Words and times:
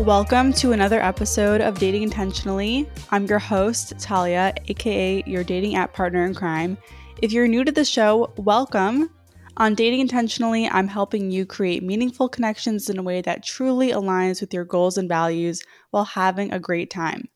Welcome 0.00 0.54
to 0.54 0.72
another 0.72 0.98
episode 0.98 1.60
of 1.60 1.78
Dating 1.78 2.02
Intentionally. 2.02 2.88
I'm 3.10 3.26
your 3.26 3.38
host, 3.38 3.98
Talia, 3.98 4.54
aka 4.68 5.22
your 5.26 5.44
dating 5.44 5.74
app 5.74 5.92
partner 5.92 6.24
in 6.24 6.34
crime. 6.34 6.78
If 7.20 7.32
you're 7.32 7.46
new 7.46 7.64
to 7.64 7.70
the 7.70 7.84
show, 7.84 8.32
welcome. 8.38 9.10
On 9.58 9.74
Dating 9.74 10.00
Intentionally, 10.00 10.66
I'm 10.66 10.88
helping 10.88 11.30
you 11.30 11.44
create 11.44 11.82
meaningful 11.82 12.30
connections 12.30 12.88
in 12.88 12.96
a 12.96 13.02
way 13.02 13.20
that 13.20 13.44
truly 13.44 13.90
aligns 13.90 14.40
with 14.40 14.54
your 14.54 14.64
goals 14.64 14.96
and 14.96 15.06
values 15.06 15.62
while 15.90 16.06
having 16.06 16.50
a 16.50 16.58
great 16.58 16.88
time. 16.88 17.28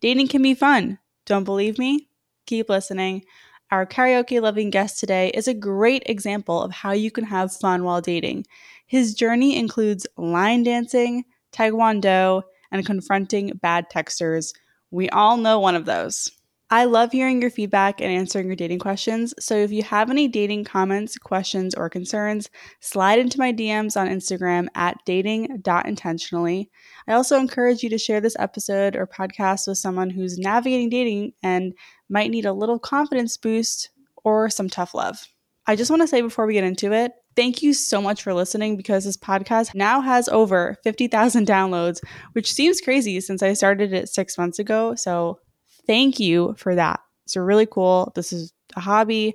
Dating 0.00 0.28
can 0.28 0.40
be 0.40 0.54
fun. 0.54 1.00
Don't 1.26 1.42
believe 1.42 1.80
me? 1.80 2.06
Keep 2.46 2.68
listening. 2.68 3.24
Our 3.72 3.86
karaoke 3.86 4.40
loving 4.40 4.70
guest 4.70 5.00
today 5.00 5.32
is 5.34 5.48
a 5.48 5.52
great 5.52 6.04
example 6.06 6.62
of 6.62 6.70
how 6.70 6.92
you 6.92 7.10
can 7.10 7.24
have 7.24 7.52
fun 7.52 7.82
while 7.82 8.00
dating. 8.00 8.46
His 8.86 9.14
journey 9.14 9.58
includes 9.58 10.06
line 10.16 10.62
dancing, 10.62 11.24
taekwondo, 11.54 12.42
and 12.72 12.84
confronting 12.84 13.52
bad 13.62 13.86
texters. 13.90 14.52
We 14.90 15.08
all 15.10 15.36
know 15.36 15.60
one 15.60 15.76
of 15.76 15.84
those. 15.84 16.30
I 16.70 16.86
love 16.86 17.12
hearing 17.12 17.40
your 17.40 17.50
feedback 17.50 18.00
and 18.00 18.10
answering 18.10 18.46
your 18.46 18.56
dating 18.56 18.80
questions. 18.80 19.34
So 19.38 19.54
if 19.54 19.70
you 19.70 19.82
have 19.84 20.10
any 20.10 20.26
dating 20.26 20.64
comments, 20.64 21.16
questions, 21.16 21.74
or 21.74 21.88
concerns, 21.88 22.50
slide 22.80 23.18
into 23.18 23.38
my 23.38 23.52
DMs 23.52 24.00
on 24.00 24.08
Instagram 24.08 24.66
at 24.74 24.96
dating.intentionally. 25.04 26.70
I 27.06 27.12
also 27.12 27.38
encourage 27.38 27.82
you 27.82 27.90
to 27.90 27.98
share 27.98 28.20
this 28.20 28.36
episode 28.38 28.96
or 28.96 29.06
podcast 29.06 29.68
with 29.68 29.78
someone 29.78 30.10
who's 30.10 30.38
navigating 30.38 30.88
dating 30.88 31.34
and 31.42 31.74
might 32.08 32.30
need 32.30 32.46
a 32.46 32.52
little 32.52 32.78
confidence 32.78 33.36
boost 33.36 33.90
or 34.24 34.50
some 34.50 34.68
tough 34.68 34.94
love. 34.94 35.28
I 35.66 35.76
just 35.76 35.90
want 35.90 36.02
to 36.02 36.08
say 36.08 36.22
before 36.22 36.46
we 36.46 36.54
get 36.54 36.64
into 36.64 36.92
it, 36.92 37.12
thank 37.36 37.62
you 37.62 37.72
so 37.72 38.00
much 38.00 38.22
for 38.22 38.34
listening 38.34 38.76
because 38.76 39.04
this 39.04 39.16
podcast 39.16 39.74
now 39.74 40.00
has 40.00 40.28
over 40.28 40.76
50,000 40.84 41.46
downloads, 41.46 42.00
which 42.32 42.52
seems 42.52 42.80
crazy 42.80 43.20
since 43.20 43.42
I 43.42 43.52
started 43.52 43.92
it 43.92 44.08
six 44.08 44.38
months 44.38 44.58
ago. 44.58 44.94
So 44.94 45.40
thank 45.86 46.20
you 46.20 46.54
for 46.58 46.74
that. 46.74 47.00
It's 47.24 47.36
really 47.36 47.66
cool. 47.66 48.12
This 48.14 48.32
is 48.32 48.52
a 48.76 48.80
hobby 48.80 49.34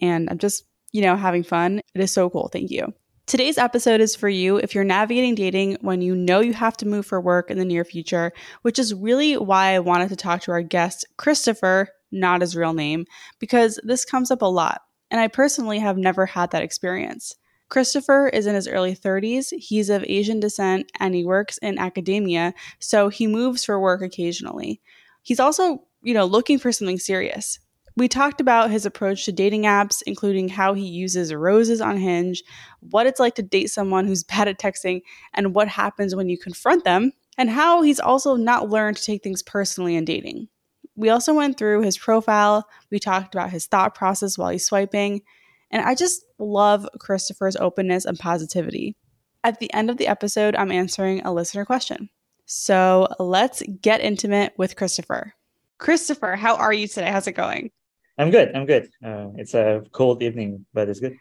and 0.00 0.28
I'm 0.30 0.38
just, 0.38 0.64
you 0.92 1.02
know, 1.02 1.16
having 1.16 1.42
fun. 1.42 1.80
It 1.94 2.00
is 2.00 2.12
so 2.12 2.30
cool. 2.30 2.48
Thank 2.52 2.70
you. 2.70 2.92
Today's 3.26 3.58
episode 3.58 4.00
is 4.00 4.14
for 4.14 4.28
you 4.28 4.58
if 4.58 4.72
you're 4.72 4.84
navigating 4.84 5.34
dating 5.34 5.78
when 5.80 6.00
you 6.00 6.14
know 6.14 6.38
you 6.38 6.52
have 6.52 6.76
to 6.76 6.86
move 6.86 7.04
for 7.04 7.20
work 7.20 7.50
in 7.50 7.58
the 7.58 7.64
near 7.64 7.84
future, 7.84 8.32
which 8.62 8.78
is 8.78 8.94
really 8.94 9.36
why 9.36 9.74
I 9.74 9.80
wanted 9.80 10.10
to 10.10 10.16
talk 10.16 10.42
to 10.42 10.52
our 10.52 10.62
guest, 10.62 11.04
Christopher, 11.16 11.88
not 12.12 12.40
his 12.40 12.54
real 12.54 12.72
name, 12.72 13.04
because 13.40 13.80
this 13.82 14.04
comes 14.04 14.30
up 14.30 14.42
a 14.42 14.46
lot. 14.46 14.82
And 15.10 15.20
I 15.20 15.28
personally 15.28 15.78
have 15.78 15.96
never 15.96 16.26
had 16.26 16.50
that 16.50 16.62
experience. 16.62 17.34
Christopher 17.68 18.28
is 18.28 18.46
in 18.46 18.54
his 18.54 18.68
early 18.68 18.94
30s. 18.94 19.52
He's 19.56 19.90
of 19.90 20.04
Asian 20.06 20.40
descent 20.40 20.90
and 21.00 21.14
he 21.14 21.24
works 21.24 21.58
in 21.58 21.78
academia, 21.78 22.54
so 22.78 23.08
he 23.08 23.26
moves 23.26 23.64
for 23.64 23.80
work 23.80 24.02
occasionally. 24.02 24.80
He's 25.22 25.40
also, 25.40 25.82
you 26.02 26.14
know, 26.14 26.24
looking 26.24 26.58
for 26.58 26.70
something 26.70 26.98
serious. 26.98 27.58
We 27.96 28.08
talked 28.08 28.42
about 28.42 28.70
his 28.70 28.84
approach 28.84 29.24
to 29.24 29.32
dating 29.32 29.62
apps, 29.62 30.02
including 30.06 30.48
how 30.48 30.74
he 30.74 30.86
uses 30.86 31.32
roses 31.32 31.80
on 31.80 31.96
Hinge, 31.96 32.42
what 32.80 33.06
it's 33.06 33.18
like 33.18 33.34
to 33.36 33.42
date 33.42 33.70
someone 33.70 34.06
who's 34.06 34.22
bad 34.24 34.48
at 34.48 34.58
texting, 34.58 35.00
and 35.32 35.54
what 35.54 35.68
happens 35.68 36.14
when 36.14 36.28
you 36.28 36.38
confront 36.38 36.84
them, 36.84 37.12
and 37.38 37.50
how 37.50 37.82
he's 37.82 37.98
also 37.98 38.36
not 38.36 38.68
learned 38.68 38.98
to 38.98 39.04
take 39.04 39.22
things 39.22 39.42
personally 39.42 39.96
in 39.96 40.04
dating. 40.04 40.48
We 40.96 41.10
also 41.10 41.34
went 41.34 41.58
through 41.58 41.82
his 41.82 41.98
profile, 41.98 42.66
we 42.90 42.98
talked 42.98 43.34
about 43.34 43.50
his 43.50 43.66
thought 43.66 43.94
process 43.94 44.38
while 44.38 44.50
he's 44.50 44.64
swiping, 44.64 45.22
and 45.70 45.82
I 45.82 45.94
just 45.94 46.24
love 46.38 46.88
Christopher's 46.98 47.56
openness 47.56 48.04
and 48.04 48.18
positivity. 48.18 48.96
At 49.44 49.60
the 49.60 49.72
end 49.72 49.90
of 49.90 49.98
the 49.98 50.08
episode, 50.08 50.56
I'm 50.56 50.72
answering 50.72 51.20
a 51.20 51.32
listener 51.32 51.64
question. 51.64 52.08
So 52.46 53.08
let's 53.18 53.62
get 53.80 54.00
intimate 54.00 54.54
with 54.56 54.76
Christopher. 54.76 55.34
Christopher, 55.78 56.36
how 56.36 56.56
are 56.56 56.72
you 56.72 56.88
today? 56.88 57.10
How's 57.10 57.26
it 57.26 57.32
going? 57.32 57.70
I'm 58.18 58.30
good. 58.30 58.54
I'm 58.54 58.64
good. 58.64 58.88
Uh, 59.04 59.28
it's 59.36 59.54
a 59.54 59.82
cold 59.92 60.22
evening, 60.22 60.64
but 60.72 60.88
it's 60.88 61.00
good. 61.00 61.16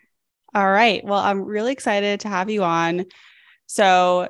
All 0.54 0.72
right. 0.72 1.04
Well, 1.04 1.20
I'm 1.20 1.44
really 1.44 1.74
excited 1.74 2.22
to 2.22 2.30
have 2.30 2.50
you 2.50 2.64
on. 2.64 3.06
So, 3.66 4.30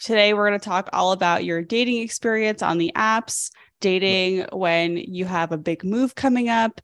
today 0.00 0.34
we're 0.34 0.48
going 0.48 0.58
to 0.58 0.64
talk 0.64 0.90
all 0.92 1.12
about 1.12 1.44
your 1.44 1.62
dating 1.62 1.98
experience 1.98 2.62
on 2.62 2.78
the 2.78 2.90
apps, 2.96 3.52
dating 3.82 4.46
when 4.52 4.96
you 4.96 5.26
have 5.26 5.52
a 5.52 5.58
big 5.58 5.84
move 5.84 6.14
coming 6.14 6.48
up 6.48 6.80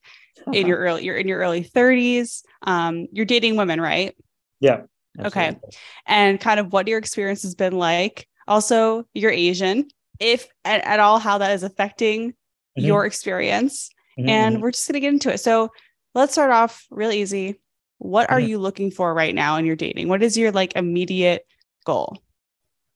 in 0.53 0.67
your 0.69 0.79
early 0.79 1.05
you're 1.05 1.17
in 1.17 1.27
your 1.27 1.39
early 1.39 1.65
30s. 1.65 2.43
Um, 2.63 3.07
you're 3.13 3.25
dating 3.25 3.57
women, 3.57 3.81
right? 3.81 4.15
Yeah. 4.61 4.83
Absolutely. 5.19 5.57
Okay. 5.57 5.61
And 6.07 6.39
kind 6.39 6.61
of 6.61 6.73
what 6.73 6.87
your 6.87 6.99
experience 6.99 7.43
has 7.43 7.55
been 7.55 7.73
like 7.73 8.29
also, 8.49 9.07
you're 9.15 9.31
Asian. 9.31 9.89
If 10.19 10.49
at, 10.65 10.83
at 10.85 10.99
all, 10.99 11.19
how 11.19 11.39
that 11.39 11.53
is 11.53 11.63
affecting 11.63 12.31
mm-hmm. 12.31 12.85
your 12.85 13.07
experience. 13.07 13.91
Mm-hmm. 14.19 14.29
And 14.29 14.55
mm-hmm. 14.55 14.63
we're 14.63 14.73
just 14.73 14.89
going 14.89 14.95
to 14.95 15.01
get 15.01 15.13
into 15.13 15.33
it. 15.33 15.39
So 15.39 15.71
let's 16.15 16.33
start 16.33 16.51
off 16.51 16.87
real 16.91 17.13
easy. 17.13 17.61
What 17.99 18.31
are 18.31 18.39
mm-hmm. 18.39 18.49
you 18.49 18.59
looking 18.59 18.91
for 18.91 19.13
right 19.15 19.35
now 19.35 19.57
in 19.57 19.67
your 19.67 19.77
dating? 19.77 20.09
What 20.09 20.23
is 20.23 20.37
your 20.37 20.51
like 20.51 20.75
immediate 20.75 21.47
goal? 21.85 22.17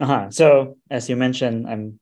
Uh-huh. 0.01 0.31
So 0.31 0.79
as 0.91 1.09
you 1.09 1.17
mentioned, 1.17 1.69
I'm 1.69 2.01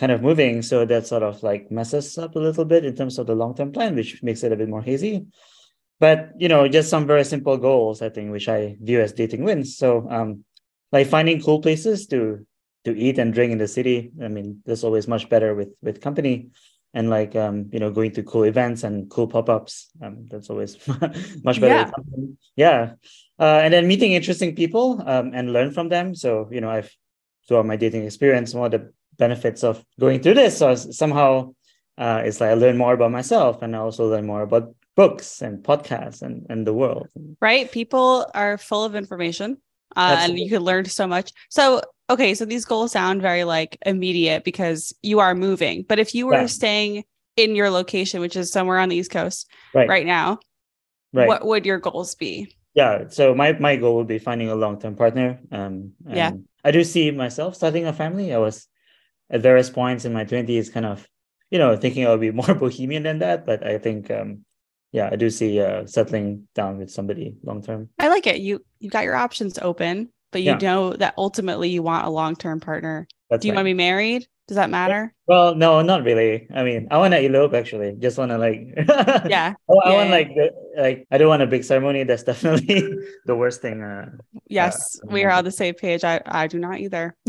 kind 0.00 0.10
of 0.10 0.22
moving. 0.22 0.62
So 0.62 0.86
that 0.86 1.06
sort 1.06 1.22
of 1.22 1.42
like 1.42 1.70
messes 1.70 2.16
up 2.16 2.34
a 2.34 2.38
little 2.38 2.64
bit 2.64 2.86
in 2.86 2.96
terms 2.96 3.18
of 3.18 3.26
the 3.26 3.34
long-term 3.34 3.72
plan, 3.72 3.94
which 3.94 4.22
makes 4.22 4.42
it 4.42 4.50
a 4.50 4.56
bit 4.56 4.68
more 4.68 4.80
hazy. 4.80 5.26
But 6.00 6.30
you 6.38 6.48
know, 6.48 6.66
just 6.66 6.88
some 6.88 7.06
very 7.06 7.24
simple 7.24 7.58
goals, 7.58 8.00
I 8.00 8.08
think, 8.08 8.32
which 8.32 8.48
I 8.48 8.78
view 8.80 9.02
as 9.02 9.12
dating 9.12 9.44
wins. 9.44 9.76
So 9.76 10.08
um 10.10 10.44
like 10.90 11.06
finding 11.06 11.42
cool 11.42 11.60
places 11.60 12.06
to 12.08 12.46
to 12.86 12.96
eat 12.96 13.18
and 13.18 13.34
drink 13.34 13.52
in 13.52 13.58
the 13.58 13.68
city. 13.68 14.10
I 14.24 14.28
mean, 14.28 14.62
there's 14.64 14.84
always 14.84 15.06
much 15.06 15.28
better 15.28 15.54
with 15.54 15.68
with 15.82 16.00
company 16.00 16.48
and 16.94 17.10
like 17.10 17.36
um 17.36 17.68
you 17.72 17.78
know 17.78 17.90
going 17.90 18.12
to 18.12 18.22
cool 18.22 18.44
events 18.44 18.82
and 18.82 19.08
cool 19.10 19.28
pop-ups 19.28 19.90
um 20.02 20.26
that's 20.28 20.50
always 20.50 20.76
much 21.44 21.60
better 21.60 21.86
yeah, 21.86 22.26
yeah. 22.56 22.92
Uh, 23.38 23.60
and 23.62 23.72
then 23.72 23.86
meeting 23.86 24.10
interesting 24.12 24.56
people 24.56 25.00
um 25.06 25.30
and 25.32 25.52
learn 25.52 25.70
from 25.70 25.88
them 25.88 26.16
so 26.16 26.48
you 26.50 26.60
know 26.60 26.68
i've 26.68 26.90
throughout 27.46 27.64
my 27.64 27.76
dating 27.76 28.04
experience 28.04 28.54
one 28.54 28.66
of 28.66 28.80
the 28.80 28.92
benefits 29.24 29.62
of 29.62 29.84
going 30.00 30.18
through 30.20 30.34
this 30.34 30.58
so 30.58 30.74
somehow 30.74 31.52
uh 31.98 32.20
it's 32.24 32.40
like 32.40 32.50
i 32.50 32.54
learn 32.54 32.76
more 32.76 32.94
about 32.94 33.12
myself 33.12 33.62
and 33.62 33.76
i 33.76 33.78
also 33.78 34.10
learn 34.10 34.26
more 34.26 34.42
about 34.42 34.74
books 34.96 35.42
and 35.42 35.62
podcasts 35.62 36.22
and 36.22 36.46
and 36.50 36.66
the 36.66 36.72
world 36.72 37.06
right 37.40 37.70
people 37.70 38.26
are 38.34 38.58
full 38.58 38.84
of 38.84 38.96
information 38.96 39.56
uh, 39.96 40.16
and 40.20 40.38
you 40.38 40.48
can 40.48 40.62
learn 40.62 40.84
so 40.84 41.06
much 41.06 41.32
so 41.48 41.80
okay, 42.10 42.34
so 42.34 42.44
these 42.44 42.64
goals 42.64 42.92
sound 42.92 43.22
very 43.22 43.44
like 43.44 43.78
immediate 43.86 44.44
because 44.44 44.92
you 45.02 45.20
are 45.20 45.34
moving. 45.34 45.84
But 45.88 45.98
if 45.98 46.14
you 46.14 46.26
were 46.26 46.32
right. 46.32 46.50
staying 46.50 47.04
in 47.36 47.54
your 47.54 47.70
location, 47.70 48.20
which 48.20 48.36
is 48.36 48.52
somewhere 48.52 48.78
on 48.78 48.88
the 48.88 48.96
East 48.96 49.10
Coast 49.10 49.48
right, 49.72 49.88
right 49.88 50.04
now, 50.04 50.40
right. 51.12 51.28
what 51.28 51.46
would 51.46 51.64
your 51.64 51.78
goals 51.78 52.16
be? 52.16 52.54
Yeah. 52.74 53.08
So 53.08 53.34
my 53.34 53.52
my 53.52 53.76
goal 53.76 53.96
would 53.96 54.08
be 54.08 54.18
finding 54.18 54.50
a 54.50 54.54
long 54.54 54.78
term 54.78 54.96
partner. 54.96 55.40
Um 55.50 55.92
yeah. 56.06 56.32
I 56.62 56.70
do 56.72 56.84
see 56.84 57.10
myself 57.10 57.54
starting 57.56 57.86
a 57.86 57.92
family. 57.92 58.34
I 58.34 58.38
was 58.38 58.66
at 59.30 59.40
various 59.42 59.70
points 59.70 60.04
in 60.04 60.12
my 60.12 60.24
twenties 60.24 60.70
kind 60.70 60.86
of, 60.86 61.06
you 61.50 61.58
know, 61.58 61.76
thinking 61.76 62.06
I 62.06 62.10
would 62.10 62.20
be 62.20 62.30
more 62.42 62.54
bohemian 62.54 63.04
than 63.04 63.20
that. 63.20 63.46
But 63.46 63.66
I 63.66 63.78
think 63.78 64.10
um 64.10 64.44
yeah, 64.92 65.08
I 65.10 65.16
do 65.16 65.30
see 65.30 65.60
uh 65.60 65.86
settling 65.86 66.48
down 66.54 66.78
with 66.78 66.90
somebody 66.90 67.36
long 67.42 67.62
term. 67.62 67.90
I 67.98 68.08
like 68.08 68.26
it. 68.26 68.40
You 68.40 68.64
you 68.78 68.90
got 68.90 69.04
your 69.04 69.16
options 69.16 69.58
open 69.58 70.10
but 70.32 70.42
you 70.42 70.52
yeah. 70.52 70.58
know 70.58 70.92
that 70.92 71.14
ultimately 71.18 71.70
you 71.70 71.82
want 71.82 72.06
a 72.06 72.10
long-term 72.10 72.60
partner. 72.60 73.06
That's 73.28 73.42
Do 73.42 73.48
you 73.48 73.52
right. 73.52 73.58
want 73.58 73.66
to 73.66 73.70
be 73.70 73.74
married? 73.74 74.28
Does 74.50 74.56
that 74.56 74.68
matter? 74.68 75.14
Well, 75.28 75.54
no, 75.54 75.80
not 75.80 76.02
really. 76.02 76.48
I 76.52 76.64
mean, 76.64 76.88
I 76.90 76.98
want 76.98 77.14
to 77.14 77.20
elope 77.24 77.54
actually. 77.54 77.94
Just 78.00 78.18
want 78.18 78.32
to 78.32 78.36
like, 78.36 78.66
yeah. 79.28 79.54
I, 79.70 79.72
I 79.72 79.90
yeah. 79.90 79.94
want 79.94 80.10
like, 80.10 80.34
the, 80.34 80.50
like 80.76 81.06
I 81.08 81.18
don't 81.18 81.28
want 81.28 81.42
a 81.42 81.46
big 81.46 81.62
ceremony. 81.62 82.02
That's 82.02 82.24
definitely 82.32 82.98
the 83.26 83.36
worst 83.36 83.62
thing. 83.62 83.80
Uh, 83.80 84.10
yes, 84.48 84.98
uh, 85.04 85.06
we 85.08 85.22
are 85.22 85.30
on 85.30 85.44
the 85.44 85.52
same 85.52 85.74
page. 85.74 86.02
I, 86.02 86.20
I 86.26 86.48
do 86.48 86.58
not 86.58 86.80
either. 86.80 87.14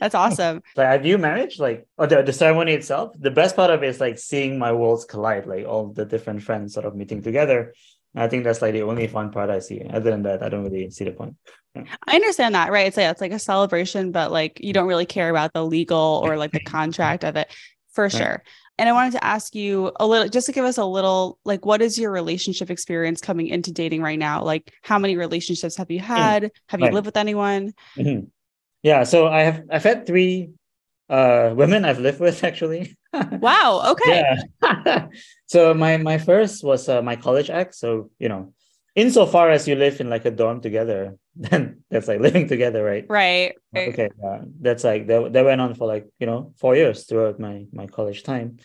That's 0.00 0.16
awesome. 0.16 0.64
Like 0.74 0.88
I 0.88 0.98
view 0.98 1.16
marriage 1.16 1.60
like, 1.60 1.86
or 1.96 2.08
the, 2.08 2.24
the 2.24 2.32
ceremony 2.32 2.72
itself. 2.72 3.12
The 3.16 3.30
best 3.30 3.54
part 3.54 3.70
of 3.70 3.84
it 3.84 3.88
is 3.90 4.00
like 4.00 4.18
seeing 4.18 4.58
my 4.58 4.72
worlds 4.72 5.04
collide, 5.04 5.46
like 5.46 5.64
all 5.64 5.92
the 5.92 6.04
different 6.04 6.42
friends 6.42 6.74
sort 6.74 6.86
of 6.86 6.96
meeting 6.96 7.22
together 7.22 7.72
I 8.14 8.28
think 8.28 8.44
that's 8.44 8.60
like 8.60 8.74
the 8.74 8.82
only 8.82 9.06
fun 9.06 9.30
part 9.30 9.50
I 9.50 9.60
see. 9.60 9.82
Other 9.82 10.10
than 10.10 10.22
that, 10.24 10.42
I 10.42 10.48
don't 10.48 10.64
really 10.64 10.90
see 10.90 11.04
the 11.04 11.12
point. 11.12 11.36
Yeah. 11.74 11.84
I 12.06 12.16
understand 12.16 12.54
that, 12.54 12.70
right? 12.70 12.86
It's 12.86 12.96
like 12.96 13.10
it's 13.10 13.20
like 13.20 13.32
a 13.32 13.38
celebration, 13.38 14.12
but 14.12 14.30
like 14.30 14.60
you 14.62 14.72
don't 14.72 14.88
really 14.88 15.06
care 15.06 15.30
about 15.30 15.52
the 15.54 15.64
legal 15.64 16.20
or 16.24 16.36
like 16.36 16.52
the 16.52 16.60
contract 16.60 17.24
of 17.24 17.36
it 17.36 17.54
for 17.92 18.10
sure. 18.10 18.42
And 18.78 18.88
I 18.88 18.92
wanted 18.92 19.12
to 19.12 19.24
ask 19.24 19.54
you 19.54 19.92
a 20.00 20.06
little 20.06 20.28
just 20.28 20.46
to 20.46 20.52
give 20.52 20.64
us 20.64 20.78
a 20.78 20.84
little 20.84 21.38
like 21.44 21.64
what 21.64 21.82
is 21.82 21.98
your 21.98 22.10
relationship 22.10 22.70
experience 22.70 23.20
coming 23.20 23.46
into 23.46 23.72
dating 23.72 24.02
right 24.02 24.18
now? 24.18 24.42
Like 24.42 24.72
how 24.82 24.98
many 24.98 25.16
relationships 25.16 25.76
have 25.76 25.90
you 25.90 26.00
mm. 26.00 26.04
had? 26.04 26.50
Have 26.68 26.80
you 26.80 26.86
right. 26.86 26.94
lived 26.94 27.06
with 27.06 27.16
anyone? 27.16 27.72
Mm-hmm. 27.96 28.26
Yeah, 28.82 29.04
so 29.04 29.28
I 29.28 29.42
have 29.42 29.62
I've 29.70 29.84
had 29.84 30.06
three 30.06 30.50
uh 31.08 31.52
women 31.54 31.84
I've 31.84 31.98
lived 31.98 32.20
with 32.20 32.44
actually. 32.50 32.96
wow, 33.12 33.92
okay. 33.92 34.22
Yeah. 34.62 35.08
so 35.46 35.74
my 35.74 35.96
my 35.98 36.18
first 36.18 36.64
was 36.64 36.88
uh, 36.88 37.02
my 37.02 37.16
college 37.16 37.50
ex, 37.50 37.78
so 37.78 38.10
you 38.18 38.28
know, 38.28 38.52
insofar 38.94 39.50
as 39.50 39.66
you 39.66 39.74
live 39.74 40.00
in 40.00 40.10
like 40.10 40.24
a 40.24 40.30
dorm 40.30 40.60
together, 40.60 41.16
then 41.36 41.82
that's 41.90 42.08
like 42.08 42.20
living 42.20 42.48
together, 42.48 42.84
right? 42.84 43.06
Right. 43.08 43.54
right. 43.72 43.88
Okay. 43.88 44.10
Uh, 44.24 44.40
that's 44.60 44.84
like 44.84 45.06
that, 45.06 45.32
that 45.32 45.44
went 45.44 45.60
on 45.60 45.74
for 45.74 45.86
like, 45.86 46.08
you 46.18 46.26
know, 46.26 46.52
four 46.56 46.76
years 46.76 47.04
throughout 47.04 47.40
my 47.40 47.66
my 47.72 47.86
college 47.86 48.22
time. 48.22 48.58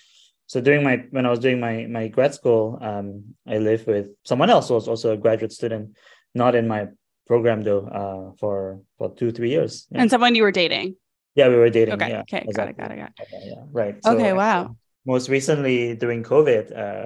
So 0.47 0.61
during 0.61 0.83
my 0.83 1.03
when 1.11 1.25
I 1.25 1.29
was 1.29 1.39
doing 1.39 1.59
my 1.59 1.87
my 1.87 2.07
grad 2.07 2.33
school, 2.33 2.77
um, 2.81 3.35
I 3.45 3.57
lived 3.57 3.87
with 3.87 4.07
someone 4.23 4.49
else 4.49 4.69
who 4.69 4.75
was 4.75 4.87
also 4.87 5.11
a 5.11 5.17
graduate 5.17 5.51
student, 5.51 5.97
not 6.33 6.55
in 6.55 6.67
my 6.67 6.87
program 7.25 7.61
though, 7.63 7.85
uh, 7.87 8.35
for 8.39 8.79
for 8.97 9.13
two, 9.13 9.31
three 9.31 9.49
years. 9.49 9.87
Yeah. 9.91 10.01
And 10.01 10.09
someone 10.09 10.35
you 10.35 10.43
were 10.43 10.51
dating. 10.51 10.95
Yeah, 11.37 11.47
we 11.47 11.55
were 11.55 11.69
dating. 11.69 11.93
Okay. 11.93 12.09
Yeah, 12.09 12.21
okay. 12.21 12.43
Exactly. 12.45 12.73
Got 12.73 12.91
it. 12.91 12.97
Got 12.97 13.09
it. 13.09 13.15
Got 13.17 13.27
it. 13.31 13.43
Yeah. 13.45 13.63
Right. 13.71 14.03
So, 14.03 14.11
okay. 14.17 14.33
Wow. 14.33 14.75
Most 15.05 15.29
recently 15.29 15.95
during 15.95 16.23
COVID, 16.23 16.75
uh, 16.75 17.05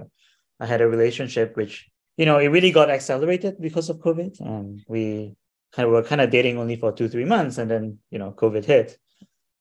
I 0.59 0.65
had 0.65 0.81
a 0.81 0.87
relationship 0.87 1.55
which 1.55 1.91
you 2.17 2.25
know, 2.25 2.37
it 2.37 2.47
really 2.47 2.71
got 2.71 2.89
accelerated 2.89 3.59
because 3.59 3.89
of 3.89 3.97
COVID. 3.97 4.39
Um, 4.45 4.83
we 4.87 5.35
kind 5.71 5.87
of 5.87 5.93
were 5.93 6.03
kind 6.03 6.21
of 6.21 6.29
dating 6.29 6.57
only 6.57 6.75
for 6.75 6.91
two, 6.91 7.09
three 7.09 7.25
months, 7.25 7.57
and 7.57 7.69
then 7.69 7.99
you 8.09 8.19
know, 8.19 8.31
COVID 8.31 8.65
hit, 8.65 8.97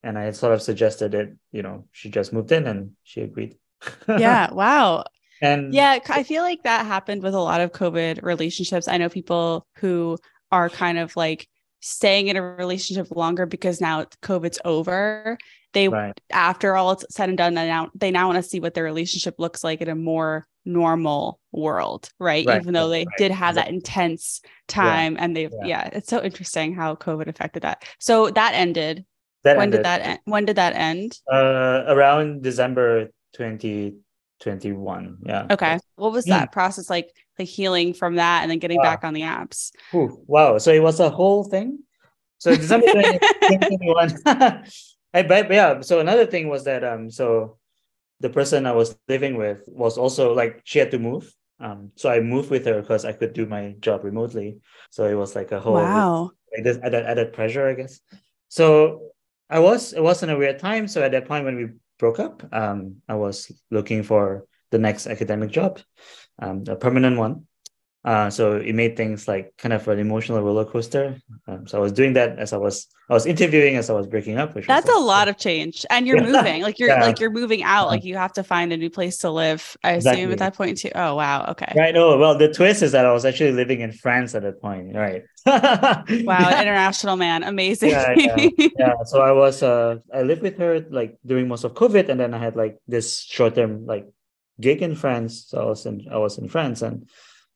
and 0.02 0.18
I 0.18 0.32
sort 0.32 0.52
of 0.52 0.62
suggested 0.62 1.12
that 1.12 1.34
you 1.52 1.62
know 1.62 1.86
she 1.92 2.10
just 2.10 2.32
moved 2.32 2.52
in, 2.52 2.66
and 2.66 2.92
she 3.02 3.22
agreed. 3.22 3.56
yeah. 4.08 4.52
Wow. 4.52 5.04
And 5.42 5.72
yeah, 5.72 5.98
I 6.10 6.22
feel 6.22 6.42
like 6.42 6.64
that 6.64 6.84
happened 6.84 7.22
with 7.22 7.32
a 7.32 7.40
lot 7.40 7.62
of 7.62 7.72
COVID 7.72 8.22
relationships. 8.22 8.88
I 8.88 8.98
know 8.98 9.08
people 9.08 9.66
who 9.76 10.18
are 10.52 10.68
kind 10.68 10.98
of 10.98 11.16
like 11.16 11.48
staying 11.80 12.28
in 12.28 12.36
a 12.36 12.42
relationship 12.42 13.10
longer 13.10 13.46
because 13.46 13.80
now 13.80 14.04
COVID's 14.22 14.60
over. 14.64 15.38
They 15.72 15.88
right. 15.88 16.18
after 16.32 16.76
all 16.76 16.92
it's 16.92 17.06
said 17.10 17.28
and 17.28 17.38
done, 17.38 17.54
they 17.54 17.66
now 17.66 17.90
they 17.94 18.10
now 18.10 18.28
want 18.28 18.42
to 18.42 18.48
see 18.48 18.60
what 18.60 18.74
their 18.74 18.84
relationship 18.84 19.36
looks 19.38 19.62
like 19.62 19.80
in 19.80 19.88
a 19.88 19.94
more 19.94 20.46
normal 20.64 21.40
world, 21.52 22.10
right? 22.18 22.46
right. 22.46 22.60
Even 22.60 22.74
though 22.74 22.88
they 22.88 23.04
right. 23.04 23.16
did 23.18 23.30
have 23.30 23.54
that 23.54 23.68
intense 23.68 24.40
time 24.68 25.14
yeah. 25.14 25.24
and 25.24 25.36
they 25.36 25.42
yeah. 25.42 25.64
yeah. 25.64 25.90
it's 25.92 26.08
so 26.08 26.22
interesting 26.22 26.74
how 26.74 26.96
COVID 26.96 27.28
affected 27.28 27.62
that. 27.62 27.84
So 27.98 28.30
that 28.30 28.54
ended. 28.54 29.04
That 29.44 29.56
when 29.56 29.68
ended. 29.68 29.78
did 29.78 29.84
that 29.86 30.00
end? 30.02 30.20
When 30.24 30.44
did 30.44 30.56
that 30.56 30.74
end? 30.74 31.18
Uh 31.32 31.84
around 31.86 32.42
December 32.42 33.06
2021. 33.34 35.18
Yeah. 35.24 35.46
Okay. 35.50 35.78
What 35.96 36.12
was 36.12 36.24
that 36.26 36.52
process 36.52 36.90
like 36.90 37.10
like 37.40 37.48
healing 37.48 37.94
from 37.94 38.16
that 38.16 38.42
and 38.42 38.50
then 38.50 38.58
getting 38.58 38.78
wow. 38.78 38.84
back 38.84 39.04
on 39.04 39.14
the 39.14 39.22
apps? 39.22 39.72
Ooh, 39.94 40.22
wow. 40.26 40.58
So 40.58 40.72
it 40.72 40.82
was 40.82 41.00
a 41.00 41.10
whole 41.10 41.44
thing. 41.44 41.80
So 42.38 42.54
December 42.54 42.86
2021. 42.86 44.22
I 45.12 45.22
but 45.22 45.50
yeah, 45.50 45.80
so 45.80 45.98
another 45.98 46.24
thing 46.24 46.48
was 46.48 46.64
that 46.64 46.84
um 46.84 47.10
so 47.10 47.58
the 48.20 48.30
person 48.30 48.66
I 48.66 48.72
was 48.72 48.96
living 49.08 49.36
with 49.36 49.64
was 49.66 49.98
also 49.98 50.34
like 50.34 50.60
she 50.64 50.78
had 50.78 50.90
to 50.92 50.98
move. 50.98 51.34
Um, 51.58 51.92
so 51.96 52.08
I 52.08 52.20
moved 52.20 52.50
with 52.50 52.64
her 52.66 52.80
because 52.80 53.04
I 53.04 53.12
could 53.12 53.32
do 53.32 53.44
my 53.44 53.74
job 53.80 54.04
remotely. 54.04 54.60
So 54.90 55.04
it 55.04 55.14
was 55.14 55.34
like 55.34 55.52
a 55.52 55.60
whole 55.60 55.74
wow. 55.74 56.30
like 56.54 56.64
this 56.64 56.78
added 56.82 57.04
added 57.04 57.32
pressure, 57.32 57.68
I 57.68 57.74
guess. 57.74 58.00
So 58.48 59.10
I 59.48 59.58
was 59.58 59.92
it 59.92 60.02
wasn't 60.02 60.32
a 60.32 60.38
weird 60.38 60.58
time. 60.58 60.86
So 60.86 61.02
at 61.02 61.12
that 61.12 61.26
point 61.26 61.44
when 61.44 61.56
we 61.56 61.68
broke 61.98 62.20
up, 62.20 62.42
um, 62.52 63.02
I 63.08 63.16
was 63.16 63.50
looking 63.70 64.02
for 64.02 64.46
the 64.70 64.78
next 64.78 65.06
academic 65.06 65.50
job, 65.50 65.80
um, 66.40 66.64
a 66.68 66.76
permanent 66.76 67.18
one. 67.18 67.46
Uh, 68.02 68.30
so 68.30 68.56
it 68.56 68.74
made 68.74 68.96
things 68.96 69.28
like 69.28 69.52
kind 69.58 69.74
of 69.74 69.86
an 69.86 69.98
emotional 69.98 70.40
roller 70.40 70.64
coaster. 70.64 71.18
Um, 71.46 71.66
so 71.66 71.76
I 71.76 71.80
was 71.82 71.92
doing 71.92 72.14
that 72.14 72.38
as 72.38 72.54
I 72.54 72.56
was 72.56 72.86
I 73.10 73.12
was 73.12 73.26
interviewing 73.26 73.76
as 73.76 73.90
I 73.90 73.92
was 73.92 74.06
breaking 74.06 74.38
up. 74.38 74.54
Which 74.54 74.66
that's 74.66 74.88
a 74.88 74.98
lot 74.98 75.28
of 75.28 75.36
change, 75.36 75.84
and 75.90 76.06
you're 76.06 76.22
moving 76.32 76.62
like 76.62 76.78
you're 76.78 76.88
yeah. 76.88 77.02
like 77.02 77.20
you're 77.20 77.30
moving 77.30 77.62
out. 77.62 77.88
Like 77.88 78.02
you 78.02 78.16
have 78.16 78.32
to 78.34 78.42
find 78.42 78.72
a 78.72 78.78
new 78.78 78.88
place 78.88 79.18
to 79.18 79.30
live. 79.30 79.76
I 79.84 79.92
exactly. 79.92 80.22
assume 80.22 80.32
at 80.32 80.38
that 80.38 80.54
point 80.54 80.78
too. 80.78 80.92
Oh 80.94 81.14
wow, 81.14 81.44
okay. 81.50 81.74
Right. 81.76 81.92
No, 81.92 82.16
well, 82.16 82.38
the 82.38 82.50
twist 82.50 82.82
is 82.82 82.92
that 82.92 83.04
I 83.04 83.12
was 83.12 83.26
actually 83.26 83.52
living 83.52 83.80
in 83.80 83.92
France 83.92 84.34
at 84.34 84.44
that 84.44 84.62
point. 84.62 84.96
Right. 84.96 85.24
wow, 85.44 86.04
international 86.06 87.16
man, 87.16 87.42
amazing. 87.42 87.90
yeah, 87.90 88.14
yeah, 88.16 88.48
yeah. 88.78 88.94
So 89.04 89.20
I 89.20 89.32
was 89.32 89.62
uh 89.62 89.96
I 90.14 90.22
lived 90.22 90.40
with 90.40 90.56
her 90.56 90.86
like 90.88 91.18
during 91.26 91.48
most 91.48 91.64
of 91.64 91.74
COVID, 91.74 92.08
and 92.08 92.18
then 92.18 92.32
I 92.32 92.38
had 92.38 92.56
like 92.56 92.78
this 92.88 93.20
short 93.20 93.56
term 93.56 93.84
like 93.84 94.06
gig 94.60 94.82
in 94.82 94.94
France. 94.94 95.46
So 95.48 95.60
I 95.60 95.64
was 95.64 95.86
in 95.86 96.06
I 96.10 96.18
was 96.18 96.38
in 96.38 96.48
France 96.48 96.82
and 96.82 97.08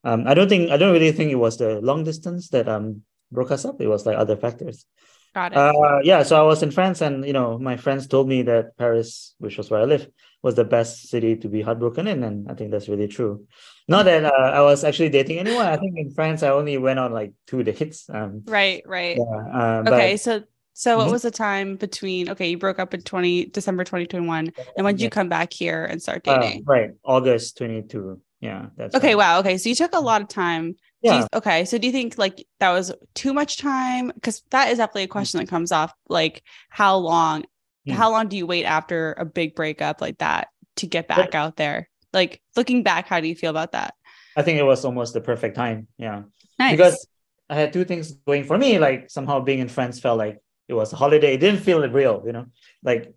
um, 0.04 0.26
I 0.26 0.34
don't 0.34 0.48
think 0.48 0.70
I 0.70 0.76
don't 0.76 0.92
really 0.92 1.12
think 1.12 1.30
it 1.30 1.36
was 1.36 1.58
the 1.58 1.80
long 1.80 2.04
distance 2.04 2.48
that 2.50 2.68
um 2.68 3.02
broke 3.32 3.50
us 3.50 3.64
up. 3.64 3.80
It 3.80 3.88
was 3.88 4.06
like 4.06 4.16
other 4.16 4.36
factors. 4.36 4.86
Got 5.34 5.52
it. 5.52 5.58
Uh, 5.58 5.98
yeah, 6.04 6.22
so 6.22 6.38
I 6.38 6.46
was 6.46 6.62
in 6.62 6.70
France, 6.70 7.00
and 7.00 7.26
you 7.26 7.32
know, 7.32 7.58
my 7.58 7.76
friends 7.76 8.06
told 8.06 8.28
me 8.28 8.42
that 8.42 8.78
Paris, 8.78 9.34
which 9.38 9.58
was 9.58 9.68
where 9.68 9.80
I 9.80 9.84
live, 9.84 10.06
was 10.42 10.54
the 10.54 10.64
best 10.64 11.08
city 11.08 11.34
to 11.36 11.48
be 11.48 11.60
heartbroken 11.60 12.06
in, 12.06 12.22
and 12.22 12.48
I 12.48 12.54
think 12.54 12.70
that's 12.70 12.88
really 12.88 13.08
true. 13.08 13.46
Not 13.88 14.04
that 14.04 14.24
uh, 14.24 14.30
I 14.30 14.60
was 14.60 14.84
actually 14.84 15.08
dating 15.08 15.40
anyone. 15.40 15.66
I 15.66 15.76
think 15.76 15.98
in 15.98 16.10
France, 16.12 16.44
I 16.44 16.50
only 16.50 16.78
went 16.78 17.00
on 17.00 17.12
like 17.12 17.32
two 17.48 17.64
dates. 17.64 18.08
Um, 18.08 18.42
right, 18.46 18.84
right. 18.86 19.16
Yeah, 19.16 19.24
uh, 19.52 19.82
okay, 19.88 20.12
but, 20.12 20.20
so 20.20 20.44
so 20.74 20.96
what 20.96 21.04
mm-hmm. 21.04 21.12
was 21.12 21.22
the 21.22 21.30
time 21.30 21.76
between 21.76 22.28
okay, 22.28 22.50
you 22.50 22.58
broke 22.58 22.78
up 22.78 22.92
in 22.92 23.00
20 23.00 23.46
December 23.46 23.84
2021 23.84 24.52
and 24.76 24.84
when 24.84 24.94
did 24.94 25.02
you 25.02 25.10
come 25.10 25.28
back 25.28 25.52
here 25.52 25.84
and 25.84 26.02
start 26.02 26.26
uh, 26.28 26.38
dating? 26.38 26.64
Uh, 26.68 26.72
right, 26.72 26.90
August 27.04 27.56
22 27.58 28.20
yeah 28.44 28.66
that's 28.76 28.94
okay 28.94 29.14
right. 29.14 29.16
wow 29.16 29.38
okay 29.40 29.56
so 29.56 29.70
you 29.70 29.74
took 29.74 29.94
a 29.94 30.00
lot 30.00 30.20
of 30.20 30.28
time 30.28 30.76
yeah. 31.00 31.20
You, 31.20 31.26
okay 31.34 31.64
so 31.64 31.78
do 31.78 31.86
you 31.86 31.92
think 31.92 32.18
like 32.18 32.46
that 32.60 32.72
was 32.72 32.92
too 33.14 33.32
much 33.32 33.56
time 33.56 34.12
because 34.14 34.42
that 34.50 34.70
is 34.70 34.78
definitely 34.78 35.04
a 35.04 35.08
question 35.08 35.40
that 35.40 35.48
comes 35.48 35.72
off 35.72 35.92
like 36.08 36.42
how 36.68 36.96
long 36.96 37.44
mm. 37.88 37.92
how 37.92 38.10
long 38.10 38.28
do 38.28 38.36
you 38.36 38.46
wait 38.46 38.64
after 38.64 39.14
a 39.14 39.24
big 39.24 39.54
breakup 39.54 40.02
like 40.02 40.18
that 40.18 40.48
to 40.76 40.86
get 40.86 41.08
back 41.08 41.30
but, 41.30 41.34
out 41.34 41.56
there 41.56 41.88
like 42.12 42.42
looking 42.54 42.82
back 42.82 43.08
how 43.08 43.18
do 43.18 43.28
you 43.28 43.34
feel 43.34 43.50
about 43.50 43.72
that 43.72 43.94
i 44.36 44.42
think 44.42 44.58
it 44.58 44.64
was 44.64 44.84
almost 44.84 45.14
the 45.14 45.22
perfect 45.22 45.56
time 45.56 45.88
yeah 45.96 46.22
nice. 46.58 46.72
because 46.72 47.06
i 47.48 47.54
had 47.54 47.72
two 47.72 47.84
things 47.84 48.12
going 48.12 48.44
for 48.44 48.58
me 48.58 48.78
like 48.78 49.08
somehow 49.08 49.40
being 49.40 49.60
in 49.60 49.68
france 49.68 50.00
felt 50.00 50.18
like 50.18 50.38
it 50.68 50.74
was 50.74 50.92
a 50.92 50.96
holiday 50.96 51.34
it 51.34 51.38
didn't 51.38 51.60
feel 51.60 51.86
real 51.88 52.22
you 52.26 52.32
know 52.32 52.46
like 52.82 53.14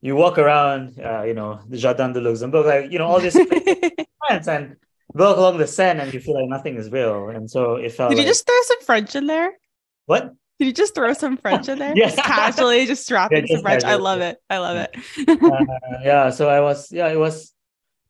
you 0.00 0.14
walk 0.14 0.38
around, 0.38 0.98
uh, 1.00 1.22
you 1.22 1.34
know, 1.34 1.60
the 1.68 1.76
Jardin 1.76 2.12
de 2.12 2.20
Luxembourg, 2.20 2.66
like, 2.66 2.92
you 2.92 2.98
know, 2.98 3.06
all 3.06 3.20
this 3.20 3.34
France 4.26 4.48
and 4.48 4.76
walk 5.14 5.36
along 5.36 5.58
the 5.58 5.66
Seine 5.66 6.00
and 6.00 6.14
you 6.14 6.20
feel 6.20 6.34
like 6.34 6.48
nothing 6.48 6.76
is 6.76 6.90
real. 6.90 7.30
And 7.30 7.50
so 7.50 7.76
it 7.76 7.92
felt 7.92 8.10
Did 8.10 8.18
like... 8.18 8.26
you 8.26 8.30
just 8.30 8.46
throw 8.46 8.60
some 8.62 8.80
French 8.82 9.16
in 9.16 9.26
there? 9.26 9.52
What? 10.06 10.34
Did 10.58 10.66
you 10.66 10.72
just 10.72 10.94
throw 10.94 11.12
some 11.12 11.36
French 11.36 11.68
in 11.68 11.78
there? 11.78 11.92
yes, 11.96 12.14
Just 12.14 12.26
casually 12.26 12.86
just 12.86 13.08
dropping 13.08 13.46
yeah, 13.46 13.56
some 13.56 13.62
French. 13.62 13.84
I 13.84 13.94
love 13.94 14.20
it. 14.20 14.38
I 14.50 14.58
love 14.58 14.76
it. 14.76 14.90
uh, 15.28 15.98
yeah. 16.02 16.30
So 16.30 16.48
I 16.48 16.60
was, 16.60 16.90
yeah, 16.92 17.08
it 17.08 17.18
was 17.18 17.52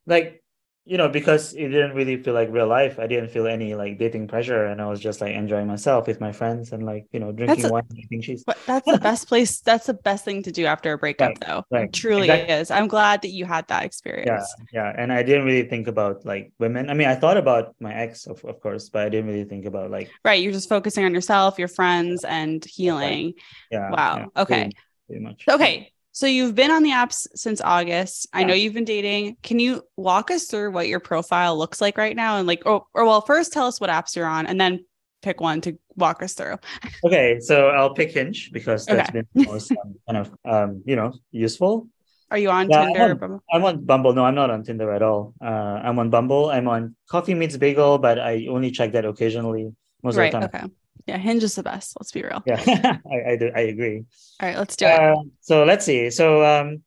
like 0.06 0.42
you 0.88 0.96
know, 0.96 1.08
because 1.08 1.52
it 1.52 1.68
didn't 1.68 1.94
really 1.94 2.16
feel 2.16 2.32
like 2.32 2.48
real 2.50 2.66
life. 2.66 2.98
I 2.98 3.06
didn't 3.06 3.28
feel 3.28 3.46
any 3.46 3.74
like 3.74 3.98
dating 3.98 4.26
pressure, 4.26 4.64
and 4.64 4.80
I 4.80 4.86
was 4.86 5.00
just 5.00 5.20
like 5.20 5.34
enjoying 5.34 5.66
myself 5.66 6.06
with 6.06 6.18
my 6.18 6.32
friends 6.32 6.72
and 6.72 6.86
like 6.86 7.04
you 7.12 7.20
know 7.20 7.30
drinking 7.30 7.66
a, 7.66 7.72
wine, 7.72 7.84
eating 7.94 8.22
cheese. 8.22 8.42
But 8.46 8.56
that's 8.64 8.90
the 8.90 8.96
best 8.96 9.28
place. 9.30 9.60
That's 9.60 9.84
the 9.84 9.92
best 9.92 10.24
thing 10.24 10.42
to 10.44 10.50
do 10.50 10.64
after 10.64 10.94
a 10.94 10.96
breakup, 10.96 11.28
right, 11.28 11.40
though. 11.46 11.64
Right. 11.70 11.84
It 11.84 11.92
truly 11.92 12.30
exactly. 12.30 12.54
is. 12.54 12.70
I'm 12.70 12.88
glad 12.88 13.20
that 13.20 13.32
you 13.32 13.44
had 13.44 13.68
that 13.68 13.84
experience. 13.84 14.48
Yeah, 14.72 14.84
yeah. 14.84 14.94
And 14.96 15.12
I 15.12 15.22
didn't 15.22 15.44
really 15.44 15.68
think 15.68 15.88
about 15.88 16.24
like 16.24 16.52
women. 16.58 16.88
I 16.88 16.94
mean, 16.94 17.08
I 17.08 17.16
thought 17.16 17.36
about 17.36 17.74
my 17.80 17.92
ex, 17.92 18.26
of, 18.26 18.42
of 18.46 18.58
course, 18.60 18.88
but 18.88 19.02
I 19.04 19.10
didn't 19.10 19.28
really 19.28 19.44
think 19.44 19.66
about 19.66 19.90
like. 19.90 20.10
Right. 20.24 20.42
You're 20.42 20.52
just 20.52 20.70
focusing 20.70 21.04
on 21.04 21.12
yourself, 21.12 21.58
your 21.58 21.68
friends, 21.68 22.24
and 22.24 22.64
healing. 22.64 23.26
Right. 23.26 23.34
Yeah. 23.70 23.90
Wow. 23.90 24.16
Yeah, 24.16 24.42
okay. 24.42 24.62
Pretty, 24.62 24.76
pretty 25.06 25.22
much. 25.22 25.44
Okay. 25.50 25.92
So 26.18 26.26
you've 26.26 26.56
been 26.56 26.72
on 26.72 26.82
the 26.82 26.90
apps 26.90 27.28
since 27.36 27.60
August. 27.60 28.26
Yeah. 28.34 28.40
I 28.40 28.42
know 28.42 28.52
you've 28.52 28.74
been 28.74 28.84
dating. 28.84 29.36
Can 29.44 29.60
you 29.60 29.84
walk 29.96 30.32
us 30.32 30.46
through 30.46 30.72
what 30.72 30.88
your 30.88 30.98
profile 30.98 31.56
looks 31.56 31.80
like 31.80 31.96
right 31.96 32.16
now? 32.16 32.38
And 32.38 32.48
like, 32.48 32.64
or, 32.66 32.82
or 32.92 33.04
well, 33.04 33.20
first 33.20 33.52
tell 33.52 33.68
us 33.68 33.80
what 33.80 33.88
apps 33.88 34.16
you're 34.16 34.26
on 34.26 34.46
and 34.46 34.60
then 34.60 34.84
pick 35.22 35.40
one 35.40 35.60
to 35.60 35.78
walk 35.94 36.20
us 36.24 36.34
through. 36.34 36.56
Okay. 37.06 37.38
So 37.38 37.68
I'll 37.68 37.94
pick 37.94 38.10
Hinge 38.10 38.50
because 38.52 38.84
that's 38.86 39.10
okay. 39.10 39.22
been 39.32 39.44
most 39.46 39.70
um, 39.70 39.94
kind 40.08 40.18
of, 40.18 40.34
um, 40.44 40.82
you 40.84 40.96
know, 40.96 41.12
useful. 41.30 41.86
Are 42.32 42.38
you 42.38 42.50
on 42.50 42.68
yeah, 42.68 42.86
Tinder? 42.86 43.12
I'm 43.12 43.22
on, 43.22 43.40
I'm 43.52 43.64
on, 43.64 43.84
Bumble. 43.84 44.12
No, 44.12 44.24
I'm 44.24 44.34
not 44.34 44.50
on 44.50 44.64
Tinder 44.64 44.92
at 44.92 45.02
all. 45.02 45.34
Uh, 45.40 45.44
I'm 45.84 46.00
on 46.00 46.10
Bumble. 46.10 46.50
I'm 46.50 46.66
on 46.66 46.96
Coffee 47.08 47.34
Meets 47.34 47.58
Bagel, 47.58 47.96
but 47.98 48.18
I 48.18 48.48
only 48.50 48.72
check 48.72 48.90
that 48.90 49.04
occasionally. 49.04 49.72
Most 50.02 50.16
right, 50.16 50.34
of 50.34 50.40
the 50.42 50.48
time. 50.48 50.64
Okay. 50.64 50.74
Yeah, 51.06 51.18
Hinge 51.18 51.42
is 51.42 51.54
the 51.54 51.62
best. 51.62 51.96
Let's 51.98 52.12
be 52.12 52.22
real. 52.22 52.42
Yeah, 52.46 52.62
I, 53.10 53.32
I 53.32 53.36
do. 53.36 53.50
I 53.54 53.60
agree. 53.60 54.04
All 54.40 54.48
right, 54.48 54.58
let's 54.58 54.76
do 54.76 54.86
it. 54.86 54.92
Uh, 54.92 55.16
so 55.40 55.64
let's 55.64 55.84
see. 55.84 56.10
So 56.10 56.44
um, 56.44 56.82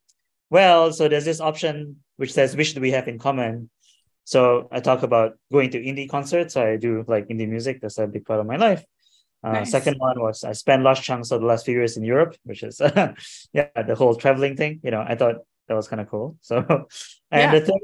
well, 0.50 0.92
so 0.92 1.08
there's 1.08 1.24
this 1.24 1.40
option 1.40 1.96
which 2.16 2.32
says 2.32 2.56
which 2.56 2.74
do 2.74 2.80
we 2.80 2.90
have 2.92 3.08
in 3.08 3.18
common. 3.18 3.70
So 4.24 4.68
I 4.70 4.80
talk 4.80 5.02
about 5.02 5.36
going 5.50 5.70
to 5.70 5.82
indie 5.82 6.08
concerts. 6.08 6.54
So 6.54 6.62
I 6.62 6.76
do 6.76 7.04
like 7.08 7.28
indie 7.28 7.48
music. 7.48 7.80
That's 7.80 7.98
a 7.98 8.06
big 8.06 8.24
part 8.24 8.40
of 8.40 8.46
my 8.46 8.56
life. 8.56 8.84
Uh, 9.44 9.52
nice. 9.52 9.72
Second 9.72 9.96
one 9.98 10.20
was 10.20 10.44
I 10.44 10.52
spent 10.52 10.82
large 10.82 11.02
chunks 11.02 11.32
of 11.32 11.40
the 11.40 11.46
last 11.46 11.64
few 11.64 11.74
years 11.74 11.96
in 11.96 12.04
Europe, 12.04 12.36
which 12.44 12.62
is 12.62 12.80
yeah 13.52 13.68
the 13.74 13.94
whole 13.96 14.14
traveling 14.14 14.56
thing. 14.56 14.80
You 14.84 14.92
know, 14.92 15.04
I 15.06 15.16
thought 15.16 15.36
that 15.68 15.74
was 15.74 15.88
kind 15.88 16.00
of 16.00 16.08
cool. 16.08 16.36
So 16.40 16.58
and 17.30 17.52
yeah. 17.52 17.58
the 17.58 17.60
third, 17.60 17.82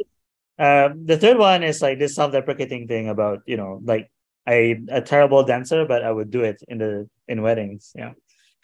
uh, 0.59 0.95
the 1.05 1.19
third 1.19 1.39
one 1.39 1.63
is 1.65 1.83
like 1.83 1.99
this 1.99 2.15
self-deprecating 2.15 2.87
thing 2.87 3.09
about 3.09 3.41
you 3.47 3.57
know 3.57 3.81
like 3.83 4.11
I 4.49 4.81
a 4.89 5.01
terrible 5.03 5.43
dancer, 5.45 5.85
but 5.85 6.03
I 6.03 6.11
would 6.11 6.31
do 6.31 6.43
it 6.43 6.63
in 6.69 6.79
the 6.79 7.09
in 7.29 7.43
weddings. 7.43 7.93
Yeah. 7.95 8.13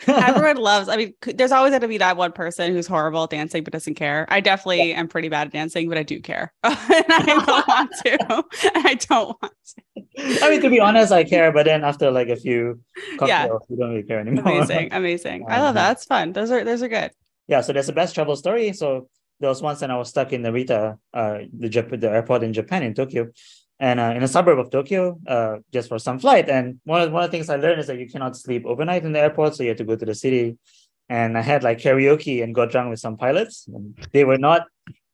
Everyone 0.08 0.56
loves. 0.56 0.88
I 0.88 0.96
mean, 0.96 1.14
there's 1.22 1.52
always 1.52 1.70
going 1.70 1.82
to 1.82 1.88
be 1.88 1.98
that 1.98 2.16
one 2.16 2.32
person 2.32 2.72
who's 2.72 2.86
horrible 2.86 3.24
at 3.24 3.30
dancing 3.30 3.62
but 3.62 3.72
doesn't 3.72 3.94
care. 3.94 4.26
I 4.28 4.40
definitely 4.40 4.90
yeah. 4.90 4.98
am 4.98 5.06
pretty 5.08 5.28
bad 5.28 5.46
at 5.46 5.52
dancing, 5.52 5.88
but 5.88 5.96
I 5.96 6.02
do 6.02 6.20
care. 6.20 6.52
and 6.64 6.74
I 7.08 7.22
don't 7.24 7.46
want 7.68 7.92
to. 8.04 8.44
I 8.74 8.94
don't 8.94 9.36
want 9.40 9.52
to. 9.76 10.44
I 10.44 10.50
mean, 10.50 10.60
to 10.62 10.68
be 10.70 10.80
honest, 10.80 11.12
I 11.12 11.22
care, 11.22 11.52
but 11.52 11.64
then 11.66 11.84
after 11.84 12.10
like 12.10 12.28
a 12.28 12.36
few 12.36 12.80
cocktails, 13.18 13.28
Yeah. 13.28 13.46
we 13.68 13.76
don't 13.76 13.90
really 13.90 14.02
care 14.02 14.18
anymore. 14.18 14.48
amazing, 14.52 14.88
amazing. 14.92 15.44
I 15.48 15.60
love 15.60 15.74
that. 15.74 15.88
That's 15.88 16.04
fun. 16.06 16.32
Those 16.32 16.50
are 16.50 16.64
those 16.64 16.82
are 16.82 16.88
good. 16.88 17.12
yeah, 17.46 17.60
so 17.60 17.72
that's 17.72 17.86
the 17.86 17.92
best 17.92 18.14
travel 18.16 18.34
story. 18.36 18.72
So 18.72 19.08
there 19.38 19.48
was 19.48 19.62
once 19.62 19.80
when 19.80 19.92
I 19.92 19.96
was 19.96 20.08
stuck 20.08 20.32
in 20.32 20.42
Narita, 20.42 20.98
uh, 21.14 21.38
the 21.56 21.68
Jap- 21.68 22.00
the 22.00 22.10
airport 22.10 22.42
in 22.42 22.52
Japan 22.52 22.82
in 22.82 22.94
Tokyo, 22.94 23.28
and 23.80 23.98
uh, 24.00 24.12
in 24.16 24.22
a 24.22 24.28
suburb 24.28 24.58
of 24.58 24.70
Tokyo, 24.70 25.18
uh, 25.26 25.56
just 25.72 25.88
for 25.88 25.98
some 25.98 26.18
flight. 26.18 26.48
And 26.48 26.80
one 26.84 27.02
of 27.02 27.12
one 27.12 27.24
of 27.24 27.30
the 27.30 27.36
things 27.36 27.50
I 27.50 27.56
learned 27.56 27.80
is 27.80 27.86
that 27.88 27.98
you 27.98 28.08
cannot 28.08 28.36
sleep 28.36 28.64
overnight 28.66 29.04
in 29.04 29.12
the 29.12 29.20
airport, 29.20 29.54
so 29.56 29.62
you 29.62 29.70
have 29.70 29.78
to 29.78 29.84
go 29.84 29.96
to 29.96 30.04
the 30.04 30.14
city. 30.14 30.58
And 31.08 31.36
I 31.36 31.42
had 31.42 31.62
like 31.62 31.78
karaoke 31.78 32.42
and 32.42 32.54
got 32.54 32.70
drunk 32.70 32.90
with 32.90 33.00
some 33.00 33.16
pilots. 33.16 33.66
And 33.68 33.94
they 34.12 34.24
were 34.24 34.38
not 34.38 34.66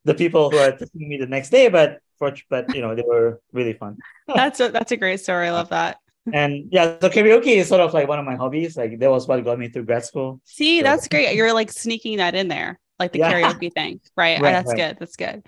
the 0.05 0.13
people 0.13 0.49
who 0.49 0.57
are 0.57 0.71
taking 0.71 1.09
me 1.09 1.17
the 1.17 1.25
next 1.27 1.49
day, 1.49 1.67
but 1.69 1.99
for 2.17 2.33
but 2.49 2.73
you 2.75 2.81
know 2.81 2.95
they 2.95 3.03
were 3.05 3.41
really 3.51 3.73
fun. 3.73 3.97
That's 4.27 4.59
a 4.59 4.69
that's 4.69 4.91
a 4.91 4.97
great 4.97 5.19
story. 5.19 5.47
I 5.47 5.51
love 5.51 5.69
that. 5.69 5.97
And 6.31 6.69
yeah, 6.71 6.97
so 7.01 7.09
karaoke 7.09 7.57
is 7.57 7.67
sort 7.67 7.81
of 7.81 7.93
like 7.95 8.07
one 8.07 8.19
of 8.19 8.25
my 8.25 8.35
hobbies. 8.35 8.77
Like 8.77 8.99
that 8.99 9.09
was 9.09 9.27
what 9.27 9.43
got 9.43 9.57
me 9.57 9.69
through 9.69 9.85
grad 9.85 10.05
school. 10.05 10.39
See, 10.45 10.79
So- 10.79 10.83
that's 10.83 11.07
great. 11.07 11.35
You're 11.35 11.51
like 11.53 11.71
sneaking 11.71 12.17
that 12.17 12.35
in 12.35 12.47
there, 12.47 12.79
like 12.99 13.11
the 13.11 13.19
Yeah. 13.19 13.33
karaoke 13.33 13.73
thing, 13.73 13.99
right? 14.15 14.39
Right, 14.41 14.51
that's 14.53 14.67
right. 14.69 14.77
good. 14.77 14.97
That's 14.99 15.15
good. 15.15 15.43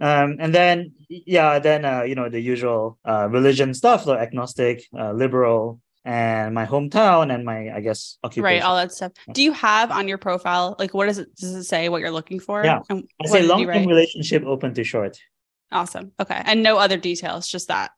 Um, 0.00 0.36
and 0.38 0.54
then 0.54 0.92
yeah, 1.08 1.58
then 1.58 1.84
uh, 1.84 2.02
you 2.02 2.14
know 2.14 2.28
the 2.28 2.40
usual 2.40 2.98
uh, 3.04 3.28
religion 3.28 3.74
stuff, 3.74 4.06
like 4.06 4.20
agnostic, 4.20 4.84
uh, 4.98 5.12
liberal, 5.12 5.80
and 6.04 6.54
my 6.54 6.66
hometown 6.66 7.32
and 7.34 7.44
my 7.44 7.74
I 7.74 7.80
guess 7.80 8.16
occupation. 8.24 8.44
Right, 8.44 8.62
all 8.62 8.76
that 8.76 8.92
stuff. 8.92 9.12
Do 9.32 9.42
you 9.42 9.52
have 9.52 9.90
on 9.90 10.08
your 10.08 10.18
profile 10.18 10.76
like 10.78 10.94
what 10.94 11.06
does 11.06 11.18
it 11.18 11.34
does 11.36 11.54
it 11.54 11.64
say 11.64 11.88
what 11.88 12.00
you're 12.00 12.10
looking 12.10 12.40
for? 12.40 12.64
Yeah. 12.64 12.80
I 12.90 13.26
say 13.26 13.42
long 13.42 13.66
term 13.66 13.86
relationship 13.86 14.44
open 14.44 14.72
to 14.74 14.84
short. 14.84 15.18
Awesome. 15.72 16.12
Okay. 16.18 16.40
And 16.44 16.62
no 16.62 16.78
other 16.78 16.96
details, 16.96 17.46
just 17.46 17.68
that. 17.68 17.92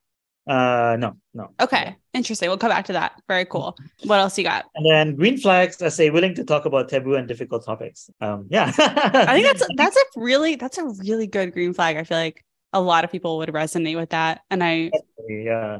Uh, 0.46 0.96
no, 0.98 1.16
no. 1.34 1.50
Okay. 1.60 1.96
Interesting. 2.12 2.48
We'll 2.48 2.58
come 2.58 2.70
back 2.70 2.86
to 2.86 2.92
that. 2.94 3.12
Very 3.28 3.44
cool. 3.44 3.76
What 4.04 4.18
else 4.18 4.36
you 4.36 4.44
got? 4.44 4.64
And 4.74 4.84
then 4.84 5.14
green 5.16 5.38
flags, 5.38 5.80
I 5.80 5.88
say 5.88 6.10
willing 6.10 6.34
to 6.34 6.44
talk 6.44 6.64
about 6.64 6.88
taboo 6.88 7.14
and 7.14 7.28
difficult 7.28 7.64
topics. 7.64 8.10
Um, 8.20 8.46
yeah. 8.50 8.72
I 8.76 9.40
think 9.40 9.46
that's 9.46 9.66
that's 9.76 9.96
a 9.96 10.04
really 10.20 10.56
that's 10.56 10.78
a 10.78 10.84
really 10.84 11.26
good 11.26 11.52
green 11.52 11.72
flag. 11.74 11.96
I 11.96 12.04
feel 12.04 12.18
like 12.18 12.44
a 12.72 12.80
lot 12.80 13.04
of 13.04 13.12
people 13.12 13.38
would 13.38 13.50
resonate 13.50 13.96
with 13.96 14.10
that. 14.10 14.40
And 14.50 14.64
I 14.64 14.90
yeah. 15.28 15.78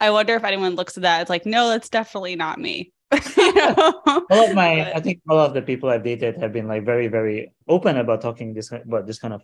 I 0.00 0.10
wonder 0.10 0.34
if 0.34 0.44
anyone 0.44 0.74
looks 0.74 0.96
at 0.96 1.04
that, 1.04 1.20
it's 1.22 1.30
like, 1.30 1.46
no, 1.46 1.68
that's 1.70 1.88
definitely 1.88 2.36
not 2.36 2.58
me. 2.58 2.92
You 3.36 3.54
know? 3.54 4.00
All 4.30 4.48
of 4.48 4.54
my, 4.54 4.84
But- 4.84 4.96
I 4.96 5.00
think 5.00 5.20
all 5.28 5.38
of 5.38 5.54
the 5.54 5.62
people 5.62 5.88
I've 5.88 6.02
dated 6.04 6.36
have 6.38 6.52
been 6.52 6.66
like 6.68 6.84
very, 6.84 7.08
very 7.08 7.52
open 7.68 7.96
about 7.96 8.20
talking 8.20 8.52
this 8.52 8.72
about 8.72 9.06
this 9.06 9.18
kind 9.18 9.32
of 9.32 9.42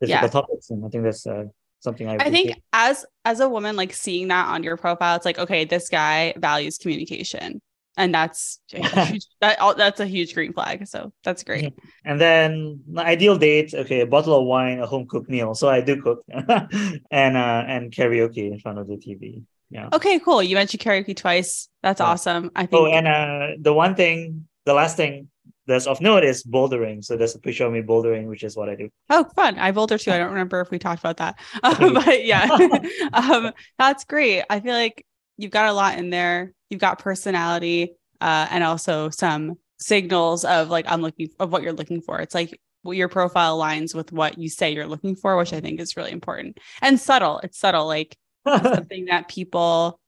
difficult 0.00 0.22
Yeah. 0.22 0.28
topics, 0.28 0.70
and 0.70 0.84
I 0.84 0.88
think 0.88 1.04
that's 1.04 1.26
uh, 1.26 1.44
something 1.82 2.08
I. 2.08 2.16
I 2.16 2.30
think 2.30 2.54
as 2.72 3.04
as 3.24 3.40
a 3.40 3.48
woman, 3.48 3.76
like 3.76 3.92
seeing 3.92 4.28
that 4.28 4.48
on 4.48 4.62
your 4.62 4.76
profile, 4.76 5.16
it's 5.16 5.24
like, 5.24 5.38
okay, 5.38 5.64
this 5.64 5.88
guy 5.88 6.34
values 6.36 6.78
communication. 6.78 7.60
And 7.98 8.14
that's 8.14 8.58
a 8.72 8.78
huge, 9.06 9.26
that 9.42 9.58
that's 9.76 10.00
a 10.00 10.06
huge 10.06 10.32
green 10.32 10.54
flag. 10.54 10.86
So 10.86 11.12
that's 11.24 11.44
great. 11.44 11.74
And 12.06 12.18
then 12.18 12.80
ideal 12.96 13.36
date, 13.36 13.74
okay, 13.74 14.00
a 14.00 14.06
bottle 14.06 14.38
of 14.40 14.46
wine, 14.46 14.78
a 14.80 14.86
home 14.86 15.06
cooked 15.06 15.28
meal. 15.28 15.54
So 15.54 15.68
I 15.68 15.82
do 15.82 16.00
cook, 16.00 16.24
and 16.32 17.36
uh, 17.36 17.64
and 17.68 17.92
karaoke 17.92 18.50
in 18.50 18.58
front 18.60 18.78
of 18.78 18.88
the 18.88 18.96
TV. 18.96 19.42
Yeah. 19.68 19.88
Okay, 19.92 20.18
cool. 20.20 20.42
You 20.42 20.56
mentioned 20.56 20.82
karaoke 20.82 21.14
twice. 21.16 21.68
That's 21.82 22.00
Yeah. 22.00 22.06
awesome. 22.06 22.50
I 22.56 22.64
think 22.66 22.80
Oh, 22.80 22.86
and 22.86 23.06
uh, 23.06 23.56
the 23.60 23.74
one 23.74 23.94
thing, 23.94 24.48
the 24.64 24.72
last 24.74 24.96
thing 24.96 25.28
that's 25.66 25.86
of 25.86 26.00
note 26.00 26.24
is 26.24 26.42
bouldering. 26.42 27.04
So 27.04 27.16
there's 27.16 27.34
a 27.34 27.38
picture 27.38 27.66
of 27.66 27.72
me 27.72 27.82
bouldering, 27.82 28.26
which 28.26 28.42
is 28.42 28.56
what 28.56 28.68
I 28.68 28.74
do. 28.74 28.88
Oh, 29.10 29.24
fun. 29.36 29.58
I 29.58 29.70
boulder 29.70 29.98
too. 29.98 30.10
I 30.10 30.18
don't 30.18 30.30
remember 30.30 30.60
if 30.60 30.70
we 30.70 30.78
talked 30.78 31.00
about 31.00 31.18
that. 31.18 31.38
Um, 31.62 31.94
but 31.94 32.24
yeah, 32.24 32.48
um, 33.12 33.52
that's 33.78 34.04
great. 34.04 34.42
I 34.50 34.60
feel 34.60 34.74
like 34.74 35.06
you've 35.36 35.50
got 35.50 35.68
a 35.68 35.72
lot 35.72 35.98
in 35.98 36.10
there. 36.10 36.52
You've 36.70 36.80
got 36.80 36.98
personality 36.98 37.94
uh, 38.20 38.48
and 38.50 38.64
also 38.64 39.10
some 39.10 39.58
signals 39.78 40.44
of 40.44 40.68
like, 40.68 40.86
I'm 40.88 41.02
looking 41.02 41.28
of 41.38 41.52
what 41.52 41.62
you're 41.62 41.72
looking 41.72 42.00
for. 42.00 42.20
It's 42.20 42.34
like 42.34 42.58
your 42.84 43.08
profile 43.08 43.58
aligns 43.58 43.94
with 43.94 44.12
what 44.12 44.38
you 44.38 44.48
say 44.48 44.74
you're 44.74 44.86
looking 44.86 45.14
for, 45.14 45.36
which 45.36 45.52
I 45.52 45.60
think 45.60 45.80
is 45.80 45.96
really 45.96 46.10
important 46.10 46.58
and 46.80 47.00
subtle. 47.00 47.38
It's 47.44 47.58
subtle, 47.58 47.86
like 47.86 48.16
something 48.44 49.06
that 49.06 49.28
people, 49.28 50.00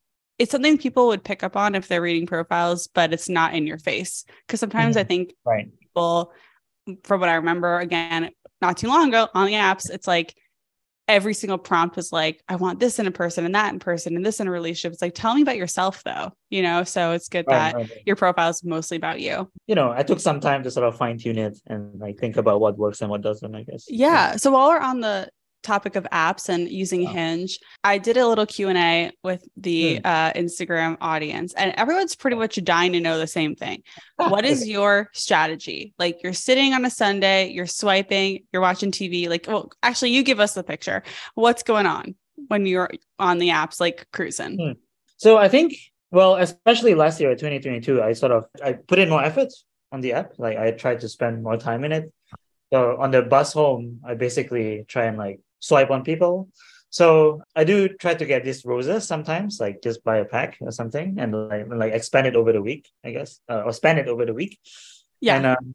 it's 0.45 0.53
something 0.53 0.77
people 0.77 1.07
would 1.07 1.25
pick 1.25 1.43
up 1.43 1.57
on 1.57 1.75
if 1.75 1.89
they're 1.89 2.03
reading 2.03 2.27
profiles, 2.27 2.87
but 2.87 3.15
it's 3.15 3.31
not 3.31 3.55
in 3.55 3.67
your 3.67 3.79
face. 3.79 4.27
Cause 4.47 4.61
sometimes 4.61 4.95
I 4.97 5.01
mm-hmm. 5.01 5.09
think 5.09 5.35
right. 5.45 5.69
people 5.81 6.33
from 7.03 7.21
what 7.21 7.31
I 7.31 7.37
remember 7.37 7.79
again 7.79 8.31
not 8.61 8.77
too 8.77 8.89
long 8.89 9.09
ago 9.09 9.27
on 9.35 9.47
the 9.47 9.55
apps 9.55 9.91
it's 9.91 10.07
like 10.07 10.35
every 11.09 11.33
single 11.33 11.57
prompt 11.57 11.97
was 11.97 12.13
like 12.13 12.43
I 12.47 12.57
want 12.57 12.79
this 12.79 12.99
in 12.99 13.07
a 13.07 13.11
person 13.11 13.47
and 13.47 13.55
that 13.55 13.73
in 13.73 13.79
person 13.79 14.17
and 14.17 14.25
this 14.25 14.39
in 14.39 14.49
a 14.49 14.51
relationship 14.51 14.93
it's 14.93 15.01
like 15.01 15.15
tell 15.15 15.35
me 15.35 15.41
about 15.41 15.57
yourself 15.57 16.03
though 16.05 16.33
you 16.51 16.63
know 16.63 16.85
so 16.85 17.13
it's 17.13 17.31
good 17.31 17.47
Right, 17.49 17.73
that 17.73 17.75
right, 17.75 18.03
your 18.05 18.17
profile 18.17 18.51
is 18.51 18.63
mostly 18.65 18.99
about 18.99 19.21
you 19.21 19.51
You 19.67 19.77
know, 19.77 19.93
I 19.93 20.03
took 20.03 20.21
some 20.21 20.41
time 20.41 20.63
to 20.65 20.71
sort 20.71 20.87
of 20.87 20.97
fine 20.97 21.17
tune 21.17 21.39
it 21.39 21.59
and 21.67 21.99
like 21.99 22.19
think 22.19 22.37
about 22.37 22.61
what 22.61 22.77
works 22.77 23.01
and 23.01 23.11
what 23.11 23.23
doesn't. 23.23 23.55
I 23.55 23.63
guess. 23.63 23.87
yeah 23.89 24.37
so 24.37 24.51
while 24.51 24.69
we're 24.69 24.79
on 24.79 25.01
the 25.01 25.31
topic 25.65 25.97
of 25.97 26.05
apps 26.13 26.49
and 26.49 26.69
using 26.71 27.03
Yeah. 27.03 27.13
hinge 27.13 27.59
i 27.83 27.99
did 27.99 28.17
a 28.17 28.27
little 28.27 28.47
q&a 28.47 29.11
with 29.25 29.43
the 29.57 29.97
Hmm. 29.97 30.01
uh, 30.07 30.33
instagram 30.35 30.97
audience 31.01 31.55
and 31.55 31.73
everyone's 31.77 32.15
pretty 32.15 32.37
much 32.37 32.63
dying 32.63 32.93
to 32.93 33.01
know 33.01 33.19
the 33.19 33.27
same 33.27 33.57
thing 33.57 33.83
what 34.17 34.45
is 34.45 34.69
your 34.69 35.09
strategy? 35.13 35.93
Like 35.99 36.23
you're 36.23 36.33
sitting 36.33 36.73
on 36.73 36.85
a 36.85 36.91
Sunday, 36.91 37.51
you're 37.51 37.67
swiping, 37.67 38.45
you're 38.53 38.63
watching 38.63 38.93
TV. 38.93 39.29
Like, 39.29 39.47
well, 39.49 39.71
actually, 39.83 40.13
you 40.13 40.23
give 40.23 40.39
us 40.39 40.55
the 40.55 40.63
picture. 40.63 41.03
What's 41.35 41.65
going 41.65 41.87
on 41.87 42.15
when 42.47 42.65
you're 42.65 42.91
on 43.19 43.39
the 43.39 43.49
apps, 43.49 43.81
like 43.81 44.07
cruising? 44.13 44.57
Hmm. 44.57 44.73
So 45.17 45.37
I 45.37 45.49
think, 45.49 45.75
well, 46.13 46.37
especially 46.37 46.95
last 46.95 47.21
year, 47.21 47.35
2022, 47.35 48.01
I 48.01 48.13
sort 48.13 48.31
of 48.31 48.45
I 48.65 48.75
put 48.75 49.01
in 49.01 49.11
more 49.11 49.25
effort 49.25 49.49
on 49.91 50.01
the 50.01 50.13
app. 50.13 50.35
Like 50.39 50.57
I 50.59 50.71
tried 50.71 51.01
to 51.01 51.09
spend 51.09 51.43
more 51.43 51.57
time 51.57 51.83
in 51.83 51.91
it. 51.91 52.13
So 52.73 52.97
on 53.01 53.11
the 53.11 53.23
bus 53.23 53.53
home, 53.53 54.01
I 54.07 54.15
basically 54.15 54.85
try 54.87 55.07
and 55.07 55.19
like 55.19 55.41
swipe 55.61 55.91
on 55.91 56.03
people. 56.05 56.49
So 56.91 57.43
I 57.57 57.65
do 57.65 57.89
try 57.89 58.15
to 58.15 58.25
get 58.25 58.45
these 58.45 58.65
roses 58.65 59.07
sometimes, 59.07 59.59
like 59.59 59.83
just 59.83 60.05
buy 60.05 60.19
a 60.19 60.25
pack 60.25 60.59
or 60.61 60.71
something, 60.71 61.17
and 61.19 61.35
like 61.49 61.67
like 61.69 61.93
expand 61.93 62.27
it 62.29 62.37
over 62.37 62.53
the 62.53 62.63
week, 62.63 62.89
I 63.05 63.11
guess, 63.11 63.41
uh, 63.49 63.63
or 63.67 63.73
spend 63.73 63.99
it 63.99 64.07
over 64.07 64.25
the 64.25 64.35
week. 64.35 64.61
Yeah. 65.21 65.37
And 65.37 65.47
um, 65.47 65.75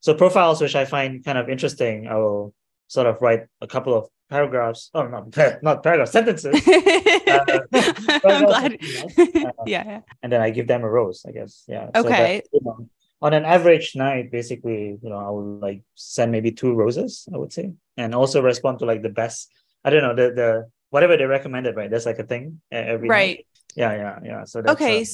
so 0.00 0.14
profiles, 0.14 0.60
which 0.60 0.74
I 0.74 0.84
find 0.84 1.24
kind 1.24 1.38
of 1.38 1.48
interesting, 1.48 2.08
I 2.08 2.16
will 2.16 2.52
sort 2.88 3.06
of 3.06 3.20
write 3.22 3.46
a 3.60 3.66
couple 3.66 3.94
of 3.94 4.08
paragraphs. 4.28 4.90
Oh, 4.94 5.06
not 5.06 5.36
not 5.62 5.82
paragraphs, 5.86 6.12
sentences. 6.12 6.60
I'm 6.66 8.44
glad. 8.46 8.72
Uh, 8.74 9.50
yeah, 9.66 9.84
yeah. 9.86 10.00
and 10.22 10.32
then 10.32 10.40
I 10.40 10.50
give 10.50 10.66
them 10.66 10.82
a 10.82 10.90
rose, 10.90 11.24
I 11.28 11.32
guess. 11.32 11.64
Yeah. 11.68 11.86
So 11.94 12.02
that, 12.02 12.06
Okay. 12.06 12.42
you 12.52 12.60
know, 12.64 12.88
on 13.22 13.32
an 13.34 13.44
average 13.44 13.96
night, 13.96 14.30
basically, 14.30 14.98
you 15.02 15.08
know, 15.10 15.18
I 15.18 15.30
would 15.30 15.60
like 15.60 15.82
send 15.94 16.32
maybe 16.32 16.50
two 16.52 16.74
roses, 16.74 17.28
I 17.32 17.36
would 17.38 17.52
say, 17.52 17.72
and 17.96 18.14
also 18.14 18.42
respond 18.42 18.78
to 18.80 18.84
like 18.86 19.02
the 19.02 19.08
best. 19.10 19.50
I 19.84 19.90
don't 19.90 20.02
know 20.02 20.14
the 20.14 20.34
the 20.34 20.70
whatever 20.90 21.16
they 21.16 21.24
recommended, 21.26 21.76
right? 21.76 21.90
That's 21.90 22.06
like 22.06 22.18
a 22.18 22.24
thing 22.24 22.60
uh, 22.72 22.76
every 22.76 23.08
night. 23.08 23.14
Right. 23.14 23.46
Yeah, 23.76 23.92
yeah, 23.94 24.18
yeah. 24.24 24.44
So 24.44 24.62
that's, 24.62 24.72
Okay. 24.80 25.02
uh, 25.02 25.06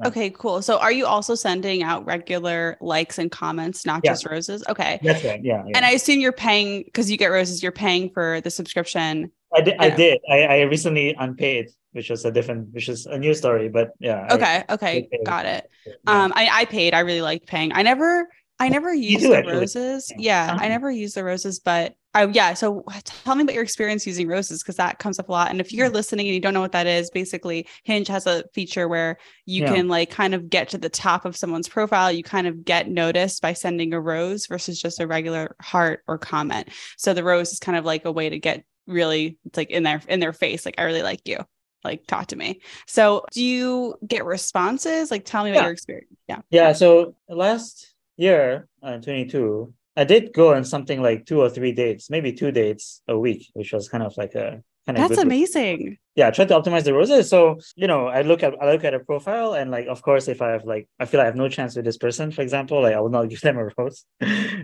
yeah. 0.00 0.08
Okay, 0.08 0.30
cool. 0.30 0.62
So 0.62 0.78
are 0.78 0.92
you 0.92 1.06
also 1.06 1.34
sending 1.34 1.82
out 1.82 2.06
regular 2.06 2.76
likes 2.80 3.18
and 3.18 3.30
comments, 3.30 3.84
not 3.86 4.00
Yeah. 4.04 4.12
just 4.12 4.26
roses? 4.26 4.64
Okay. 4.68 4.98
that's 5.02 5.24
right. 5.24 5.42
Yeah, 5.42 5.64
yeah. 5.66 5.72
And 5.76 5.84
I 5.84 5.90
assume 5.90 6.20
you're 6.20 6.32
paying 6.32 6.82
because 6.84 7.10
you 7.10 7.16
get 7.16 7.28
roses, 7.28 7.62
you're 7.62 7.72
paying 7.72 8.10
for 8.10 8.40
the 8.40 8.50
subscription. 8.50 9.30
I 9.54 9.60
did. 9.60 9.76
I 9.78 9.90
did. 9.90 10.18
I, 10.30 10.38
I 10.42 10.60
recently 10.62 11.14
unpaid, 11.18 11.70
which 11.92 12.10
was 12.10 12.24
a 12.24 12.30
different, 12.30 12.72
which 12.74 12.88
is 12.88 13.06
a 13.06 13.18
new 13.18 13.34
story. 13.34 13.68
But 13.68 13.90
yeah. 13.98 14.26
I- 14.30 14.34
Okay. 14.34 14.64
Okay. 14.70 15.08
Got 15.24 15.46
it. 15.46 15.70
Um, 16.06 16.32
I, 16.34 16.48
I 16.52 16.64
paid. 16.66 16.94
I 16.94 17.00
really 17.00 17.22
liked 17.22 17.46
paying. 17.46 17.72
I 17.72 17.82
never, 17.82 18.28
I 18.60 18.68
never 18.68 18.92
used 18.94 19.24
the 19.24 19.42
roses. 19.46 20.12
Yeah. 20.16 20.46
Yeah, 20.46 20.52
I 20.52 20.54
Uh-huh. 20.56 20.68
never 20.68 20.90
used 20.90 21.14
the 21.16 21.24
roses, 21.24 21.60
but 21.60 21.94
I 22.18 22.26
yeah. 22.26 22.54
So 22.54 22.84
tell 23.04 23.34
me 23.34 23.42
about 23.42 23.54
your 23.54 23.62
experience 23.62 24.06
using 24.06 24.28
roses 24.28 24.62
because 24.62 24.76
that 24.76 24.98
comes 24.98 25.18
up 25.18 25.28
a 25.28 25.32
lot. 25.32 25.50
And 25.50 25.60
if 25.60 25.72
you're 25.72 25.88
listening 25.88 26.26
and 26.26 26.34
you 26.34 26.40
don't 26.40 26.54
know 26.54 26.60
what 26.60 26.72
that 26.72 26.86
is, 26.86 27.10
basically 27.10 27.66
Hinge 27.84 28.08
has 28.08 28.26
a 28.26 28.44
feature 28.54 28.88
where 28.88 29.18
you 29.46 29.62
Yeah. 29.62 29.74
can 29.74 29.88
like 29.88 30.10
kind 30.10 30.34
of 30.34 30.50
get 30.50 30.68
to 30.70 30.78
the 30.78 30.88
top 30.88 31.24
of 31.24 31.36
someone's 31.36 31.68
profile. 31.68 32.10
You 32.10 32.22
kind 32.22 32.46
of 32.46 32.64
get 32.64 32.88
noticed 32.88 33.40
by 33.42 33.52
sending 33.52 33.92
a 33.94 34.00
rose 34.00 34.46
versus 34.46 34.80
just 34.80 35.00
a 35.00 35.06
regular 35.06 35.54
heart 35.60 36.02
or 36.08 36.18
comment. 36.18 36.68
So 36.96 37.14
the 37.14 37.24
rose 37.24 37.52
is 37.52 37.58
kind 37.58 37.78
of 37.78 37.84
like 37.84 38.04
a 38.04 38.12
way 38.12 38.28
to 38.28 38.38
get 38.38 38.64
really 38.86 39.38
it's 39.44 39.56
like 39.56 39.70
in 39.70 39.82
their 39.82 40.00
in 40.08 40.18
their 40.18 40.32
face, 40.32 40.64
like 40.64 40.76
I 40.78 40.84
really 40.84 41.02
like 41.02 41.20
you. 41.26 41.38
Like 41.84 42.06
talk 42.08 42.26
to 42.28 42.36
me. 42.36 42.60
So 42.88 43.24
do 43.30 43.42
you 43.42 43.94
get 44.06 44.24
responses? 44.24 45.10
Like 45.12 45.24
tell 45.24 45.44
me 45.44 45.50
about 45.52 45.62
your 45.62 45.72
experience. 45.72 46.12
Yeah. 46.28 46.40
Yeah. 46.50 46.72
So 46.72 47.14
last 47.28 47.94
year, 48.16 48.66
uh, 48.82 48.98
22, 48.98 49.72
I 50.00 50.04
did 50.04 50.32
go 50.32 50.54
on 50.54 50.64
something 50.64 51.02
like 51.08 51.20
two 51.26 51.40
or 51.44 51.50
three 51.50 51.72
dates, 51.72 52.08
maybe 52.14 52.30
two 52.32 52.52
dates 52.52 53.02
a 53.08 53.16
week, 53.18 53.42
which 53.58 53.72
was 53.72 53.88
kind 53.92 54.04
of 54.08 54.12
like 54.16 54.34
a 54.44 54.62
kind 54.86 54.96
of 54.96 55.08
That's 55.08 55.20
amazing. 55.20 55.98
yeah, 56.18 56.28
I 56.28 56.30
try 56.30 56.44
to 56.46 56.54
optimize 56.58 56.84
the 56.84 56.94
roses. 56.94 57.28
So, 57.28 57.58
you 57.76 57.86
know, 57.90 58.06
I 58.06 58.22
look 58.22 58.42
at 58.46 58.52
I 58.62 58.64
look 58.72 58.84
at 58.84 58.94
a 58.94 59.00
profile 59.10 59.50
and 59.58 59.66
like 59.76 59.86
of 59.94 60.00
course 60.08 60.24
if 60.34 60.40
I 60.40 60.50
have 60.54 60.64
like 60.64 60.84
I 61.02 61.04
feel 61.08 61.20
I 61.20 61.24
have 61.30 61.36
no 61.44 61.48
chance 61.56 61.76
with 61.76 61.84
this 61.84 61.98
person, 62.04 62.30
for 62.30 62.42
example, 62.46 62.76
like 62.84 62.94
I 62.94 63.00
will 63.00 63.10
not 63.18 63.28
give 63.32 63.42
them 63.42 63.58
a 63.58 63.64
rose. 63.76 63.98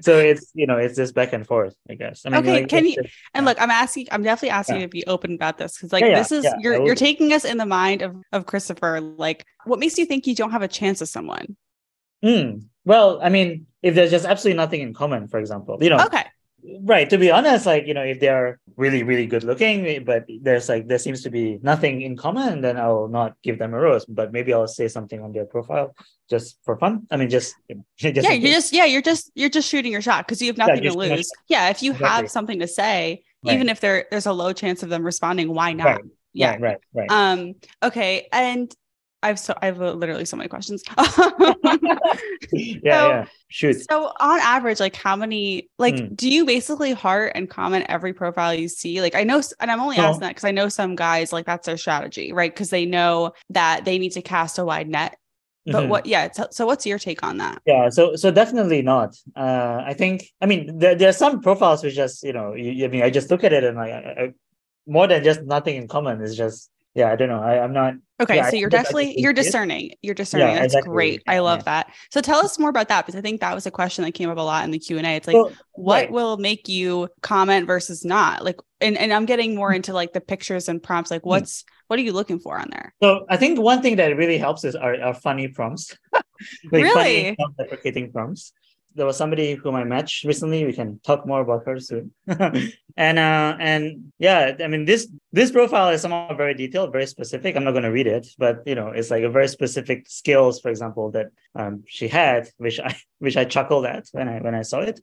so 0.06 0.12
it's 0.30 0.50
you 0.54 0.66
know, 0.68 0.78
it's 0.84 0.96
just 0.96 1.12
back 1.14 1.32
and 1.36 1.44
forth, 1.52 1.74
I 1.90 1.94
guess. 1.94 2.22
I 2.24 2.30
mean 2.30 2.40
Okay, 2.40 2.52
like, 2.60 2.68
can 2.68 2.86
you- 2.86 2.96
just- 3.02 3.14
And 3.34 3.42
Yeah. 3.44 3.48
look, 3.50 3.60
I'm 3.60 3.70
asking, 3.84 4.06
I'm 4.12 4.22
definitely 4.22 4.50
asking 4.60 4.76
Yeah. 4.76 4.82
you 4.82 4.86
to 4.86 4.96
be 5.00 5.04
open 5.14 5.34
about 5.34 5.58
this 5.58 5.76
because, 5.76 5.92
like, 5.92 6.04
Yeah, 6.04 6.18
this 6.20 6.30
is 6.32 6.46
you're 6.62 6.78
you're 6.86 6.94
taking 7.08 7.32
us 7.36 7.44
in 7.44 7.56
the 7.58 7.66
mind 7.66 8.00
of 8.06 8.12
of 8.32 8.46
Christopher. 8.46 8.92
Like, 9.00 9.44
what 9.66 9.78
makes 9.82 9.98
you 9.98 10.06
think 10.06 10.26
you 10.28 10.34
don't 10.34 10.52
have 10.56 10.62
a 10.62 10.68
chance 10.80 11.00
with 11.00 11.10
someone? 11.10 11.46
Hmm. 12.22 12.50
Well, 12.84 13.20
I 13.22 13.28
mean, 13.28 13.66
if 13.82 13.94
there's 13.94 14.10
just 14.10 14.24
absolutely 14.24 14.56
nothing 14.56 14.80
in 14.80 14.94
common, 14.94 15.28
for 15.28 15.38
example, 15.38 15.78
you 15.80 15.90
know, 15.90 15.98
Okay, 15.98 16.24
right 16.82 17.10
to 17.10 17.18
be 17.18 17.30
honest 17.30 17.66
like 17.66 17.86
you 17.86 17.92
know 17.92 18.02
if 18.02 18.20
they're 18.20 18.58
really 18.76 19.02
really 19.02 19.26
good 19.26 19.44
looking 19.44 20.02
but 20.02 20.24
there's 20.40 20.68
like 20.68 20.88
there 20.88 20.98
seems 20.98 21.22
to 21.22 21.28
be 21.28 21.58
nothing 21.62 22.00
in 22.00 22.16
common 22.16 22.62
then 22.62 22.78
i'll 22.78 23.06
not 23.06 23.36
give 23.42 23.58
them 23.58 23.74
a 23.74 23.78
rose 23.78 24.06
but 24.06 24.32
maybe 24.32 24.52
i'll 24.54 24.66
say 24.66 24.88
something 24.88 25.20
on 25.20 25.30
their 25.30 25.44
profile 25.44 25.94
just 26.30 26.56
for 26.64 26.78
fun 26.78 27.06
i 27.10 27.16
mean 27.16 27.28
just, 27.28 27.54
just 27.98 28.26
yeah, 28.26 28.32
you're 28.32 28.50
just 28.50 28.72
yeah, 28.72 28.84
you're 28.86 29.02
just 29.02 29.30
you're 29.34 29.50
just 29.50 29.68
shooting 29.68 29.92
your 29.92 30.00
shot 30.00 30.26
because 30.26 30.40
you 30.40 30.48
have 30.48 30.56
nothing 30.56 30.76
to 30.78 30.84
you're 30.84 30.92
lose. 30.92 31.30
Yeah, 31.48 31.68
if 31.68 31.82
you 31.82 31.92
Exactly. 31.92 32.08
have 32.08 32.30
something 32.30 32.58
to 32.60 32.66
say, 32.68 33.22
Right. 33.44 33.54
even 33.54 33.68
if 33.68 33.80
there 33.80 34.06
there's 34.10 34.24
a 34.26 34.32
low 34.32 34.54
chance 34.54 34.82
of 34.82 34.88
them 34.88 35.04
responding, 35.04 35.52
why 35.52 35.74
not? 35.74 35.84
right 35.84 36.00
yeah. 36.32 36.50
right 36.52 36.60
right 36.60 36.78
right 36.94 37.10
Um. 37.10 37.54
Okay. 37.82 38.28
And 38.32 38.74
I've 39.24 39.38
so 39.38 39.54
I've 39.62 39.78
literally 39.78 40.24
so 40.26 40.36
many 40.36 40.48
questions. 40.48 40.82
yeah 42.52 42.74
so- 43.00 43.08
yeah 43.08 43.24
shoot 43.48 43.76
So 43.90 44.12
on 44.20 44.40
average, 44.40 44.80
like 44.80 44.96
how 44.96 45.16
many 45.16 45.68
like 45.78 45.98
Hmm. 45.98 46.14
do 46.14 46.28
you 46.28 46.44
basically 46.44 46.92
heart 46.92 47.32
and 47.34 47.48
comment 47.48 47.86
every 47.88 48.12
profile 48.12 48.52
you 48.54 48.68
see? 48.68 49.00
Like 49.00 49.14
I 49.14 49.24
know 49.24 49.40
and 49.60 49.70
I'm 49.70 49.80
only 49.80 49.96
asking 49.96 50.20
that 50.20 50.30
because 50.30 50.44
I 50.44 50.50
know 50.50 50.68
some 50.68 50.94
guys 50.96 51.32
like 51.32 51.46
that's 51.46 51.66
their 51.66 51.76
strategy, 51.76 52.32
right? 52.32 52.52
Because 52.52 52.70
they 52.70 52.84
know 52.86 53.32
that 53.50 53.84
they 53.84 53.98
need 53.98 54.12
to 54.12 54.22
cast 54.22 54.58
a 54.58 54.64
wide 54.64 54.88
net. 54.88 55.16
But 55.66 55.84
Mhm. 55.84 55.88
what 55.88 56.06
yeah, 56.06 56.30
so, 56.30 56.46
so 56.50 56.66
what's 56.66 56.84
your 56.84 56.98
take 56.98 57.22
on 57.22 57.38
that? 57.38 57.62
yeah 57.66 57.88
so 57.88 58.16
so 58.16 58.30
definitely 58.30 58.82
not 58.82 59.16
uh 59.36 59.80
i 59.86 59.94
think 59.94 60.16
i 60.42 60.46
mean 60.50 60.78
there, 60.78 60.94
there 60.94 61.08
are 61.08 61.12
some 61.24 61.40
profiles 61.40 61.82
which 61.82 61.94
just 61.94 62.22
you 62.22 62.34
know 62.34 62.52
you, 62.52 62.84
i 62.84 62.88
mean 62.88 63.02
i 63.02 63.08
just 63.08 63.30
look 63.30 63.42
at 63.44 63.54
it 63.54 63.64
and 63.64 63.74
like 63.82 63.90
I, 63.90 64.00
I, 64.22 64.32
more 64.86 65.06
than 65.06 65.24
just 65.24 65.40
nothing 65.54 65.76
in 65.80 65.88
common 65.88 66.20
is 66.20 66.36
just 66.36 66.70
yeah 66.94 67.08
i 67.10 67.16
don't 67.16 67.30
know 67.32 67.40
I, 67.40 67.64
i'm 67.64 67.72
not 67.72 67.94
Okay, 68.20 68.36
Yeah, 68.36 68.50
so 68.50 68.56
you're 68.56 68.70
definitely 68.70 69.20
you're 69.20 69.32
it. 69.32 69.36
discerning. 69.36 69.90
You're 70.00 70.14
discerning. 70.14 70.48
Yeah, 70.48 70.54
That's 70.54 70.66
exactly. 70.74 70.92
great. 70.92 71.22
I 71.26 71.40
love 71.40 71.60
Yeah. 71.60 71.64
that. 71.64 71.94
So 72.12 72.20
tell 72.20 72.38
us 72.38 72.58
more 72.60 72.70
about 72.70 72.88
that 72.88 73.04
because 73.04 73.18
I 73.18 73.22
think 73.22 73.40
that 73.40 73.54
was 73.54 73.66
a 73.66 73.72
question 73.72 74.04
that 74.04 74.12
came 74.12 74.30
up 74.30 74.38
a 74.38 74.40
lot 74.40 74.64
in 74.64 74.70
the 74.70 74.78
Q 74.78 74.98
and 74.98 75.06
A. 75.06 75.10
It's 75.16 75.26
like 75.26 75.34
So, 75.34 75.50
what 75.72 75.94
right. 76.04 76.12
will 76.12 76.36
make 76.36 76.68
you 76.68 77.08
comment 77.22 77.66
versus 77.66 78.04
not? 78.04 78.44
Like 78.44 78.56
and, 78.80 78.96
and 78.96 79.12
I'm 79.12 79.26
getting 79.26 79.56
more 79.56 79.72
into 79.72 79.92
like 79.92 80.12
the 80.12 80.20
pictures 80.20 80.68
and 80.68 80.80
prompts. 80.82 81.10
Hmm. 81.10 81.14
Like 81.16 81.26
what's 81.26 81.64
what 81.88 81.98
are 81.98 82.02
you 82.02 82.12
looking 82.12 82.38
for 82.38 82.56
on 82.58 82.68
there? 82.70 82.94
So 83.02 83.26
I 83.28 83.36
think 83.36 83.58
one 83.60 83.82
thing 83.82 83.96
that 83.96 84.16
really 84.16 84.38
helps 84.38 84.64
is 84.64 84.76
our, 84.76 85.00
our 85.02 85.14
funny 85.14 85.48
prompts. 85.48 85.96
like 86.12 86.24
Really? 86.72 86.94
funny 86.94 87.36
self-deprecating 87.38 88.12
prompts. 88.12 88.52
There 88.94 89.06
was 89.06 89.16
somebody 89.16 89.54
whom 89.54 89.74
I 89.74 89.84
met 89.84 90.10
recently. 90.24 90.64
We 90.64 90.72
can 90.72 91.00
talk 91.00 91.26
more 91.26 91.40
about 91.40 91.66
her 91.66 91.80
soon. 91.80 92.12
and 92.28 93.18
uh 93.18 93.56
and 93.58 94.12
yeah, 94.18 94.52
I 94.62 94.68
mean 94.68 94.84
this 94.84 95.08
this 95.32 95.50
profile 95.50 95.90
is 95.90 96.02
somehow 96.02 96.34
very 96.36 96.54
detailed, 96.54 96.92
very 96.92 97.06
specific. 97.06 97.56
I'm 97.56 97.64
not 97.64 97.72
gonna 97.72 97.90
read 97.90 98.06
it, 98.06 98.26
but 98.38 98.62
you 98.66 98.74
know, 98.74 98.88
it's 98.88 99.10
like 99.10 99.24
a 99.24 99.30
very 99.30 99.48
specific 99.48 100.08
skills, 100.08 100.60
for 100.60 100.70
example, 100.70 101.10
that 101.12 101.26
um 101.54 101.84
she 101.86 102.08
had, 102.08 102.48
which 102.58 102.78
I 102.80 102.96
which 103.18 103.36
I 103.36 103.44
chuckled 103.44 103.86
at 103.86 104.04
when 104.12 104.28
I 104.28 104.40
when 104.40 104.54
I 104.54 104.62
saw 104.62 104.80
it. 104.80 105.00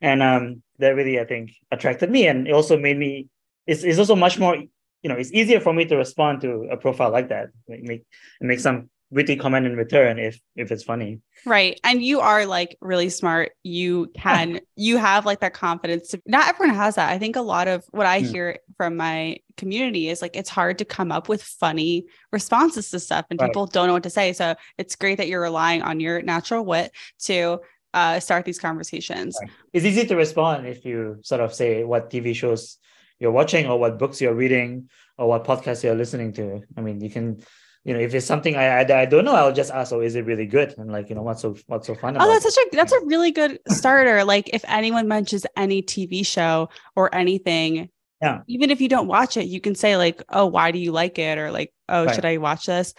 And 0.00 0.22
um 0.22 0.62
that 0.78 0.96
really 0.96 1.20
I 1.20 1.24
think 1.24 1.52
attracted 1.70 2.10
me 2.10 2.26
and 2.26 2.48
it 2.48 2.52
also 2.52 2.78
made 2.78 2.98
me 2.98 3.28
it's, 3.66 3.82
it's 3.82 3.98
also 3.98 4.16
much 4.16 4.38
more 4.38 4.56
you 5.04 5.10
know, 5.10 5.16
it's 5.16 5.32
easier 5.32 5.60
for 5.60 5.74
me 5.74 5.84
to 5.84 5.96
respond 5.96 6.40
to 6.40 6.66
a 6.72 6.78
profile 6.78 7.10
like 7.10 7.28
that. 7.28 7.50
Make 7.68 8.04
make 8.40 8.58
some 8.58 8.88
witty 9.14 9.36
comment 9.36 9.64
in 9.64 9.76
return 9.76 10.18
if 10.18 10.38
if 10.56 10.72
it's 10.72 10.82
funny. 10.82 11.20
Right. 11.46 11.78
And 11.84 12.02
you 12.02 12.20
are 12.20 12.44
like 12.46 12.76
really 12.80 13.08
smart. 13.10 13.52
You 13.62 14.10
can, 14.16 14.60
you 14.76 14.96
have 14.98 15.24
like 15.24 15.40
that 15.40 15.54
confidence. 15.54 16.08
To, 16.08 16.20
not 16.26 16.48
everyone 16.48 16.74
has 16.74 16.96
that. 16.96 17.10
I 17.10 17.18
think 17.18 17.36
a 17.36 17.40
lot 17.42 17.68
of 17.68 17.84
what 17.92 18.06
I 18.06 18.20
Hmm. 18.20 18.26
hear 18.26 18.58
from 18.76 18.96
my 18.96 19.38
community 19.56 20.08
is 20.08 20.20
like 20.20 20.34
it's 20.36 20.50
hard 20.50 20.78
to 20.78 20.84
come 20.84 21.12
up 21.12 21.28
with 21.28 21.42
funny 21.42 22.06
responses 22.32 22.90
to 22.90 22.98
stuff 22.98 23.24
and 23.30 23.38
Right. 23.40 23.48
people 23.48 23.66
don't 23.66 23.86
know 23.86 23.92
what 23.92 24.02
to 24.02 24.10
say. 24.10 24.32
So 24.32 24.54
it's 24.78 24.96
great 24.96 25.18
that 25.18 25.28
you're 25.28 25.42
relying 25.42 25.82
on 25.82 26.00
your 26.00 26.20
natural 26.22 26.64
wit 26.64 26.90
to 27.26 27.60
uh, 27.94 28.18
start 28.18 28.44
these 28.44 28.58
conversations. 28.58 29.38
Right. 29.40 29.50
It's 29.72 29.84
easy 29.86 30.04
to 30.06 30.16
respond 30.16 30.66
if 30.66 30.84
you 30.84 31.18
sort 31.22 31.40
of 31.40 31.54
say 31.54 31.84
what 31.84 32.10
TV 32.10 32.34
shows 32.34 32.78
you're 33.20 33.30
watching 33.30 33.66
or 33.70 33.78
what 33.78 33.98
books 34.00 34.20
you're 34.20 34.34
reading 34.34 34.88
or 35.16 35.28
what 35.28 35.44
podcasts 35.44 35.84
you're 35.84 35.94
listening 35.94 36.32
to. 36.32 36.62
I 36.76 36.80
mean, 36.80 37.00
you 37.00 37.10
can, 37.10 37.40
you 37.84 37.92
know, 37.94 38.00
if 38.00 38.14
it's 38.14 38.26
something 38.26 38.56
I 38.56 38.80
I, 38.82 39.02
I 39.02 39.04
don't 39.06 39.24
know, 39.24 39.34
I'll 39.34 39.52
just 39.52 39.70
ask, 39.70 39.92
oh, 39.92 40.00
is 40.00 40.14
it 40.14 40.24
really 40.24 40.46
good? 40.46 40.74
And 40.78 40.90
like, 40.90 41.08
you 41.10 41.14
know, 41.14 41.22
what's 41.22 41.42
so 41.42 41.56
what's 41.66 41.86
so 41.86 41.94
fun 41.94 42.16
Oh, 42.18 42.26
that's 42.26 42.44
it? 42.44 42.52
such 42.52 42.64
a 42.72 42.76
that's 42.76 42.92
a 42.92 43.00
really 43.04 43.30
good 43.30 43.60
starter. 43.68 44.24
Like 44.24 44.50
if 44.52 44.64
anyone 44.66 45.06
mentions 45.08 45.46
any 45.56 45.82
TV 45.82 46.24
show 46.24 46.68
or 46.96 47.14
anything, 47.14 47.90
Yeah. 48.22 48.40
even 48.48 48.70
if 48.70 48.80
you 48.80 48.88
don't 48.88 49.06
watch 49.08 49.36
it, 49.36 49.46
you 49.46 49.60
can 49.60 49.74
say 49.74 49.96
like, 49.96 50.22
"Oh, 50.30 50.46
why 50.46 50.70
do 50.72 50.78
you 50.78 50.92
like 50.92 51.18
it?" 51.18 51.36
or 51.38 51.50
like, 51.52 51.72
"Oh, 51.88 52.04
Right. 52.06 52.14
should 52.14 52.24
I 52.24 52.38
watch 52.38 52.66
this?" 52.66 52.94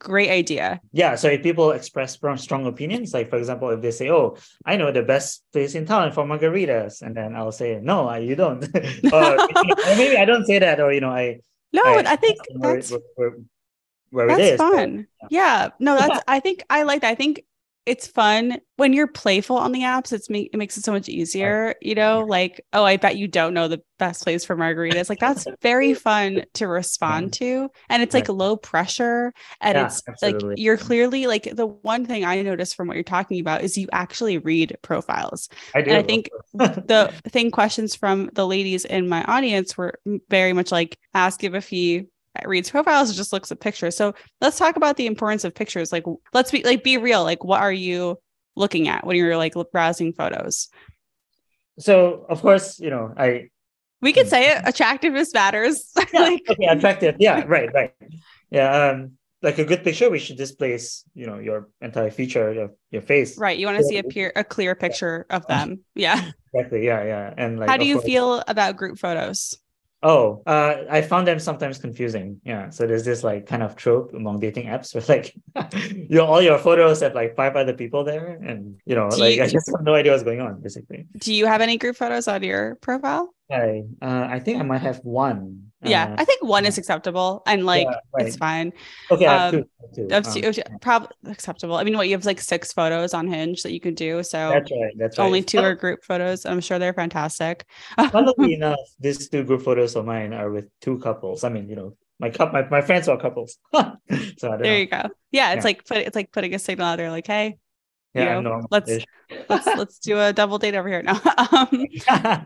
Great 0.00 0.28
idea. 0.28 0.80
yeah 0.92 1.14
so 1.14 1.28
if 1.28 1.40
people 1.42 1.70
express 1.70 2.12
strong, 2.18 2.36
strong 2.36 2.66
opinions 2.66 3.14
like 3.14 3.30
for 3.30 3.38
example 3.38 3.70
if 3.70 3.80
they 3.80 3.90
say 3.92 4.10
oh 4.10 4.36
i 4.66 4.76
know 4.76 4.90
the 4.92 5.02
best 5.06 5.44
place 5.54 5.74
in 5.78 5.86
town 5.86 6.10
for 6.12 6.24
margaritas 6.26 7.00
and 7.00 7.14
then 7.16 7.32
i'll 7.36 7.52
say 7.54 7.78
no 7.80 8.08
I, 8.08 8.18
you 8.18 8.34
don't 8.36 8.60
or, 9.14 9.38
or 9.86 9.94
maybe 9.96 10.18
i 10.18 10.26
don't 10.26 10.44
say 10.44 10.58
that 10.58 10.80
or 10.80 10.92
you 10.92 11.00
know 11.00 11.14
i 11.14 11.38
No, 11.72 11.80
I- 11.86 12.04
I 12.14 12.16
think 12.16 12.36
that's 12.60 12.90
where, 12.90 13.00
where, 13.16 13.32
where 14.14 14.28
that's 14.28 14.40
it 14.40 14.54
is 14.54 14.58
fun. 14.58 15.06
yeah. 15.30 15.70
No, 15.78 15.96
that's 15.96 16.22
I 16.28 16.40
think 16.40 16.64
I 16.70 16.84
like 16.84 17.02
that. 17.02 17.10
I 17.10 17.14
think 17.14 17.44
it's 17.86 18.06
fun 18.06 18.58
when 18.76 18.94
you're 18.94 19.06
playful 19.06 19.58
on 19.58 19.72
the 19.72 19.80
apps. 19.80 20.12
It's 20.12 20.30
make 20.30 20.50
it 20.52 20.56
makes 20.56 20.78
it 20.78 20.84
so 20.84 20.92
much 20.92 21.08
easier. 21.08 21.74
You 21.82 21.94
know, 21.94 22.20
like 22.20 22.64
oh, 22.72 22.84
I 22.84 22.96
bet 22.96 23.18
you 23.18 23.28
don't 23.28 23.52
know 23.52 23.68
the 23.68 23.82
best 23.98 24.22
place 24.22 24.44
for 24.44 24.56
margaritas. 24.56 25.10
Like 25.10 25.18
that's 25.18 25.46
very 25.62 25.92
fun 25.92 26.44
to 26.54 26.66
respond 26.66 27.34
to, 27.34 27.68
and 27.90 28.02
it's 28.02 28.14
like 28.14 28.28
low 28.28 28.56
pressure, 28.56 29.34
and 29.60 29.76
Yeah, 29.76 29.86
it's 29.86 30.02
absolutely. 30.08 30.48
like 30.50 30.58
you're 30.58 30.76
mm-hmm. 30.76 30.86
clearly 30.86 31.26
like 31.26 31.54
the 31.54 31.66
one 31.66 32.06
thing 32.06 32.24
I 32.24 32.40
noticed 32.42 32.74
from 32.74 32.88
what 32.88 32.94
you're 32.94 33.04
talking 33.04 33.40
about 33.40 33.62
is 33.62 33.76
you 33.76 33.88
actually 33.92 34.38
read 34.38 34.76
profiles. 34.82 35.48
i 35.74 35.82
do 35.82 35.90
and 35.90 35.98
I 35.98 36.02
think. 36.02 36.30
The 36.54 37.12
thing 37.28 37.50
questions 37.50 37.96
from 37.96 38.30
the 38.32 38.46
ladies 38.46 38.84
in 38.84 39.08
my 39.08 39.24
audience 39.24 39.76
were 39.76 39.98
very 40.30 40.52
much 40.52 40.70
like 40.70 40.96
ask 41.12 41.42
him 41.42 41.54
if 41.54 41.68
he 41.68 42.06
reads 42.46 42.70
profiles 42.70 43.10
or 43.10 43.14
just 43.14 43.32
looks 43.32 43.52
at 43.52 43.60
pictures. 43.60 43.96
So 43.96 44.14
let's 44.40 44.58
talk 44.58 44.76
about 44.76 44.96
the 44.96 45.06
importance 45.06 45.44
of 45.44 45.54
pictures. 45.54 45.92
Like 45.92 46.04
let's 46.32 46.50
be 46.50 46.62
like 46.64 46.82
be 46.82 46.96
real. 46.98 47.22
Like 47.22 47.44
what 47.44 47.60
are 47.60 47.72
you 47.72 48.18
looking 48.56 48.88
at 48.88 49.06
when 49.06 49.16
you're 49.16 49.36
like 49.36 49.54
browsing 49.72 50.12
photos? 50.12 50.68
so 51.76 52.24
of 52.28 52.40
course 52.40 52.78
you 52.78 52.88
know 52.88 53.12
i 53.16 53.48
We 54.00 54.12
could 54.12 54.28
say 54.28 54.52
it. 54.52 54.62
Attractiveness 54.64 55.34
matters. 55.34 55.90
yeah, 56.12 56.20
like 56.20 56.42
okay 56.48 56.66
attractive 56.66 57.16
yeah 57.18 57.42
right 57.46 57.68
right 57.74 57.92
yeah 58.50 58.90
um 58.90 59.12
like 59.42 59.58
a 59.58 59.64
good 59.64 59.82
picture 59.82 60.08
we 60.08 60.20
should 60.20 60.36
displace 60.36 61.02
you 61.14 61.26
know 61.26 61.38
your 61.40 61.68
entire 61.80 62.10
feature 62.12 62.52
your, 62.52 62.70
your 62.90 63.02
face 63.02 63.36
right. 63.38 63.58
You 63.58 63.66
want 63.66 63.78
to 63.78 63.84
see 63.84 63.98
a 63.98 64.04
peer 64.04 64.32
a 64.36 64.44
clear 64.44 64.74
picture 64.76 65.26
of 65.30 65.46
them. 65.48 65.80
Yeah. 65.96 66.30
exactly 66.54 66.86
yeah 66.86 67.02
yeah 67.02 67.34
and 67.36 67.58
like 67.58 67.68
How 67.68 67.76
do 67.76 67.86
you 67.86 67.96
course- 67.96 68.06
feel 68.06 68.44
about 68.46 68.76
group 68.76 68.96
photos? 68.98 69.58
Oh, 70.04 70.42
uh, 70.46 70.84
I 70.90 71.00
found 71.00 71.26
them 71.26 71.38
sometimes 71.40 71.78
confusing. 71.78 72.40
Yeah. 72.44 72.68
So 72.68 72.86
there's 72.86 73.04
this 73.06 73.24
like 73.24 73.46
kind 73.46 73.62
of 73.62 73.74
trope 73.74 74.12
among 74.12 74.38
dating 74.40 74.66
apps 74.66 74.94
where 74.94 75.02
like 75.08 75.34
your 76.10 76.26
all 76.26 76.42
your 76.42 76.58
photos 76.58 77.00
have 77.00 77.14
like 77.14 77.34
five 77.34 77.56
other 77.56 77.72
people 77.72 78.04
there, 78.04 78.38
and 78.44 78.76
you 78.84 78.94
know, 78.94 79.08
Do 79.10 79.16
like 79.16 79.36
you- 79.36 79.42
I 79.42 79.48
just 79.48 79.66
have 79.74 79.82
no 79.82 79.94
idea 79.94 80.12
what's 80.12 80.22
going 80.22 80.40
on. 80.42 80.60
Basically, 80.60 81.06
Do 81.18 81.32
you 81.32 81.46
have 81.46 81.62
any 81.62 81.78
group 81.78 81.96
photos 81.96 82.28
on 82.28 82.42
your 82.42 82.76
profile? 82.76 83.32
I 83.50 83.84
uh, 84.02 84.26
I 84.30 84.40
think 84.40 84.60
I 84.60 84.62
might 84.62 84.82
have 84.82 85.00
one. 85.04 85.63
Yeah, 85.84 86.04
Uh, 86.04 86.16
I 86.18 86.24
think 86.24 86.42
one 86.42 86.64
is 86.66 86.78
acceptable 86.78 87.42
and 87.46 87.64
like 87.66 87.86
yeah, 87.86 87.96
right. 88.14 88.26
it's 88.26 88.36
fine. 88.36 88.72
okay. 89.10 89.26
Um, 89.26 89.64
two. 89.94 90.08
I 90.10 90.14
have 90.14 90.32
two. 90.34 90.42
Um, 90.46 90.78
probably 90.80 91.08
acceptable. 91.26 91.76
I 91.76 91.84
mean, 91.84 91.96
what 91.96 92.08
you 92.08 92.14
have 92.16 92.24
like 92.24 92.40
six 92.40 92.72
photos 92.72 93.14
on 93.14 93.26
Hinge 93.28 93.62
that 93.62 93.72
you 93.72 93.80
can 93.80 93.94
do. 93.94 94.22
So 94.22 94.50
that's 94.50 94.70
right. 94.70 94.92
That's 94.96 95.18
right. 95.18 95.24
only 95.24 95.42
two 95.42 95.58
are 95.58 95.74
group 95.74 96.02
photos. 96.04 96.46
I'm 96.46 96.60
sure 96.60 96.78
they're 96.78 96.94
fantastic. 96.94 97.64
Funnily 98.10 98.54
enough, 98.58 98.78
these 99.00 99.28
two 99.28 99.44
group 99.44 99.62
photos 99.62 99.96
of 99.96 100.04
mine 100.04 100.32
are 100.32 100.50
with 100.50 100.68
two 100.80 100.98
couples. 100.98 101.44
I 101.44 101.48
mean, 101.50 101.68
you 101.68 101.76
know, 101.76 101.96
my 102.18 102.30
cup, 102.30 102.52
my, 102.52 102.66
my 102.68 102.80
friends 102.80 103.08
are 103.08 103.18
couples. 103.18 103.58
so 103.72 103.78
I 103.80 103.92
don't 104.12 104.62
there 104.62 104.72
know. 104.72 104.76
you 104.78 104.86
go. 104.86 105.02
Yeah, 105.32 105.52
it's 105.52 105.58
Yeah. 105.58 105.64
like 105.64 105.84
put 105.84 105.98
it's 105.98 106.16
like 106.16 106.32
putting 106.32 106.54
a 106.54 106.58
signal 106.58 106.86
out 106.86 106.96
there, 106.96 107.10
like, 107.10 107.26
hey, 107.26 107.58
Yeah, 108.14 108.36
you 108.36 108.42
know, 108.42 108.62
let's 108.70 108.90
let's 109.48 109.66
let's 109.66 109.98
do 109.98 110.18
a 110.20 110.32
double 110.32 110.58
date 110.58 110.74
over 110.76 110.88
here. 110.88 111.02
No, 111.10 111.12
um, 111.12 111.86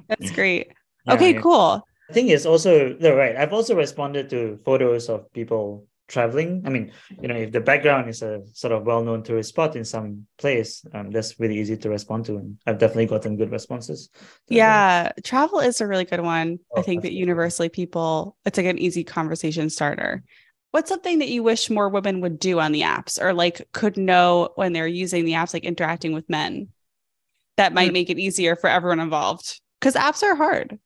that's 0.08 0.30
great. 0.32 0.72
Yeah, 1.06 1.14
okay, 1.14 1.34
cool. 1.34 1.86
I 2.08 2.12
think 2.12 2.30
it's 2.30 2.46
also 2.46 2.96
no 3.00 3.14
right. 3.14 3.36
I've 3.36 3.52
also 3.52 3.74
responded 3.74 4.30
to 4.30 4.58
photos 4.64 5.08
of 5.08 5.30
people 5.32 5.86
traveling. 6.08 6.62
I 6.64 6.70
mean, 6.70 6.92
you 7.20 7.28
know, 7.28 7.36
if 7.36 7.52
the 7.52 7.60
background 7.60 8.08
is 8.08 8.22
a 8.22 8.42
sort 8.54 8.72
of 8.72 8.84
well-known 8.84 9.22
tourist 9.22 9.50
spot 9.50 9.76
in 9.76 9.84
some 9.84 10.26
place, 10.38 10.84
um, 10.94 11.10
that's 11.10 11.38
really 11.38 11.58
easy 11.58 11.76
to 11.76 11.90
respond 11.90 12.24
to, 12.26 12.38
and 12.38 12.56
I've 12.66 12.78
definitely 12.78 13.06
gotten 13.06 13.36
good 13.36 13.50
responses. 13.50 14.08
Yeah, 14.48 15.12
travel 15.22 15.60
is 15.60 15.82
a 15.82 15.86
really 15.86 16.06
good 16.06 16.20
one. 16.20 16.60
Oh, 16.74 16.78
I 16.80 16.82
think 16.82 17.02
that 17.02 17.12
universally 17.12 17.68
people, 17.68 18.36
it's 18.46 18.56
like 18.56 18.66
an 18.66 18.78
easy 18.78 19.04
conversation 19.04 19.68
starter. 19.68 20.22
What's 20.70 20.88
something 20.88 21.18
that 21.18 21.28
you 21.28 21.42
wish 21.42 21.68
more 21.68 21.88
women 21.90 22.20
would 22.22 22.38
do 22.38 22.58
on 22.58 22.72
the 22.72 22.82
apps 22.82 23.20
or 23.20 23.34
like 23.34 23.68
could 23.72 23.98
know 23.98 24.50
when 24.54 24.72
they're 24.72 24.86
using 24.86 25.26
the 25.26 25.32
apps, 25.32 25.52
like 25.52 25.64
interacting 25.64 26.12
with 26.12 26.28
men 26.30 26.68
that 27.56 27.74
might 27.74 27.88
Hmm. 27.88 27.94
make 27.94 28.10
it 28.10 28.18
easier 28.18 28.56
for 28.56 28.68
everyone 28.68 29.00
involved? 29.00 29.60
Because 29.80 29.94
apps 29.94 30.22
are 30.22 30.34
hard. 30.36 30.78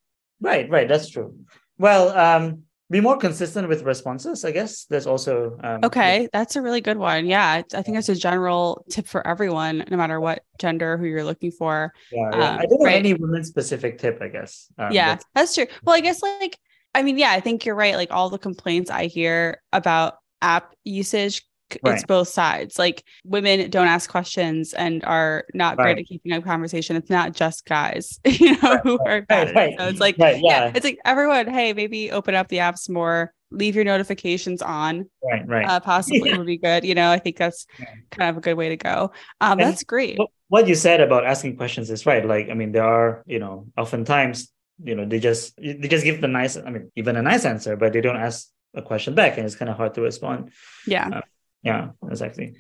Right, 0.42 0.68
right, 0.68 0.88
that's 0.88 1.08
true. 1.08 1.34
Well, 1.78 2.10
um, 2.10 2.64
be 2.90 3.00
more 3.00 3.16
consistent 3.16 3.68
with 3.68 3.82
responses. 3.84 4.44
I 4.44 4.50
guess 4.50 4.84
there's 4.84 5.06
also 5.06 5.56
um, 5.62 5.80
Okay, 5.82 6.28
that's 6.32 6.56
a 6.56 6.62
really 6.62 6.82
good 6.82 6.98
one. 6.98 7.24
Yeah, 7.24 7.62
I 7.72 7.82
think 7.82 7.96
that's 7.96 8.10
a 8.10 8.14
general 8.14 8.84
tip 8.90 9.06
for 9.06 9.26
everyone, 9.26 9.84
no 9.88 9.96
matter 9.96 10.20
what 10.20 10.42
gender, 10.58 10.98
who 10.98 11.06
you're 11.06 11.24
looking 11.24 11.52
for. 11.52 11.94
Yeah, 12.10 12.30
yeah. 12.32 12.50
um, 12.50 12.58
I 12.58 12.66
don't 12.66 12.80
have 12.80 12.86
right. 12.86 12.96
any 12.96 13.14
women-specific 13.14 13.98
tip. 13.98 14.18
I 14.20 14.28
guess. 14.28 14.66
Um, 14.76 14.92
yeah, 14.92 15.06
that's- 15.06 15.24
that's 15.34 15.54
true. 15.54 15.66
Well, 15.84 15.96
I 15.96 16.00
guess 16.00 16.20
like, 16.20 16.58
I 16.94 17.02
mean, 17.02 17.16
yeah, 17.16 17.30
I 17.30 17.40
think 17.40 17.64
you're 17.64 17.74
right. 17.74 17.96
Like 17.96 18.10
all 18.10 18.28
the 18.28 18.38
complaints 18.38 18.90
I 18.90 19.06
hear 19.06 19.62
about 19.72 20.16
app 20.42 20.74
usage, 20.84 21.46
c- 21.72 21.78
it's 21.84 22.04
both 22.04 22.28
sides. 22.28 22.78
Like 22.78 23.04
women 23.24 23.68
don't 23.70 23.86
ask 23.86 24.08
questions 24.10 24.72
and 24.74 25.04
are 25.04 25.44
not 25.54 25.76
great 25.76 25.98
at 25.98 26.06
keeping 26.06 26.32
up 26.32 26.44
conversation. 26.44 26.96
It's 26.96 27.10
not 27.10 27.32
just 27.32 27.64
guys, 27.66 28.20
you 28.26 28.56
know, 28.62 28.78
who 28.82 28.98
are 29.04 29.22
bad 29.22 29.54
right. 29.54 29.74
So 29.78 29.86
it's 29.88 30.00
like, 30.00 30.16
Right, 30.18 30.36
yeah. 30.42 30.64
yeah. 30.66 30.72
it's 30.74 30.84
like 30.84 30.98
everyone, 31.04 31.46
hey, 31.48 31.72
maybe 31.72 32.10
open 32.10 32.34
up 32.34 32.48
the 32.48 32.58
apps 32.58 32.88
more, 32.88 33.32
leave 33.50 33.74
your 33.74 33.84
notifications 33.84 34.62
on, 34.62 35.08
right, 35.22 35.46
right. 35.46 35.66
uh, 35.68 35.80
possibly 35.80 36.30
Yeah. 36.30 36.36
would 36.38 36.46
be 36.46 36.58
good. 36.58 36.84
You 36.84 36.94
know, 36.94 37.10
I 37.10 37.18
think 37.18 37.36
that's 37.36 37.66
kind 38.10 38.30
of 38.30 38.36
a 38.36 38.40
good 38.40 38.54
way 38.56 38.68
to 38.70 38.76
go. 38.76 39.12
Um, 39.40 39.58
And 39.58 39.60
that's 39.60 39.84
great. 39.84 40.18
what, 40.18 40.30
what 40.48 40.68
you 40.68 40.74
said 40.74 41.00
about 41.00 41.24
asking 41.26 41.56
questions 41.56 41.90
is 41.90 42.06
right. 42.06 42.24
Like, 42.24 42.48
I 42.50 42.54
mean, 42.54 42.72
there 42.72 42.84
are, 42.84 43.22
you 43.26 43.38
know, 43.38 43.66
oftentimes, 43.76 44.50
you 44.82 44.94
know, 44.94 45.04
they 45.04 45.20
just 45.20 45.54
they 45.58 45.86
just 45.86 46.02
give 46.04 46.20
the 46.20 46.28
nice, 46.28 46.56
I 46.56 46.70
mean, 46.70 46.90
even 46.96 47.16
a 47.16 47.22
nice 47.22 47.44
answer, 47.44 47.76
but 47.76 47.92
they 47.92 48.00
don't 48.00 48.16
ask 48.16 48.48
a 48.74 48.80
question 48.82 49.14
back, 49.14 49.36
and 49.36 49.44
it's 49.46 49.54
kind 49.54 49.70
of 49.70 49.76
hard 49.76 49.92
to 49.94 50.00
respond. 50.00 50.50
Yeah. 50.86 51.08
uh, 51.08 51.20
Yeah, 51.62 51.90
exactly. 52.10 52.54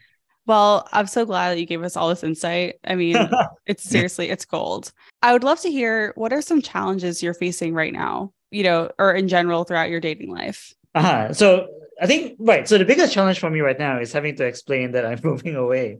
Well, 0.46 0.88
I'm 0.92 1.06
so 1.06 1.24
glad 1.24 1.50
that 1.50 1.60
you 1.60 1.66
gave 1.66 1.82
us 1.84 1.96
all 1.96 2.08
this 2.08 2.24
insight. 2.24 2.76
I 2.84 2.94
mean, 2.96 3.16
it's 3.66 3.84
seriously, 3.84 4.28
it's 4.30 4.44
gold. 4.44 4.92
I 5.22 5.32
would 5.32 5.44
love 5.44 5.60
to 5.60 5.70
hear 5.70 6.12
what 6.16 6.32
are 6.32 6.42
some 6.42 6.60
challenges 6.62 7.22
you're 7.22 7.34
facing 7.34 7.74
right 7.74 7.92
now, 7.92 8.32
you 8.50 8.64
know, 8.64 8.90
or 8.98 9.12
in 9.12 9.28
general 9.28 9.64
throughout 9.64 9.90
your 9.90 10.00
dating 10.00 10.30
life. 10.34 10.74
uh-huh. 10.94 11.32
So 11.32 11.68
I 12.00 12.06
think 12.06 12.36
right. 12.40 12.66
So 12.66 12.76
the 12.78 12.84
biggest 12.84 13.12
challenge 13.14 13.38
for 13.38 13.50
me 13.50 13.60
right 13.60 13.78
now 13.78 14.00
is 14.00 14.12
having 14.12 14.34
to 14.36 14.44
explain 14.44 14.90
that 14.92 15.06
I'm 15.06 15.20
moving 15.24 15.54
away. 15.54 15.98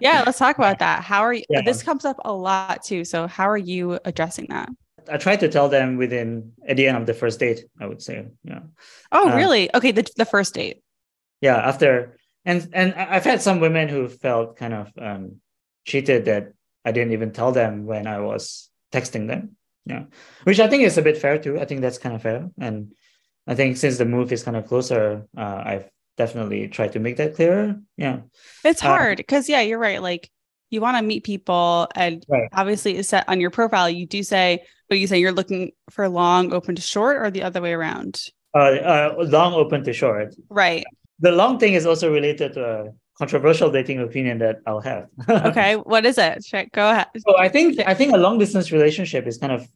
Yeah, 0.00 0.22
let's 0.24 0.38
talk 0.38 0.56
about 0.56 0.78
that. 0.78 1.02
How 1.04 1.20
are 1.22 1.34
you? 1.34 1.44
Yeah. 1.50 1.60
This 1.62 1.82
comes 1.82 2.04
up 2.06 2.16
a 2.24 2.32
lot 2.32 2.82
too. 2.82 3.04
So, 3.04 3.26
how 3.26 3.48
are 3.48 3.58
you 3.58 3.98
addressing 4.06 4.46
that? 4.48 4.70
I 5.10 5.16
try 5.18 5.36
to 5.36 5.48
tell 5.48 5.68
them 5.68 5.96
within 5.96 6.52
at 6.66 6.76
the 6.76 6.86
end 6.86 6.96
of 6.96 7.06
the 7.06 7.14
first 7.14 7.38
date. 7.40 7.64
I 7.80 7.86
would 7.86 8.00
say, 8.02 8.26
yeah. 8.44 8.60
Oh, 9.12 9.30
Uh, 9.30 9.36
really? 9.36 9.74
Okay, 9.74 9.92
the, 9.92 10.06
the 10.16 10.24
first 10.24 10.54
date. 10.54 10.80
yeah 11.40 11.56
after 11.56 12.17
and 12.44 12.68
and 12.72 12.94
i've 12.94 13.24
had 13.24 13.42
some 13.42 13.60
women 13.60 13.88
who 13.88 14.08
felt 14.08 14.56
kind 14.56 14.74
of 14.74 14.92
um 15.00 15.36
cheated 15.84 16.24
that 16.26 16.52
i 16.84 16.92
didn't 16.92 17.12
even 17.12 17.32
tell 17.32 17.52
them 17.52 17.84
when 17.86 18.06
i 18.06 18.20
was 18.20 18.70
texting 18.92 19.26
them 19.28 19.56
yeah 19.86 20.04
which 20.44 20.60
i 20.60 20.68
think 20.68 20.82
is 20.82 20.98
a 20.98 21.02
bit 21.02 21.16
fair 21.18 21.38
too 21.38 21.58
i 21.58 21.64
think 21.64 21.80
that's 21.80 21.98
kind 21.98 22.14
of 22.14 22.22
fair 22.22 22.48
and 22.58 22.92
i 23.46 23.54
think 23.54 23.76
since 23.76 23.98
the 23.98 24.04
move 24.04 24.32
is 24.32 24.42
kind 24.42 24.56
of 24.56 24.66
closer 24.66 25.26
uh, 25.36 25.62
i've 25.64 25.88
definitely 26.16 26.68
tried 26.68 26.92
to 26.92 26.98
make 26.98 27.16
that 27.16 27.34
clearer 27.36 27.76
yeah 27.96 28.20
It's 28.64 28.82
Uh, 28.82 28.88
hard 28.88 29.18
because, 29.18 29.48
yeah, 29.48 29.60
you're 29.60 29.78
right. 29.78 30.02
Like, 30.02 30.30
you 30.70 30.80
want 30.80 30.96
to 30.96 31.02
meet 31.02 31.22
people, 31.24 31.86
and 31.94 32.24
Right. 32.28 32.48
obviously, 32.52 32.96
it's 32.96 33.08
set 33.08 33.28
on 33.28 33.40
your 33.40 33.50
profile. 33.50 33.88
You 33.88 34.04
do 34.04 34.22
say, 34.24 34.64
but 34.88 34.98
you 34.98 35.06
say 35.06 35.20
you're 35.20 35.32
looking 35.32 35.70
for 35.90 36.08
long, 36.08 36.52
open 36.52 36.74
to 36.74 36.82
short, 36.82 37.18
or 37.18 37.30
the 37.30 37.44
other 37.44 37.62
way 37.62 37.72
around. 37.72 38.20
uh, 38.54 38.58
uh 38.58 39.14
long 39.28 39.54
open 39.54 39.84
to 39.84 39.92
short 39.92 40.34
Right. 40.50 40.84
The 41.20 41.32
long 41.32 41.58
thing 41.58 41.74
is 41.74 41.84
also 41.86 42.12
related 42.12 42.52
to 42.54 42.64
a 42.64 42.84
controversial 43.18 43.70
dating 43.70 43.98
opinion 44.00 44.38
that 44.38 44.56
i'll 44.66 44.80
have 44.80 45.06
Okay. 45.28 45.74
what 45.74 46.06
is 46.06 46.18
it? 46.18 46.44
Check. 46.44 46.70
Go 46.72 46.90
ahead. 46.90 47.08
So 47.26 47.36
I 47.36 47.48
think 47.48 47.80
I 47.86 47.94
think 47.94 48.12
a 48.14 48.18
long 48.18 48.38
distance 48.38 48.70
relationship 48.70 49.26
is 49.26 49.38
kind 49.38 49.52
of 49.52 49.66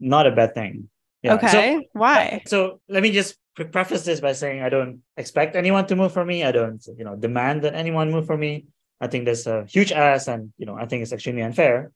not 0.00 0.26
a 0.26 0.30
bad 0.30 0.54
thing. 0.54 0.88
Yeah. 1.22 1.38
So- 1.38 1.46
okay. 1.48 1.88
Why? 1.92 2.42
So, 2.46 2.80
let 2.88 3.02
me 3.02 3.10
just 3.10 3.36
pre- 3.56 3.64
preface 3.66 4.04
this 4.04 4.20
by 4.20 4.32
saying 4.32 4.62
I 4.62 4.68
don't 4.68 5.00
expect 5.16 5.56
anyone 5.56 5.86
to 5.86 5.96
move 5.96 6.12
for 6.12 6.24
me. 6.24 6.44
I 6.44 6.52
don't, 6.52 6.84
you 6.98 7.04
know, 7.04 7.16
demand 7.16 7.62
that 7.62 7.74
anyone 7.74 8.10
move 8.10 8.26
for 8.26 8.36
me. 8.36 8.66
I 9.00 9.06
think 9.06 9.24
there's 9.24 9.46
a 9.46 9.64
huge 9.64 9.90
ass, 9.92 10.28
and 10.28 10.52
you 10.58 10.66
know, 10.66 10.76
I 10.76 10.86
think 10.86 11.02
it's 11.02 11.12
extremely 11.12 11.42
unfair. 11.42 11.90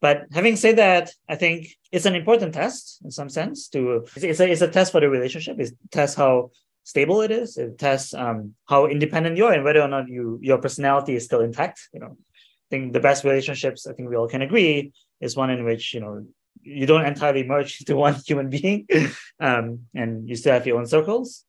But 0.00 0.26
having 0.32 0.56
said 0.56 0.76
that, 0.76 1.10
I 1.28 1.36
think 1.36 1.68
it's 1.90 2.04
an 2.06 2.14
important 2.14 2.52
test 2.54 3.00
in 3.04 3.10
some 3.10 3.30
sense. 3.30 3.68
To 3.68 4.04
it's 4.14 4.24
it's 4.24 4.40
a, 4.40 4.50
it's 4.52 4.60
a 4.62 4.68
test 4.68 4.92
for 4.92 5.00
the 5.00 5.08
relationship. 5.08 5.58
It 5.58 5.72
tests 5.90 6.16
how 6.16 6.50
stable 6.86 7.20
it 7.26 7.32
is. 7.32 7.58
It 7.58 7.78
tests 7.78 8.14
um, 8.14 8.54
how 8.70 8.86
independent 8.86 9.36
you 9.36 9.44
are 9.46 9.52
and 9.52 9.64
whether 9.64 9.82
or 9.82 9.88
not 9.88 10.08
you 10.08 10.38
your 10.40 10.58
personality 10.58 11.14
is 11.18 11.24
still 11.24 11.40
intact. 11.48 11.78
You 11.92 12.00
know, 12.00 12.12
I 12.16 12.66
think 12.70 12.92
the 12.92 13.00
best 13.08 13.24
relationships, 13.24 13.86
I 13.86 13.92
think 13.92 14.08
we 14.08 14.16
all 14.16 14.28
can 14.34 14.42
agree, 14.42 14.92
is 15.20 15.36
one 15.36 15.50
in 15.50 15.64
which 15.64 15.92
you 15.94 16.00
know 16.00 16.24
you 16.62 16.86
don't 16.86 17.04
entirely 17.04 17.44
merge 17.44 17.72
into 17.80 17.96
one 17.96 18.14
human 18.28 18.48
being, 18.48 18.86
um, 19.40 19.64
and 19.94 20.28
you 20.28 20.36
still 20.36 20.54
have 20.54 20.66
your 20.66 20.78
own 20.78 20.86
circles. 20.86 21.44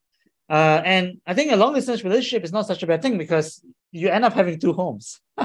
Uh, 0.50 0.80
and 0.84 1.04
I 1.26 1.34
think 1.34 1.52
a 1.52 1.56
long 1.56 1.74
distance 1.74 2.02
relationship 2.02 2.42
is 2.42 2.52
not 2.52 2.66
such 2.66 2.82
a 2.82 2.86
bad 2.86 3.02
thing 3.02 3.18
because 3.18 3.62
you 3.92 4.08
end 4.08 4.24
up 4.24 4.32
having 4.32 4.58
two 4.58 4.72
homes, 4.72 5.20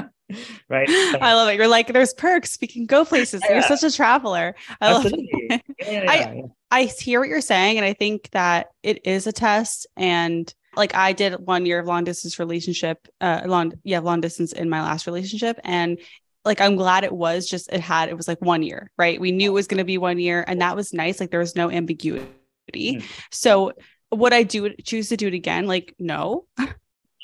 right? 0.74 0.88
I 1.28 1.34
love 1.34 1.48
it. 1.50 1.56
You're 1.56 1.68
like, 1.78 1.92
there's 1.92 2.14
perks. 2.14 2.56
We 2.60 2.68
can 2.68 2.86
go 2.86 3.04
places. 3.04 3.42
You're 3.50 3.60
such 3.74 3.82
a 3.84 3.92
traveler. 3.94 4.54
I 4.80 4.92
love 4.92 5.04
it. 5.04 5.12
Absolutely. 5.12 5.62
Yeah, 5.80 6.02
yeah, 6.04 6.10
I- 6.10 6.34
yeah. 6.36 6.42
I 6.74 6.84
hear 6.84 7.20
what 7.20 7.28
you're 7.28 7.40
saying, 7.40 7.76
and 7.76 7.84
I 7.86 7.92
think 7.92 8.30
that 8.32 8.66
it 8.82 9.06
is 9.06 9.28
a 9.28 9.32
test. 9.32 9.86
And 9.96 10.52
like 10.76 10.92
I 10.94 11.12
did 11.12 11.34
one 11.34 11.66
year 11.66 11.78
of 11.78 11.86
long 11.86 12.02
distance 12.02 12.40
relationship, 12.40 13.06
uh, 13.20 13.42
long 13.46 13.74
yeah, 13.84 14.00
long 14.00 14.20
distance 14.20 14.52
in 14.52 14.68
my 14.68 14.82
last 14.82 15.06
relationship, 15.06 15.60
and 15.62 16.00
like 16.44 16.60
I'm 16.60 16.74
glad 16.74 17.04
it 17.04 17.12
was 17.12 17.48
just 17.48 17.72
it 17.72 17.80
had 17.80 18.08
it 18.08 18.16
was 18.16 18.26
like 18.26 18.40
one 18.40 18.64
year, 18.64 18.90
right? 18.98 19.20
We 19.20 19.30
knew 19.30 19.50
it 19.50 19.54
was 19.54 19.68
going 19.68 19.78
to 19.78 19.84
be 19.84 19.98
one 19.98 20.18
year, 20.18 20.44
and 20.48 20.60
that 20.62 20.74
was 20.74 20.92
nice. 20.92 21.20
Like 21.20 21.30
there 21.30 21.38
was 21.38 21.54
no 21.54 21.70
ambiguity. 21.70 22.26
Mm. 22.68 23.04
So 23.30 23.72
would 24.10 24.32
I 24.32 24.42
do? 24.42 24.74
Choose 24.84 25.10
to 25.10 25.16
do 25.16 25.28
it 25.28 25.34
again? 25.34 25.66
Like 25.68 25.94
no, 26.00 26.46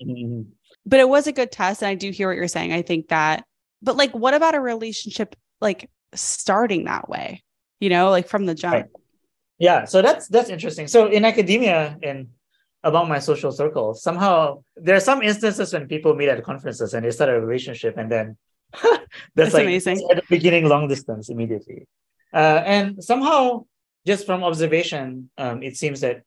Mhm. 0.01 0.47
but 0.87 1.01
it 1.01 1.09
was 1.09 1.27
a 1.27 1.33
good 1.33 1.51
test, 1.51 1.83
and 1.83 1.89
I 1.89 1.97
do 1.97 2.11
hear 2.13 2.29
what 2.29 2.37
you're 2.37 2.47
saying. 2.47 2.73
I 2.73 2.83
think 2.83 3.09
that, 3.09 3.45
but 3.83 3.97
like, 3.97 4.13
what 4.13 4.35
about 4.35 4.55
a 4.55 4.61
relationship 4.61 5.35
like 5.61 5.91
starting 6.15 6.85
that 6.85 7.09
way? 7.09 7.43
You 7.81 7.89
know, 7.91 8.11
like 8.11 8.29
from 8.29 8.47
the 8.47 8.55
jump. 8.55 8.75
Right. 8.75 8.85
Yeah, 9.61 9.85
so 9.85 10.03
that's 10.03 10.27
that's 10.29 10.51
interesting. 10.51 10.89
So 10.89 11.07
in 11.07 11.25
academia 11.25 11.99
and 12.03 12.29
among 12.83 13.09
my 13.11 13.19
social 13.19 13.53
circle 13.53 13.93
somehow 13.95 14.65
there 14.75 14.97
are 14.97 15.01
some 15.05 15.21
instances 15.23 15.73
when 15.75 15.87
people 15.87 16.15
meet 16.17 16.31
at 16.31 16.43
conferences 16.43 16.95
and 16.95 17.05
they 17.05 17.11
start 17.13 17.31
a 17.31 17.41
relationship, 17.41 17.97
and 17.99 18.11
then 18.11 18.37
that's 18.83 19.07
That's 19.37 19.55
like 19.55 19.65
amazing. 19.65 20.07
at 20.11 20.17
the 20.17 20.23
beginning 20.31 20.69
long 20.69 20.89
distance 20.89 21.29
immediately. 21.29 21.87
Uh, 22.33 22.63
and 22.65 23.03
somehow, 23.05 23.67
just 24.07 24.27
from 24.27 24.45
observation, 24.45 25.31
um, 25.39 25.63
it 25.63 25.77
seems 25.77 26.01
that 26.01 26.23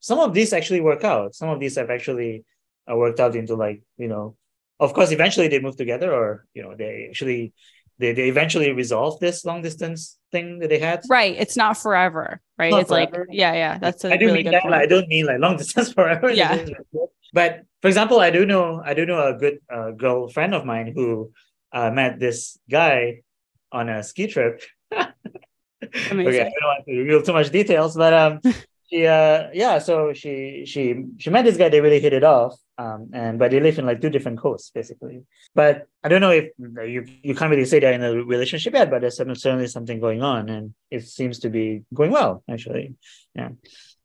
some 0.00 0.18
of 0.20 0.32
these 0.34 0.52
actually 0.52 0.80
work 0.80 1.04
out. 1.04 1.34
Some 1.34 1.48
of 1.50 1.60
these 1.60 1.76
have 1.76 1.90
actually 1.90 2.44
uh, 2.90 2.96
worked 2.96 3.20
out 3.20 3.36
into 3.36 3.54
like 3.56 3.82
you 3.98 4.08
know, 4.08 4.36
of 4.78 4.94
course, 4.94 5.10
eventually 5.12 5.48
they 5.48 5.60
move 5.60 5.76
together, 5.76 6.14
or 6.14 6.46
you 6.54 6.62
know, 6.62 6.74
they 6.76 7.06
actually 7.10 7.52
they 8.00 8.12
they 8.12 8.28
eventually 8.28 8.72
resolve 8.72 9.20
this 9.20 9.44
long 9.44 9.62
distance 9.62 10.18
thing 10.32 10.58
that 10.60 10.68
they 10.70 10.78
had. 10.78 11.02
Right. 11.08 11.36
It's 11.38 11.56
not 11.56 11.76
forever, 11.76 12.40
right? 12.58 12.70
Not 12.70 12.80
it's 12.80 12.90
like, 12.90 13.14
yeah, 13.30 13.52
yeah. 13.52 13.78
That's 13.78 14.04
a 14.04 14.12
I 14.12 14.16
do 14.16 14.26
really 14.26 14.38
mean 14.38 14.44
good 14.44 14.54
that. 14.54 14.64
Like, 14.64 14.82
I 14.82 14.86
don't 14.86 15.08
mean 15.08 15.26
like 15.26 15.38
long 15.38 15.56
distance 15.62 15.92
forever. 15.92 16.30
Yeah. 16.30 16.66
But 17.32 17.62
for 17.82 17.88
example, 17.88 18.18
I 18.18 18.30
do 18.30 18.46
know 18.46 18.82
I 18.84 18.94
do 18.94 19.06
know 19.06 19.20
a 19.22 19.34
good 19.34 19.58
uh, 19.72 19.90
girlfriend 19.92 20.54
of 20.54 20.64
mine 20.64 20.92
who 20.94 21.30
uh, 21.72 21.90
met 21.90 22.18
this 22.18 22.58
guy 22.68 23.22
on 23.70 23.88
a 23.88 24.02
ski 24.02 24.26
trip. 24.26 24.62
okay, 24.92 25.06
I 25.84 26.10
don't 26.10 26.70
want 26.72 26.84
to 26.86 26.98
reveal 26.98 27.22
too 27.22 27.32
much 27.32 27.50
details, 27.50 27.94
but 27.96 28.12
um, 28.12 28.40
she 28.90 29.06
uh, 29.06 29.48
yeah, 29.52 29.78
so 29.78 30.12
she 30.12 30.64
she 30.66 31.04
she 31.18 31.30
met 31.30 31.44
this 31.44 31.56
guy. 31.56 31.68
They 31.68 31.80
really 31.80 32.00
hit 32.00 32.12
it 32.12 32.24
off. 32.24 32.56
Um, 32.76 33.10
and 33.12 33.38
but 33.38 33.50
they 33.50 33.60
live 33.60 33.78
in 33.78 33.86
like 33.86 34.00
two 34.00 34.10
different 34.10 34.38
coasts 34.38 34.70
basically. 34.70 35.22
But 35.54 35.86
I 36.02 36.08
don't 36.08 36.20
know 36.20 36.30
if 36.30 36.50
you 36.58 37.04
you 37.22 37.34
can't 37.34 37.50
really 37.50 37.66
say 37.66 37.78
they're 37.78 37.92
in 37.92 38.02
a 38.02 38.12
relationship 38.24 38.74
yet, 38.74 38.90
but 38.90 39.00
there's 39.02 39.16
certainly 39.16 39.66
something 39.66 40.00
going 40.00 40.22
on, 40.22 40.48
and 40.48 40.74
it 40.90 41.06
seems 41.06 41.40
to 41.40 41.50
be 41.50 41.82
going 41.94 42.10
well 42.10 42.42
actually. 42.50 42.94
Yeah. 43.34 43.50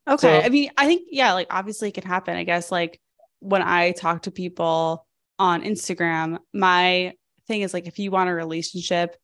Okay. 0.07 0.41
So- 0.41 0.45
I 0.45 0.49
mean, 0.49 0.71
I 0.77 0.85
think, 0.85 1.07
yeah, 1.09 1.33
like 1.33 1.47
obviously 1.49 1.89
it 1.89 1.93
can 1.93 2.03
happen. 2.03 2.35
I 2.35 2.43
guess 2.43 2.71
like 2.71 2.99
when 3.39 3.61
I 3.61 3.91
talk 3.91 4.23
to 4.23 4.31
people 4.31 5.07
on 5.39 5.63
Instagram, 5.63 6.37
my 6.53 7.13
thing 7.47 7.61
is 7.61 7.73
like 7.73 7.87
if 7.87 7.97
you 7.97 8.11
want 8.11 8.29
a 8.29 8.33
relationship, 8.33 9.15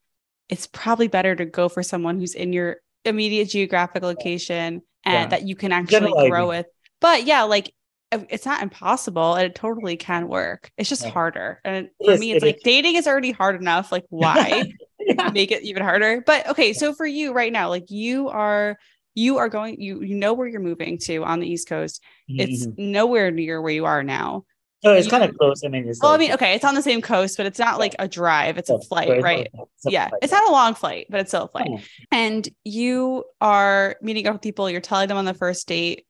it's 0.49 0.65
probably 0.67 1.07
better 1.07 1.35
to 1.35 1.45
go 1.45 1.69
for 1.69 1.83
someone 1.83 2.19
who's 2.19 2.35
in 2.35 2.51
your 2.53 2.77
immediate 3.05 3.49
geographic 3.49 4.03
location 4.03 4.81
and 5.05 5.13
Yeah. 5.13 5.27
that 5.31 5.47
you 5.47 5.55
can 5.55 5.71
actually 5.71 6.13
General 6.13 6.17
grow 6.27 6.47
idea. 6.47 6.49
with. 6.49 6.65
But 6.99 7.25
yeah, 7.25 7.43
like 7.43 7.73
it's 8.11 8.45
not 8.45 8.61
impossible 8.61 9.35
and 9.35 9.45
it 9.45 9.55
totally 9.55 9.95
can 9.97 10.27
work. 10.27 10.71
It's 10.77 10.89
just 10.89 11.03
Yeah. 11.03 11.11
harder. 11.11 11.61
And 11.63 11.89
It 11.99 12.05
for 12.05 12.11
is, 12.11 12.19
me, 12.19 12.31
it's 12.31 12.43
it 12.43 12.43
like 12.43 12.57
is. 12.57 12.61
dating 12.63 12.95
is 12.95 13.07
already 13.07 13.31
hard 13.31 13.55
enough. 13.59 13.91
Like, 13.91 14.05
why 14.09 14.73
yeah. 14.99 15.31
make 15.31 15.51
it 15.51 15.63
even 15.63 15.83
harder? 15.83 16.21
But 16.25 16.47
okay, 16.49 16.73
so 16.73 16.93
for 16.93 17.05
you 17.05 17.33
right 17.33 17.51
now, 17.53 17.69
like 17.69 17.89
you 17.89 18.29
are 18.29 18.77
you 19.15 19.37
are 19.37 19.49
going 19.49 19.79
you 19.81 20.01
you 20.01 20.15
know 20.15 20.33
where 20.33 20.47
you're 20.47 20.59
moving 20.61 20.97
to 20.99 21.23
on 21.23 21.39
the 21.39 21.47
East 21.47 21.67
Coast. 21.67 22.03
It's 22.37 22.67
Mhm. 22.67 22.77
nowhere 22.77 23.31
near 23.31 23.61
where 23.61 23.73
you 23.73 23.85
are 23.85 24.03
now. 24.03 24.45
So 24.83 24.93
it's 24.93 25.07
kind 25.07 25.23
of 25.23 25.37
close. 25.37 25.63
I 25.63 25.67
mean, 25.69 25.87
it's 25.87 25.99
Well, 26.01 26.13
I 26.13 26.17
mean, 26.17 26.31
okay, 26.33 26.53
it's 26.55 26.65
on 26.65 26.75
the 26.75 26.81
same 26.81 27.01
coast, 27.01 27.37
but 27.37 27.45
it's 27.45 27.59
not 27.59 27.79
like 27.79 27.95
a 27.99 28.07
drive, 28.07 28.57
it's 28.57 28.69
a 28.69 28.79
flight, 28.79 29.21
right? 29.21 29.47
it's 29.53 29.85
a 29.85 29.91
yeah, 29.91 30.09
flight, 30.09 30.19
it's 30.23 30.31
not 30.31 30.47
a 30.47 30.51
long 30.51 30.73
flight, 30.75 31.07
but 31.09 31.19
it's 31.19 31.29
still 31.31 31.43
a 31.43 31.47
flight. 31.47 31.69
And 32.11 32.47
you 32.63 33.23
are 33.39 33.95
meeting 34.01 34.27
up 34.27 34.33
with 34.33 34.41
people, 34.41 34.69
you're 34.69 34.81
telling 34.81 35.07
them 35.07 35.17
on 35.17 35.25
the 35.25 35.33
first 35.33 35.67
date. 35.67 36.05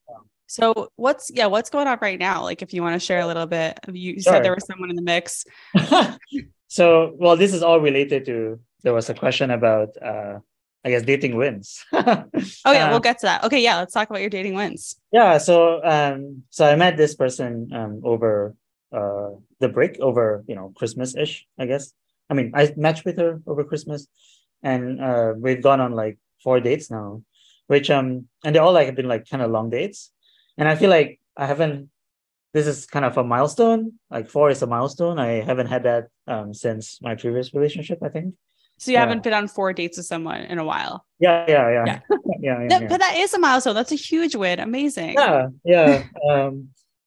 So 0.48 0.90
what's 0.98 1.32
yeah, 1.34 1.46
what's 1.46 1.70
going 1.70 1.88
on 1.88 1.98
right 2.02 2.20
now? 2.20 2.44
Like 2.44 2.62
if 2.62 2.74
you 2.74 2.82
want 2.84 3.00
to 3.00 3.06
share 3.06 3.22
a 3.22 3.28
little 3.28 3.46
bit. 3.46 3.80
You 3.92 4.20
Sure. 4.22 4.34
said 4.34 4.44
there 4.44 4.54
was 4.54 4.66
someone 4.66 4.90
in 4.90 4.98
the 4.98 5.02
mix. 5.02 5.46
so 6.68 7.14
well 7.18 7.36
this 7.38 7.54
is 7.54 7.64
all 7.64 7.80
related 7.80 8.26
to 8.26 8.60
there 8.84 8.94
was 8.94 9.10
a 9.10 9.14
question 9.14 9.52
about 9.52 9.90
uh 10.02 10.40
i 10.86 10.90
guess 10.90 11.04
dating 11.04 11.36
wins 11.36 11.84
Oh 11.94 12.72
yeah, 12.72 12.88
Uh, 12.88 12.90
we'll 12.92 13.00
get 13.00 13.20
to 13.20 13.26
that. 13.28 13.44
Okay, 13.44 13.62
yeah, 13.62 13.78
let's 13.78 13.94
talk 13.94 14.10
about 14.10 14.22
your 14.22 14.30
dating 14.30 14.56
wins. 14.56 14.96
yeah 15.12 15.38
so 15.38 15.84
um 15.84 16.44
so 16.50 16.66
i 16.66 16.76
met 16.76 16.98
this 16.98 17.16
person 17.16 17.70
um 17.74 18.02
over 18.04 18.56
uh 18.94 19.30
the 19.60 19.70
break 19.70 20.00
over 20.00 20.44
you 20.48 20.56
know 20.56 20.74
christmas-ish 20.76 21.48
i 21.58 21.66
guess 21.66 21.94
i 22.30 22.34
mean 22.34 22.52
i 22.56 22.72
matched 22.78 23.06
with 23.06 23.18
her 23.18 23.42
over 23.48 23.64
christmas 23.64 24.08
and 24.64 25.02
uh 25.02 25.34
we've 25.38 25.62
gone 25.64 25.80
on 25.80 25.92
like 25.94 26.18
four 26.44 26.60
dates 26.60 26.90
now 26.92 27.22
which 27.68 27.90
um 27.90 28.28
and 28.44 28.56
they 28.56 28.60
all 28.60 28.74
like 28.74 28.86
have 28.88 28.96
been 28.96 29.08
like 29.08 29.28
kind 29.30 29.42
of 29.44 29.50
long 29.52 29.70
dates 29.70 30.12
and 30.58 30.68
i 30.68 30.76
feel 30.76 30.90
like 30.90 31.20
i 31.38 31.46
haven't 31.46 31.90
this 32.54 32.68
is 32.68 32.86
kind 32.86 33.06
of 33.06 33.18
a 33.18 33.24
milestone 33.24 33.94
like 34.10 34.28
four 34.30 34.50
is 34.50 34.62
a 34.62 34.68
milestone 34.68 35.18
i 35.20 35.42
haven't 35.50 35.68
had 35.68 35.84
that 35.84 36.08
um 36.28 36.54
since 36.54 37.00
my 37.02 37.16
previous 37.16 37.54
relationship 37.54 38.00
i 38.04 38.10
think 38.10 38.36
So 38.82 38.90
you 38.92 38.96
Yeah. 38.98 39.06
haven't 39.06 39.22
been 39.24 39.38
on 39.42 39.48
four 39.48 39.70
dates 39.74 39.98
with 39.98 40.08
someone 40.14 40.42
in 40.54 40.58
a 40.58 40.66
while. 40.66 41.06
yeah 41.26 41.46
yeah 41.48 41.68
yeah 41.78 41.86
Yeah. 41.86 42.00
yeah 42.48 42.58
yeah, 42.62 42.68
That- 42.72 42.82
yeah. 42.82 42.88
But 42.92 43.00
that 43.06 43.14
is 43.24 43.30
a 43.38 43.40
milestone. 43.40 43.76
That's 43.78 43.94
a 43.94 44.02
huge 44.10 44.34
win. 44.36 44.58
Amazing. 44.60 45.14
yeah 45.22 45.48
yeah 45.64 45.92
um 46.30 46.54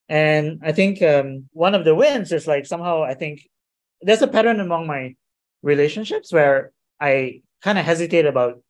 and 0.09 0.59
i 0.63 0.71
think 0.71 1.01
um 1.01 1.49
one 1.53 1.73
of 1.75 1.83
the 1.85 1.95
wins 1.95 2.31
is 2.31 2.47
like 2.47 2.65
somehow 2.65 3.03
i 3.03 3.13
think 3.13 3.47
there's 4.01 4.21
a 4.21 4.27
pattern 4.27 4.59
among 4.59 4.85
my 4.87 5.15
relationships 5.63 6.31
where 6.31 6.71
i 6.99 7.41
kind 7.61 7.77
of 7.79 7.85
hesitate 7.85 8.25
about 8.25 8.61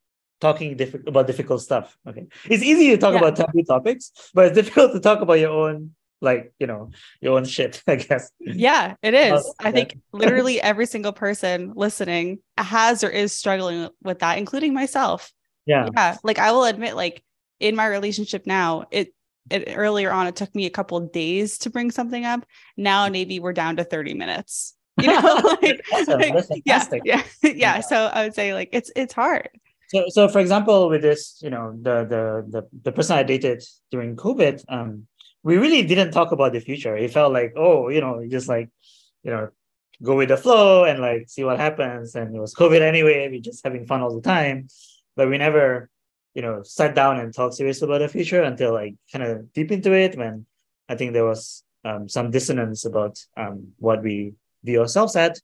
talking 0.42 0.76
diff- 0.78 1.08
about 1.08 1.28
difficult 1.28 1.62
stuff 1.62 1.98
okay 2.08 2.26
it's 2.50 2.64
easy 2.64 2.90
to 2.92 2.98
talk 2.98 3.14
Yeah. 3.14 3.20
about 3.20 3.36
taboo 3.36 3.64
topics 3.64 4.12
but 4.34 4.46
it's 4.48 4.56
difficult 4.60 4.94
to 4.94 5.00
talk 5.00 5.22
about 5.22 5.40
your 5.40 5.52
own 5.52 5.96
like 6.22 6.54
you 6.60 6.68
know 6.68 6.92
your 7.22 7.36
own 7.38 7.46
shit 7.46 7.84
i 7.88 7.96
guess 7.98 8.32
Yeah, 8.40 8.96
it 9.04 9.14
is. 9.14 9.54
I 9.60 9.68
yeah. 9.68 9.72
think 9.72 9.98
literally 10.14 10.62
every 10.62 10.86
single 10.86 11.12
person 11.14 11.74
listening 11.76 12.40
has 12.58 13.04
or 13.04 13.10
is 13.10 13.34
struggling 13.34 13.90
with 14.02 14.20
that, 14.20 14.38
including 14.38 14.74
myself. 14.74 15.32
yeah 15.66 15.90
Yeah. 15.94 16.18
Like 16.24 16.40
I 16.40 16.52
will 16.54 16.64
admit, 16.64 16.96
like 16.96 17.22
in 17.60 17.76
my 17.76 17.86
relationship 17.88 18.48
now, 18.48 18.86
it 18.92 19.14
it 19.50 19.74
earlier 19.76 20.12
on 20.12 20.28
it 20.28 20.36
took 20.36 20.54
me 20.56 20.66
a 20.66 20.70
couple 20.70 20.98
of 20.98 21.12
days 21.12 21.58
to 21.60 21.70
bring 21.70 21.92
something 21.92 22.26
up. 22.26 22.46
Now 22.78 23.10
maybe 23.10 23.40
we're 23.40 23.54
down 23.54 23.76
to 23.78 23.84
30 23.84 24.14
minutes. 24.14 24.74
You 25.02 25.08
know, 25.08 25.58
like, 25.62 25.82
Awesome. 25.92 26.20
like, 26.20 26.64
yeah, 26.64 26.86
yeah, 27.04 27.24
yeah. 27.44 27.52
Yeah. 27.54 27.80
So 27.82 27.98
I 28.14 28.24
would 28.24 28.34
say 28.34 28.54
like 28.54 28.70
it's 28.72 28.90
it's 28.96 29.14
hard. 29.14 29.50
So, 29.90 30.06
so 30.08 30.30
for 30.30 30.40
example, 30.40 30.88
with 30.88 31.02
this, 31.02 31.38
you 31.44 31.50
know, 31.50 31.78
the 31.82 32.06
the 32.06 32.46
the 32.50 32.62
the 32.84 32.92
person 32.94 33.18
I 33.18 33.24
dated 33.24 33.62
during 33.92 34.16
COVID, 34.16 34.64
um, 34.70 35.06
we 35.44 35.58
really 35.58 35.84
didn't 35.84 36.12
talk 36.12 36.32
about 36.32 36.54
the 36.54 36.62
future. 36.62 36.96
It 36.96 37.12
felt 37.12 37.34
like, 37.34 37.54
oh, 37.58 37.90
you 37.90 38.00
know, 38.00 38.24
just 38.30 38.48
like, 38.48 38.70
you 39.24 39.32
know, 39.32 39.50
go 40.02 40.16
with 40.16 40.30
the 40.30 40.38
flow 40.38 40.86
and 40.86 41.00
like 41.00 41.26
see 41.28 41.44
what 41.44 41.60
happens. 41.60 42.16
And 42.16 42.36
it 42.36 42.40
was 42.40 42.56
COVID 42.56 42.82
anyway. 42.82 43.28
We 43.30 43.42
just 43.42 43.64
having 43.64 43.86
fun 43.86 44.02
all 44.02 44.16
the 44.16 44.22
time, 44.22 44.70
but 45.16 45.30
we 45.30 45.38
never, 45.38 45.90
you 46.36 46.42
know, 46.44 46.62
sat 46.64 46.94
down 46.96 47.20
and 47.20 47.34
talked 47.34 47.56
serious 47.56 47.82
about 47.82 48.00
the 48.00 48.08
future 48.08 48.44
until 48.44 48.74
like 48.74 48.96
kind 49.12 49.24
of 49.24 49.52
deep 49.54 49.72
into 49.72 49.94
it 49.94 50.18
when 50.18 50.46
I 50.88 50.96
think 50.96 51.14
there 51.14 51.26
was 51.26 51.64
um, 51.84 52.08
some 52.10 52.30
dissonance 52.30 52.86
about 52.86 53.18
um, 53.38 53.70
what 53.78 54.04
we 54.04 54.34
view 54.64 54.82
ourselves 54.82 55.16
at. 55.16 55.40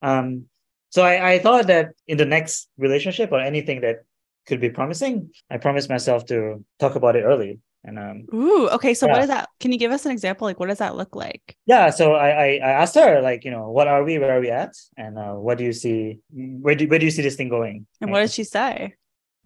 Um, 0.00 0.44
so 0.90 1.02
I, 1.02 1.32
I 1.32 1.38
thought 1.38 1.66
that 1.66 1.90
in 2.06 2.16
the 2.16 2.24
next 2.24 2.68
relationship 2.78 3.32
or 3.32 3.40
anything 3.40 3.80
that 3.82 4.04
could 4.46 4.60
be 4.60 4.70
promising, 4.70 5.30
I 5.50 5.58
promised 5.58 5.90
myself 5.90 6.24
to 6.26 6.64
talk 6.78 6.94
about 6.94 7.16
it 7.16 7.24
early. 7.24 7.60
And 7.84 7.98
um, 7.98 8.26
Ooh, 8.34 8.68
okay. 8.70 8.92
So 8.94 9.06
what 9.06 9.16
Yeah. 9.16 9.22
is 9.22 9.28
that? 9.28 9.48
Can 9.60 9.72
you 9.72 9.78
give 9.78 9.92
us 9.92 10.04
an 10.04 10.12
example? 10.12 10.46
Like 10.46 10.58
what 10.60 10.68
does 10.68 10.78
that 10.78 10.96
look 10.96 11.14
like? 11.14 11.56
yeah, 11.66 11.90
so 11.90 12.14
I, 12.14 12.28
I 12.30 12.48
I 12.58 12.70
asked 12.82 12.94
her 12.96 13.20
like, 13.22 13.44
you 13.44 13.50
know, 13.50 13.70
what 13.70 13.86
are 13.88 14.02
we, 14.04 14.18
where 14.18 14.36
are 14.36 14.40
we 14.40 14.50
at, 14.50 14.74
and 14.96 15.16
uh, 15.16 15.34
what 15.34 15.58
do 15.58 15.64
you 15.64 15.72
see, 15.72 16.18
where 16.34 16.74
do 16.74 16.86
where 16.88 16.98
do 16.98 17.06
you 17.06 17.10
see 17.12 17.22
this 17.22 17.36
thing 17.36 17.48
going? 17.48 17.86
And 18.00 18.10
what 18.10 18.20
did 18.20 18.30
she 18.32 18.44
say? 18.44 18.94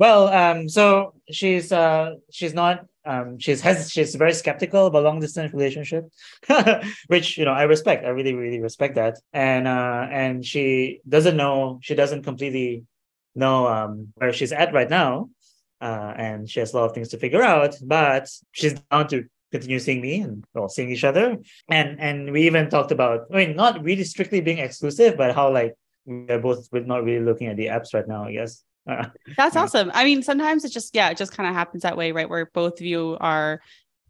Well, 0.02 0.26
um, 0.30 0.68
so 0.68 1.14
she's 1.30 1.70
uh 1.70 2.16
she's 2.32 2.54
not 2.54 2.86
um 3.04 3.38
she's 3.38 3.60
has 3.60 3.88
she's 3.88 4.16
very 4.16 4.32
skeptical 4.32 4.86
about 4.86 5.04
long 5.04 5.20
distance 5.20 5.52
relationship, 5.54 6.08
which 7.06 7.38
you 7.38 7.44
know 7.44 7.52
I 7.52 7.62
respect. 7.74 8.04
I 8.04 8.08
really 8.08 8.34
really 8.34 8.60
respect 8.60 8.96
that. 8.96 9.20
And 9.32 9.68
uh 9.68 10.08
and 10.10 10.44
she 10.44 10.98
doesn't 11.08 11.36
know 11.36 11.78
she 11.82 11.94
doesn't 11.94 12.24
completely 12.24 12.82
know 13.36 13.68
um 13.68 14.08
where 14.16 14.32
she's 14.32 14.50
at 14.50 14.74
right 14.74 14.90
now, 14.90 15.30
uh 15.80 16.12
and 16.16 16.50
she 16.50 16.58
has 16.58 16.72
a 16.72 16.76
lot 16.78 16.86
of 16.86 16.94
things 16.94 17.10
to 17.10 17.16
figure 17.16 17.44
out. 17.54 17.76
But 17.80 18.28
she's 18.50 18.74
down 18.90 19.06
to 19.12 19.26
continue 19.52 19.78
seeing 19.78 20.00
me 20.00 20.14
and 20.22 20.42
well 20.52 20.68
seeing 20.68 20.90
each 20.90 21.04
other. 21.04 21.36
And 21.68 22.00
and 22.00 22.32
we 22.32 22.42
even 22.50 22.70
talked 22.70 22.90
about 22.90 23.28
I 23.32 23.36
mean 23.36 23.54
not 23.54 23.80
really 23.84 24.02
strictly 24.02 24.40
being 24.40 24.58
exclusive, 24.58 25.16
but 25.16 25.32
how 25.32 25.52
like 25.52 25.74
we're 26.06 26.40
both 26.40 26.66
not 26.72 27.04
really 27.04 27.24
looking 27.24 27.46
at 27.46 27.56
the 27.56 27.66
apps 27.66 27.94
right 27.94 28.08
now. 28.08 28.24
I 28.24 28.32
guess. 28.32 28.64
Uh, 28.88 29.06
That's 29.36 29.54
Yeah. 29.54 29.62
awesome. 29.62 29.90
I 29.94 30.04
mean, 30.04 30.22
sometimes 30.22 30.64
it 30.64 30.70
just, 30.72 30.94
yeah, 30.94 31.10
it 31.10 31.16
just 31.16 31.32
kind 31.36 31.48
of 31.48 31.54
happens 31.54 31.82
that 31.82 31.96
way, 31.96 32.12
right? 32.12 32.28
Where 32.28 32.46
both 32.52 32.80
of 32.80 32.86
you 32.86 33.16
are 33.20 33.60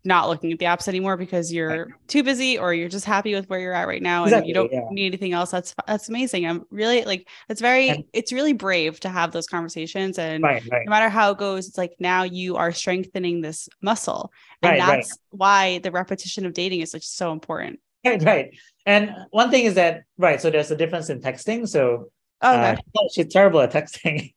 not 0.04 0.28
looking 0.28 0.50
at 0.52 0.58
the 0.58 0.64
apps 0.64 0.88
anymore 0.88 1.16
because 1.16 1.52
you're 1.52 1.86
too 2.08 2.24
busy 2.24 2.58
or 2.58 2.74
you're 2.74 2.88
just 2.88 3.04
happy 3.04 3.34
with 3.36 3.48
where 3.48 3.60
you're 3.60 3.72
at 3.72 3.86
right 3.86 4.02
now 4.02 4.24
and 4.24 4.32
Exactly, 4.32 4.48
you 4.48 4.54
don't 4.54 4.72
yeah. 4.72 4.80
need 4.90 5.06
anything 5.06 5.32
else. 5.32 5.52
That's 5.52 5.72
that's 5.86 6.08
amazing. 6.08 6.44
I'm 6.44 6.64
really 6.70 7.04
like 7.04 7.28
it's 7.48 7.60
very 7.60 7.88
And- 7.90 8.04
it's 8.12 8.32
really 8.32 8.52
brave 8.52 8.98
to 9.00 9.08
have 9.08 9.30
those 9.30 9.46
conversations 9.46 10.18
and 10.18 10.42
right, 10.42 10.60
right. 10.72 10.82
no 10.86 10.90
matter 10.90 11.08
how 11.08 11.30
it 11.30 11.38
goes, 11.38 11.68
it's 11.68 11.78
like 11.78 11.92
now 12.00 12.24
you 12.24 12.56
are 12.56 12.72
strengthening 12.72 13.42
this 13.42 13.68
muscle. 13.80 14.32
And 14.60 14.72
right. 14.72 14.78
that's 14.80 15.16
why 15.30 15.78
the 15.78 15.92
repetition 15.92 16.46
of 16.46 16.52
dating 16.52 16.80
is 16.80 16.92
like 16.94 17.04
so 17.04 17.30
important. 17.30 17.78
Right, 18.04 18.20
right. 18.24 18.58
And 18.86 19.14
one 19.30 19.52
thing 19.52 19.66
is 19.66 19.74
that 19.74 20.02
right, 20.18 20.40
so 20.40 20.50
there's 20.50 20.72
a 20.72 20.76
difference 20.76 21.10
in 21.10 21.20
texting. 21.20 21.68
So 21.68 22.10
Oh, 22.42 22.52
uh, 22.54 22.76
she's 23.14 23.28
terrible 23.32 23.60
at 23.60 23.72
texting, 23.72 24.32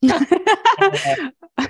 okay. 0.82 1.30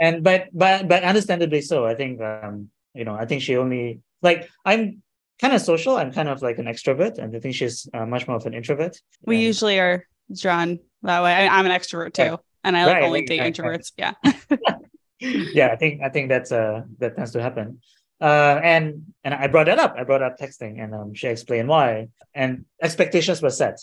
and 0.00 0.22
but 0.22 0.48
but 0.52 0.86
but 0.88 1.02
understandably 1.02 1.62
so. 1.62 1.86
I 1.86 1.94
think 1.94 2.20
um 2.20 2.68
you 2.94 3.04
know 3.04 3.14
I 3.14 3.24
think 3.26 3.42
she 3.42 3.56
only 3.56 4.00
like 4.22 4.48
I'm 4.64 5.02
kind 5.40 5.54
of 5.54 5.60
social. 5.60 5.96
I'm 5.96 6.12
kind 6.12 6.28
of 6.28 6.42
like 6.42 6.58
an 6.58 6.66
extrovert, 6.66 7.18
and 7.18 7.34
I 7.34 7.40
think 7.40 7.54
she's 7.54 7.88
uh, 7.94 8.06
much 8.06 8.26
more 8.26 8.36
of 8.36 8.46
an 8.46 8.54
introvert. 8.54 8.96
we 9.24 9.38
usually 9.38 9.78
are 9.78 10.04
drawn 10.34 10.78
that 11.02 11.22
way. 11.22 11.32
I, 11.32 11.46
I'm 11.48 11.66
an 11.66 11.72
extrovert 11.72 12.12
too. 12.12 12.22
Right. 12.22 12.38
And 12.64 12.76
I 12.76 12.84
like 12.84 12.94
Right, 12.96 13.04
only 13.04 13.24
date 13.24 13.40
right. 13.40 13.54
introverts. 13.54 13.92
Yeah. 13.96 14.12
yeah, 15.20 15.68
I 15.68 15.76
think 15.76 16.02
I 16.02 16.08
think 16.10 16.28
that's 16.28 16.52
uh 16.52 16.82
that 16.98 17.16
tends 17.16 17.32
to 17.32 17.42
happen. 17.42 17.80
Uh, 18.20 18.60
and 18.62 19.14
and 19.22 19.32
I 19.32 19.46
brought 19.46 19.66
that 19.66 19.78
up. 19.78 19.94
I 19.96 20.02
brought 20.04 20.22
up 20.22 20.38
texting, 20.38 20.82
and 20.82 20.92
um, 20.94 21.14
she 21.14 21.28
explained 21.28 21.68
why. 21.68 22.08
And 22.34 22.64
expectations 22.82 23.40
were 23.40 23.50
set. 23.50 23.78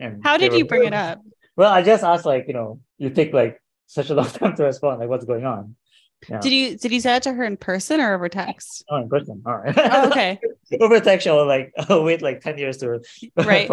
And 0.00 0.22
How 0.22 0.36
did 0.36 0.52
were 0.52 0.58
you 0.58 0.64
bring 0.64 0.84
it 0.84 0.94
up? 0.94 1.20
Well, 1.56 1.72
I 1.72 1.82
just 1.82 2.04
asked, 2.04 2.24
like, 2.24 2.46
you 2.48 2.54
know, 2.54 2.80
you 2.98 3.10
take 3.10 3.32
like 3.32 3.60
such 3.86 4.10
a 4.10 4.14
long 4.14 4.26
time 4.30 4.56
to 4.56 4.64
respond. 4.64 5.00
Like, 5.00 5.08
what's 5.08 5.24
going 5.24 5.44
on? 5.44 5.76
Yeah. 6.28 6.40
Did 6.40 6.52
you 6.52 6.78
did 6.78 6.90
you 6.90 7.00
say 7.00 7.16
it 7.16 7.22
to 7.24 7.34
her 7.34 7.44
in 7.44 7.58
person 7.58 8.00
or 8.00 8.14
over 8.14 8.28
text? 8.30 8.84
Oh, 8.88 8.96
in 8.96 9.08
person. 9.08 9.42
All 9.44 9.56
right. 9.56 9.74
Oh, 9.76 10.08
okay. 10.08 10.38
Over 10.80 10.98
text, 10.98 11.26
I'll 11.26 11.46
like, 11.46 11.70
I'll 11.76 12.02
wait 12.08 12.22
like 12.22 12.40
10 12.40 12.56
years 12.56 12.78
to. 12.78 13.00
Right. 13.36 13.70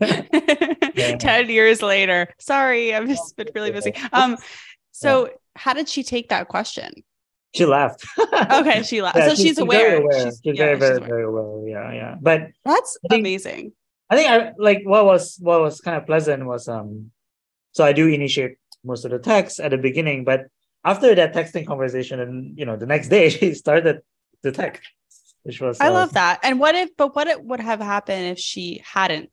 Yeah. 0.00 1.16
10 1.16 1.48
years 1.48 1.80
later. 1.80 2.28
Sorry, 2.38 2.94
I've 2.94 3.08
just 3.08 3.34
been 3.36 3.48
really 3.54 3.70
busy. 3.70 3.94
Um 4.12 4.36
so 4.92 5.30
how 5.56 5.72
did 5.72 5.88
she 5.88 6.02
take 6.02 6.28
that 6.28 6.48
question? 6.48 7.02
she 7.54 7.64
laughed. 7.64 8.04
Okay, 8.50 8.82
she 8.82 9.00
laughed. 9.00 9.16
Yeah, 9.16 9.28
so 9.28 9.34
she's, 9.36 9.56
very 9.56 9.62
aware. 9.62 9.96
aware. 10.02 10.24
She's, 10.24 10.40
She's, 10.44 10.58
yeah, 10.58 10.74
very, 10.74 10.74
she's 10.74 10.80
very, 10.80 10.96
aware. 10.96 11.08
very 11.08 11.24
aware. 11.24 11.68
Yeah, 11.68 11.92
yeah. 11.92 12.16
But 12.20 12.48
That's 12.64 12.98
amazing. 13.10 13.72
I 14.14 14.16
think 14.16 14.30
I 14.30 14.52
like 14.58 14.82
what 14.84 15.04
was 15.04 15.36
what 15.40 15.60
was 15.60 15.80
kind 15.80 15.96
of 15.96 16.06
pleasant 16.06 16.46
was 16.46 16.68
um 16.68 17.10
so 17.72 17.84
I 17.84 17.92
do 17.92 18.06
initiate 18.06 18.56
most 18.84 19.04
of 19.04 19.10
the 19.10 19.18
texts 19.18 19.58
at 19.58 19.72
the 19.72 19.78
beginning, 19.78 20.24
but 20.24 20.46
after 20.84 21.14
that 21.14 21.34
texting 21.34 21.66
conversation 21.66 22.20
and 22.20 22.56
you 22.56 22.64
know 22.64 22.76
the 22.76 22.86
next 22.86 23.08
day 23.08 23.28
she 23.34 23.54
started 23.54 24.02
the 24.42 24.52
text, 24.52 24.82
which 25.42 25.60
was 25.60 25.80
I 25.80 25.88
uh, 25.88 25.92
love 25.92 26.12
that. 26.12 26.40
And 26.44 26.60
what 26.60 26.74
if 26.76 26.96
but 26.96 27.16
what 27.16 27.26
it 27.26 27.42
would 27.42 27.60
have 27.60 27.80
happened 27.80 28.26
if 28.26 28.38
she 28.38 28.82
hadn't 28.84 29.30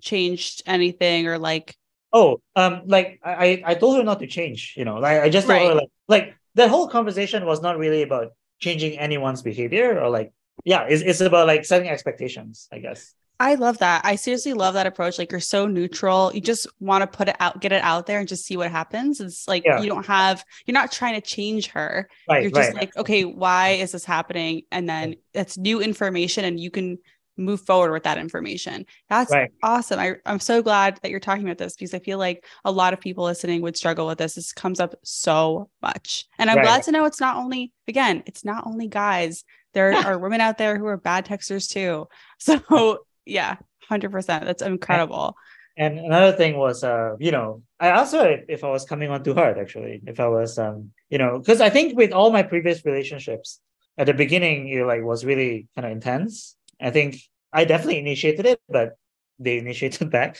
changed 0.00 0.62
anything 0.66 1.26
or 1.26 1.38
like 1.38 1.76
Oh, 2.10 2.40
um, 2.56 2.82
like 2.86 3.20
I 3.22 3.62
I 3.66 3.74
told 3.74 3.98
her 3.98 4.02
not 4.02 4.20
to 4.20 4.26
change. 4.26 4.72
You 4.78 4.86
know, 4.86 4.96
like 4.96 5.20
I 5.20 5.28
just 5.28 5.46
told 5.46 5.60
her 5.60 5.74
like 5.74 5.90
like 6.08 6.36
that 6.54 6.70
whole 6.70 6.88
conversation 6.88 7.44
was 7.44 7.60
not 7.60 7.76
really 7.76 8.00
about 8.00 8.32
changing 8.58 8.98
anyone's 8.98 9.42
behavior 9.42 10.00
or 10.00 10.08
like 10.08 10.32
yeah, 10.64 10.86
it's, 10.88 11.02
it's 11.02 11.20
about 11.20 11.46
like 11.46 11.66
setting 11.66 11.90
expectations, 11.90 12.68
I 12.72 12.78
guess. 12.78 13.12
I 13.40 13.54
love 13.54 13.78
that. 13.78 14.04
I 14.04 14.16
seriously 14.16 14.52
love 14.52 14.74
that 14.74 14.86
approach. 14.86 15.18
Like 15.18 15.30
you're 15.30 15.40
so 15.40 15.66
neutral. 15.66 16.32
You 16.34 16.40
just 16.40 16.66
want 16.80 17.02
to 17.02 17.06
put 17.16 17.28
it 17.28 17.36
out, 17.38 17.60
get 17.60 17.72
it 17.72 17.82
out 17.82 18.06
there 18.06 18.18
and 18.18 18.28
just 18.28 18.44
see 18.44 18.56
what 18.56 18.70
happens. 18.70 19.20
It's 19.20 19.46
like 19.46 19.64
Yeah. 19.64 19.80
you 19.80 19.88
don't 19.88 20.06
have, 20.06 20.44
you're 20.66 20.74
not 20.74 20.90
trying 20.90 21.14
to 21.14 21.20
change 21.20 21.68
her. 21.68 22.08
Right, 22.28 22.42
you're 22.42 22.50
just 22.50 22.74
right. 22.74 22.80
like, 22.80 22.96
okay, 22.96 23.24
why 23.24 23.70
is 23.70 23.92
this 23.92 24.04
happening? 24.04 24.62
And 24.72 24.88
then 24.88 25.16
it's 25.34 25.56
new 25.56 25.80
information 25.80 26.44
and 26.44 26.58
you 26.58 26.70
can 26.72 26.98
move 27.36 27.60
forward 27.60 27.92
with 27.92 28.02
that 28.02 28.18
information. 28.18 28.84
That's 29.08 29.30
Right. 29.30 29.52
awesome. 29.62 30.00
I, 30.00 30.16
I'm 30.26 30.40
so 30.40 30.60
glad 30.60 30.98
that 31.02 31.12
you're 31.12 31.20
talking 31.20 31.44
about 31.44 31.58
this 31.58 31.76
because 31.76 31.94
I 31.94 32.00
feel 32.00 32.18
like 32.18 32.44
a 32.64 32.72
lot 32.72 32.92
of 32.92 33.00
people 33.00 33.22
listening 33.22 33.62
would 33.62 33.76
struggle 33.76 34.08
with 34.08 34.18
this. 34.18 34.34
This 34.34 34.52
comes 34.52 34.80
up 34.80 34.96
so 35.04 35.70
much. 35.80 36.26
And 36.38 36.50
I'm 36.50 36.56
Right. 36.56 36.64
glad 36.64 36.82
to 36.84 36.90
know 36.92 37.04
it's 37.04 37.20
not 37.20 37.36
only, 37.36 37.72
again, 37.86 38.24
it's 38.26 38.44
not 38.44 38.66
only 38.66 38.88
guys. 38.88 39.44
There 39.74 39.94
are 39.94 40.18
women 40.18 40.40
out 40.40 40.58
there 40.58 40.76
who 40.76 40.86
are 40.86 40.96
bad 40.96 41.24
texters 41.24 41.70
too. 41.70 42.08
So 42.40 42.98
yeah, 43.28 43.56
100%. 43.90 44.26
That's 44.26 44.62
incredible. 44.62 45.36
And 45.76 45.98
another 46.00 46.36
thing 46.36 46.56
was, 46.56 46.82
uh, 46.82 47.14
you 47.20 47.30
know, 47.30 47.62
I 47.78 47.92
also 47.92 48.24
if, 48.24 48.44
if 48.48 48.64
I 48.64 48.70
was 48.70 48.84
coming 48.84 49.10
on 49.10 49.22
too 49.22 49.34
hard, 49.34 49.58
actually, 49.58 50.02
if 50.06 50.18
I 50.18 50.26
was, 50.26 50.58
um, 50.58 50.90
you 51.08 51.18
know, 51.18 51.38
because 51.38 51.60
I 51.60 51.70
think 51.70 51.96
with 51.96 52.12
all 52.12 52.32
my 52.32 52.42
previous 52.42 52.84
relationships, 52.84 53.60
at 53.96 54.06
the 54.06 54.14
beginning, 54.14 54.68
it 54.68 54.84
like 54.84 55.02
was 55.02 55.24
really 55.24 55.68
kind 55.74 55.86
of 55.86 55.92
intense. 55.92 56.56
I 56.80 56.90
think 56.90 57.16
I 57.52 57.64
definitely 57.64 57.98
initiated 57.98 58.46
it, 58.46 58.60
but 58.68 58.96
they 59.38 59.58
initiated 59.58 60.10
back. 60.18 60.38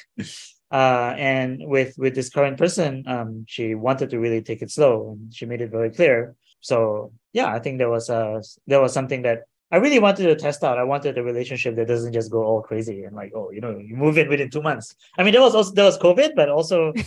Uh, 0.70 1.14
and 1.16 1.61
with 1.61 1.94
with 1.98 2.14
this 2.14 2.31
current 2.31 2.59
person, 2.59 3.05
um, 3.07 3.44
she 3.48 3.74
wanted 3.74 4.11
to 4.11 4.18
really 4.18 4.42
take 4.42 4.62
it 4.62 4.70
slow, 4.70 5.12
and 5.12 5.35
she 5.35 5.46
made 5.46 5.61
it 5.61 5.70
very 5.70 5.90
clear. 5.90 6.35
So 6.61 7.12
yeah, 7.33 7.46
I 7.46 7.59
think 7.59 7.79
there 7.79 7.90
was 7.90 8.11
a 8.11 8.42
there 8.66 8.81
was 8.81 8.92
something 8.92 9.22
that 9.22 9.44
I 9.70 9.76
really 9.76 9.98
wanted 9.98 10.24
to 10.24 10.35
test 10.37 10.64
out. 10.64 10.78
I 10.78 10.85
wanted 10.85 11.18
a 11.18 11.22
relationship 11.22 11.76
that 11.76 11.88
doesn't 11.88 12.12
just 12.14 12.31
go 12.31 12.42
all 12.42 12.62
crazy 12.62 13.04
and 13.04 13.14
like, 13.14 13.33
oh, 13.35 13.50
you 13.50 13.61
know, 13.61 13.76
you 13.78 13.96
move 13.96 14.16
in 14.16 14.28
within 14.28 14.48
two 14.50 14.62
months. 14.62 14.94
I 15.18 15.22
mean, 15.22 15.33
there 15.33 15.42
was 15.42 15.54
also 15.54 15.72
there 15.74 15.85
was 15.85 15.98
COVID, 15.98 16.35
but 16.35 16.48
also 16.48 16.92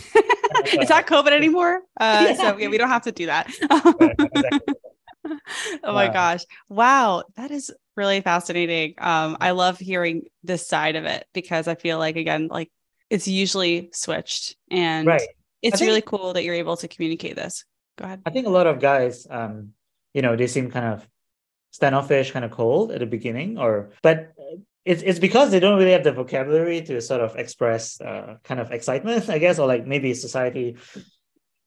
It's 0.64 0.90
not 0.90 1.06
COVID 1.06 1.32
anymore. 1.32 1.80
Uh, 1.98 2.26
Yeah. 2.30 2.34
So 2.36 2.58
yeah, 2.58 2.68
we 2.68 2.78
don't 2.78 2.88
have 2.88 3.02
to 3.02 3.12
do 3.12 3.26
that. 3.26 3.50
Exactly. 4.34 4.74
oh 5.84 5.92
my 5.92 6.06
Wow. 6.08 6.12
gosh. 6.12 6.40
Wow. 6.68 7.22
That 7.36 7.50
is 7.50 7.70
really 7.96 8.20
fascinating. 8.20 8.94
Um, 8.98 9.36
I 9.40 9.52
love 9.52 9.78
hearing 9.78 10.22
this 10.42 10.66
side 10.66 10.96
of 10.96 11.04
it 11.04 11.26
because 11.32 11.68
I 11.68 11.74
feel 11.74 11.98
like 11.98 12.16
again, 12.16 12.48
like 12.48 12.70
it's 13.10 13.28
usually 13.28 13.90
switched 13.92 14.56
and 14.70 15.06
right. 15.06 15.22
it's 15.62 15.78
think- 15.78 15.88
really 15.88 16.00
cool 16.02 16.32
that 16.34 16.44
you're 16.44 16.54
able 16.54 16.76
to 16.78 16.88
communicate 16.88 17.36
this. 17.36 17.64
Go 17.98 18.04
ahead. 18.04 18.22
I 18.26 18.30
think 18.30 18.46
a 18.46 18.50
lot 18.50 18.66
of 18.66 18.80
guys, 18.80 19.26
um, 19.30 19.70
you 20.14 20.22
know, 20.22 20.34
they 20.36 20.46
seem 20.46 20.70
kind 20.70 20.86
of 20.86 21.06
standoffish, 21.72 22.30
kind 22.30 22.44
of 22.44 22.52
cold 22.52 22.92
at 22.92 23.00
the 23.00 23.06
beginning, 23.06 23.58
or 23.58 23.90
but 24.02 24.32
it's 24.84 25.02
it's 25.02 25.18
because 25.18 25.50
they 25.50 25.58
don't 25.58 25.78
really 25.78 25.92
have 25.92 26.04
the 26.04 26.12
vocabulary 26.12 26.82
to 26.82 27.00
sort 27.00 27.20
of 27.20 27.34
express 27.34 28.00
uh, 28.00 28.36
kind 28.44 28.60
of 28.60 28.70
excitement, 28.70 29.28
I 29.28 29.38
guess, 29.38 29.58
or 29.58 29.66
like 29.66 29.86
maybe 29.86 30.14
society 30.14 30.76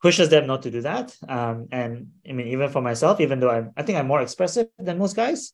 pushes 0.02 0.30
them 0.30 0.46
not 0.46 0.62
to 0.64 0.72
do 0.72 0.82
that. 0.82 1.16
Um, 1.28 1.68
and 1.72 2.12
I 2.28 2.34
mean, 2.34 2.48
even 2.50 2.70
for 2.70 2.82
myself, 2.82 3.20
even 3.20 3.40
though 3.40 3.50
I'm, 3.50 3.72
I 3.76 3.84
think 3.84 3.98
I'm 3.98 4.08
more 4.08 4.22
expressive 4.22 4.68
than 4.78 5.00
most 5.00 5.16
guys, 5.16 5.52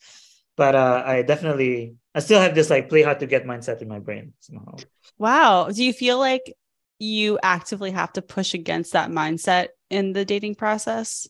but 0.57 0.75
uh, 0.75 1.03
I 1.05 1.21
definitely, 1.21 1.95
I 2.13 2.19
still 2.19 2.41
have 2.41 2.53
this 2.53 2.69
like 2.69 2.89
play 2.89 3.01
hard 3.01 3.19
to 3.21 3.27
get 3.27 3.45
mindset 3.45 3.81
in 3.81 3.87
my 3.87 3.99
brain 3.99 4.33
somehow. 4.41 4.75
Wow. 5.17 5.69
Do 5.69 5.83
you 5.83 5.93
feel 5.93 6.19
like 6.19 6.53
you 6.99 7.39
actively 7.41 7.91
have 7.91 8.11
to 8.13 8.21
push 8.21 8.53
against 8.53 8.93
that 8.93 9.09
mindset 9.09 9.67
in 9.89 10.11
the 10.11 10.25
dating 10.25 10.55
process? 10.55 11.29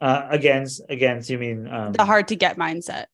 Uh, 0.00 0.26
against, 0.30 0.80
against, 0.88 1.28
you 1.28 1.38
mean 1.38 1.68
um, 1.68 1.92
The 1.92 2.04
hard 2.04 2.28
to 2.28 2.36
get 2.36 2.56
mindset. 2.56 3.06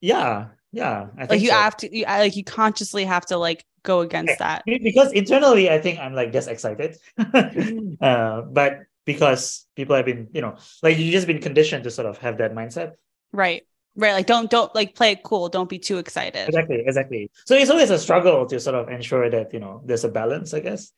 Yeah, 0.00 0.48
yeah. 0.70 1.08
I 1.18 1.24
Like 1.26 1.40
you 1.40 1.48
so. 1.48 1.54
have 1.54 1.76
to, 1.78 1.96
you, 1.96 2.04
like 2.04 2.36
you 2.36 2.44
consciously 2.44 3.04
have 3.04 3.26
to 3.26 3.36
like 3.36 3.64
go 3.82 4.00
against 4.00 4.38
that. 4.38 4.62
Because 4.64 5.12
internally 5.12 5.68
i 5.68 5.78
think 5.80 5.98
i'm 5.98 6.14
like 6.14 6.32
just 6.32 6.48
excited 6.48 6.96
uh, 8.00 8.42
but 8.42 8.86
because 9.04 9.66
people 9.74 9.96
have 9.96 10.06
been 10.06 10.28
you 10.32 10.40
know 10.40 10.56
like 10.82 10.98
you've 10.98 11.12
just 11.12 11.26
been 11.26 11.40
conditioned 11.40 11.82
to 11.82 11.90
sort 11.90 12.06
of 12.06 12.18
have 12.18 12.38
that 12.38 12.54
mindset 12.54 12.92
Right. 13.32 13.66
Right. 13.94 14.12
Like 14.12 14.26
don't 14.26 14.50
don't 14.50 14.74
like 14.74 14.94
play 14.94 15.12
it 15.12 15.22
cool. 15.22 15.48
Don't 15.48 15.68
be 15.68 15.78
too 15.78 15.98
excited. 15.98 16.48
exactly 16.48 16.82
exactly 16.86 17.30
so 17.44 17.54
it's 17.54 17.70
always 17.70 17.90
a 17.90 17.98
struggle 17.98 18.46
to 18.46 18.58
sort 18.58 18.76
of 18.76 18.88
ensure 18.88 19.28
that 19.28 19.52
you 19.52 19.60
know 19.60 19.82
there's 19.84 20.04
a 20.04 20.08
balance 20.08 20.54
i 20.54 20.60
guess 20.60 20.92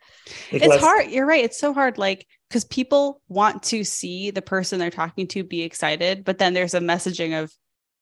It's 0.51 0.83
hard. 0.83 1.11
You're 1.11 1.27
right. 1.27 1.45
It's 1.45 1.59
so 1.59 1.73
hard. 1.75 1.99
Like 1.99 2.27
because 2.49 2.65
people 2.65 3.21
want 3.29 3.63
to 3.65 3.85
see 3.85 4.31
the 4.31 4.43
person 4.43 4.79
they're 4.79 4.91
talking 4.91 5.27
to 5.29 5.45
be 5.45 5.63
excited, 5.63 6.25
but 6.25 6.39
then 6.39 6.55
there's 6.55 6.75
a 6.75 6.81
messaging 6.81 7.43
of 7.43 7.53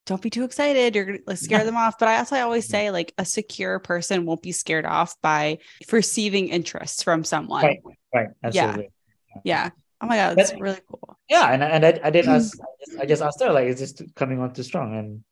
don't 0.06 0.20
be 0.20 0.30
too 0.30 0.44
excited. 0.44 0.94
You're 0.94 1.04
gonna 1.04 1.18
like, 1.26 1.38
scare 1.38 1.64
them 1.64 1.76
off. 1.76 1.98
But 1.98 2.08
I 2.08 2.18
also 2.18 2.36
always 2.36 2.64
mm-hmm. 2.64 2.72
say 2.72 2.90
like 2.90 3.14
a 3.18 3.24
secure 3.24 3.78
person 3.78 4.26
won't 4.26 4.42
be 4.42 4.52
scared 4.52 4.84
off 4.84 5.14
by 5.22 5.58
perceiving 5.88 6.48
interest 6.48 7.04
from 7.04 7.24
someone. 7.24 7.64
Right. 7.64 7.80
right 8.14 8.28
absolutely 8.42 8.90
Yeah. 9.36 9.40
Yeah. 9.44 9.70
Oh 10.02 10.06
my 10.06 10.16
god, 10.16 10.36
that's 10.36 10.52
But- 10.52 10.60
really 10.60 10.80
cool. 10.88 11.16
yeah, 11.28 11.52
and, 11.52 11.62
and 11.62 11.86
I, 11.86 12.00
I 12.04 12.10
did 12.10 12.26
ask 12.26 12.58
I 12.60 12.66
just, 12.84 13.00
I 13.02 13.04
just 13.06 13.22
asked 13.22 13.40
her 13.42 13.52
like 13.52 13.66
is 13.68 13.78
this 13.80 13.94
coming 14.16 14.40
on 14.40 14.52
too 14.52 14.62
strong 14.64 14.94
and 14.98 15.24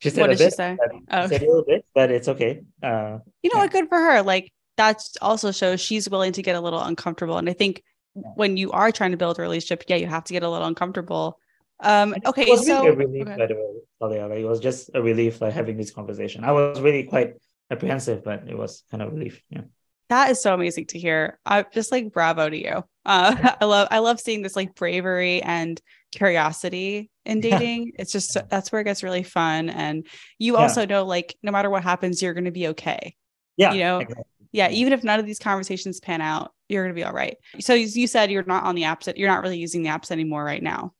she 0.00 0.10
said 0.10 0.22
What 0.22 0.30
a 0.30 0.32
did 0.34 0.38
she 0.38 0.44
bit 0.46 0.54
say? 0.54 0.76
Oh. 1.10 1.22
she 1.22 1.28
said 1.28 1.42
a 1.42 1.46
little 1.46 1.64
bit 1.64 1.84
but 1.94 2.10
it's 2.10 2.28
okay 2.28 2.62
uh 2.82 3.18
you 3.42 3.50
know 3.50 3.58
Yeah. 3.58 3.58
what 3.60 3.70
good 3.72 3.88
for 3.88 3.98
her 3.98 4.22
like 4.22 4.52
that 4.76 5.02
also 5.22 5.52
shows 5.52 5.80
she's 5.80 6.08
willing 6.10 6.32
to 6.32 6.42
get 6.42 6.56
a 6.56 6.60
little 6.60 6.80
uncomfortable 6.80 7.36
and 7.38 7.48
i 7.48 7.52
think 7.52 7.82
when 8.14 8.56
you 8.56 8.72
are 8.72 8.90
trying 8.90 9.12
to 9.12 9.16
build 9.16 9.38
a 9.38 9.42
relationship 9.42 9.84
yeah 9.88 9.96
you 9.96 10.06
have 10.06 10.24
to 10.24 10.32
get 10.32 10.42
a 10.42 10.50
little 10.50 10.66
uncomfortable 10.66 11.38
um 11.80 12.14
It 12.14 12.24
okay 12.26 12.46
was 12.50 12.66
so 12.66 12.82
really 12.82 12.88
a 12.88 12.96
relief, 12.96 13.26
okay. 13.28 13.36
by 13.36 13.46
the 13.46 13.54
way. 13.54 13.72
Talia. 14.00 14.26
Like, 14.26 14.38
it 14.38 14.44
was 14.54 14.60
just 14.60 14.90
a 14.94 15.00
relief, 15.02 15.40
like 15.40 15.52
having 15.52 15.76
this 15.76 15.90
conversation. 15.90 16.44
I 16.44 16.52
was 16.52 16.80
really 16.80 17.04
quite 17.04 17.34
apprehensive, 17.70 18.22
but 18.24 18.38
it 18.48 18.56
was 18.56 18.82
kind 18.90 19.02
of 19.02 19.12
relief. 19.12 19.42
Yeah. 19.50 19.62
That 20.08 20.30
is 20.30 20.42
so 20.42 20.54
amazing 20.54 20.86
to 20.86 20.98
hear 20.98 21.38
i 21.46 21.64
just 21.72 21.90
like 21.92 22.12
bravo 22.12 22.48
to 22.50 22.56
you 22.56 22.82
uh 23.06 23.54
i 23.60 23.64
love 23.64 23.88
i 23.90 23.98
love 23.98 24.20
seeing 24.20 24.42
this 24.42 24.56
like 24.56 24.74
bravery 24.74 25.42
and 25.42 25.80
curiosity 26.12 27.10
in 27.24 27.40
Yeah. 27.40 27.58
dating 27.58 27.92
it's 27.98 28.12
just 28.12 28.36
that's 28.48 28.70
where 28.72 28.80
it 28.80 28.84
gets 28.84 29.02
really 29.02 29.22
fun 29.22 29.68
and 29.70 30.06
you 30.38 30.54
Yeah. 30.54 30.60
also 30.60 30.86
know 30.86 31.04
like 31.04 31.36
no 31.42 31.52
matter 31.52 31.70
what 31.70 31.82
happens 31.82 32.22
you're 32.22 32.34
going 32.34 32.44
to 32.44 32.50
be 32.50 32.68
okay 32.68 33.14
Yeah. 33.56 33.72
You 33.72 33.80
know, 33.80 33.98
exactly. 34.00 34.24
yeah 34.52 34.70
even 34.70 34.92
if 34.92 35.04
none 35.04 35.20
of 35.20 35.26
these 35.26 35.38
conversations 35.38 36.00
pan 36.00 36.20
out 36.20 36.52
you're 36.68 36.84
going 36.84 36.94
to 36.94 36.98
be 36.98 37.04
all 37.04 37.12
right 37.12 37.36
so 37.60 37.74
you 37.74 37.86
you 37.86 38.06
said 38.06 38.30
you're 38.30 38.44
not 38.44 38.64
on 38.64 38.74
the 38.74 38.82
apps 38.82 39.12
you're 39.16 39.28
not 39.28 39.42
really 39.42 39.58
using 39.58 39.82
the 39.82 39.90
apps 39.90 40.10
anymore 40.10 40.44
right 40.44 40.62
now 40.62 40.92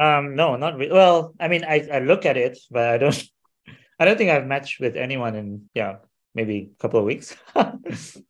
Um, 0.00 0.34
no, 0.36 0.56
not 0.56 0.78
really. 0.78 0.90
Well, 0.90 1.34
I 1.38 1.48
mean, 1.48 1.64
I, 1.68 1.86
I 1.92 1.98
look 2.00 2.24
at 2.24 2.38
it, 2.38 2.56
but 2.70 2.88
I 2.88 2.96
don't. 2.96 3.22
I 4.00 4.06
don't 4.06 4.16
think 4.16 4.30
I've 4.30 4.46
matched 4.46 4.80
with 4.80 4.96
anyone 4.96 5.34
in 5.36 5.68
yeah 5.74 5.96
maybe 6.34 6.70
a 6.76 6.80
couple 6.82 6.98
of 7.00 7.06
weeks. 7.06 7.36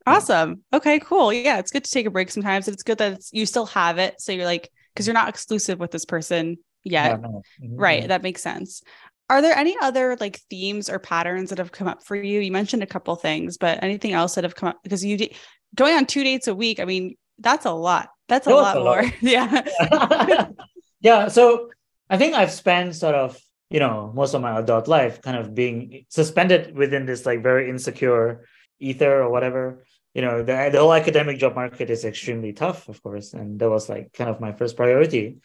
Awesome. 0.06 0.62
Okay, 0.72 0.98
cool. 1.00 1.32
Yeah, 1.32 1.58
it's 1.58 1.70
good 1.70 1.84
to 1.84 1.90
take 1.90 2.06
a 2.06 2.10
break 2.10 2.30
sometimes. 2.30 2.68
It's 2.68 2.82
good 2.82 2.98
that 2.98 3.12
it's, 3.14 3.32
you 3.32 3.46
still 3.46 3.66
have 3.66 3.98
it. 3.98 4.20
So 4.20 4.32
you're 4.32 4.44
like, 4.44 4.70
because 4.92 5.06
you're 5.06 5.14
not 5.14 5.28
exclusive 5.28 5.78
with 5.78 5.90
this 5.90 6.04
person 6.04 6.58
yet. 6.84 7.10
Yeah, 7.12 7.16
no. 7.16 7.42
Mhm, 7.62 7.68
Right. 7.78 8.04
mhm. 8.04 8.08
That 8.08 8.22
makes 8.22 8.42
sense. 8.42 8.82
Are 9.30 9.40
there 9.40 9.56
any 9.56 9.76
other 9.80 10.16
like 10.20 10.40
themes 10.50 10.90
or 10.90 10.98
patterns 10.98 11.50
that 11.50 11.58
have 11.58 11.72
come 11.72 11.88
up 11.88 12.04
for 12.04 12.16
you? 12.16 12.40
You 12.40 12.52
mentioned 12.52 12.82
a 12.82 12.86
couple 12.86 13.14
things, 13.16 13.56
but 13.56 13.82
anything 13.82 14.12
else 14.12 14.34
that 14.34 14.44
have 14.44 14.54
come 14.56 14.70
up 14.70 14.78
because 14.82 15.04
you 15.04 15.16
did 15.16 15.34
going 15.74 15.94
on 15.96 16.04
two 16.06 16.24
dates 16.24 16.48
a 16.48 16.54
week. 16.54 16.80
I 16.80 16.84
mean, 16.84 17.14
that's 17.38 17.64
a 17.64 17.70
lot. 17.72 18.08
That's 18.28 18.46
a 18.46 18.50
lot 18.50 18.76
a 18.76 18.80
lot. 18.80 19.02
more. 19.04 19.12
yeah. 19.22 20.48
yeah. 21.00 21.28
So 21.28 21.70
I 22.10 22.18
think 22.18 22.34
I've 22.34 22.50
spent 22.52 22.94
sort 22.94 23.14
of, 23.14 23.38
you 23.72 23.80
know, 23.80 24.12
most 24.14 24.34
of 24.34 24.42
my 24.42 24.58
adult 24.58 24.86
life 24.86 25.22
kind 25.22 25.36
of 25.36 25.54
being 25.54 26.04
suspended 26.10 26.76
within 26.76 27.06
this 27.06 27.24
like 27.24 27.42
very 27.42 27.70
insecure 27.70 28.44
ether 28.78 29.22
or 29.22 29.30
whatever. 29.30 29.82
You 30.14 30.20
know, 30.20 30.42
the, 30.42 30.68
the 30.70 30.78
whole 30.78 30.92
academic 30.92 31.38
job 31.38 31.54
market 31.54 31.88
is 31.88 32.04
extremely 32.04 32.52
tough, 32.52 32.90
of 32.90 33.02
course. 33.02 33.32
And 33.32 33.58
that 33.58 33.70
was 33.70 33.88
like 33.88 34.12
kind 34.12 34.28
of 34.28 34.40
my 34.40 34.52
first 34.52 34.76
priority. 34.76 35.38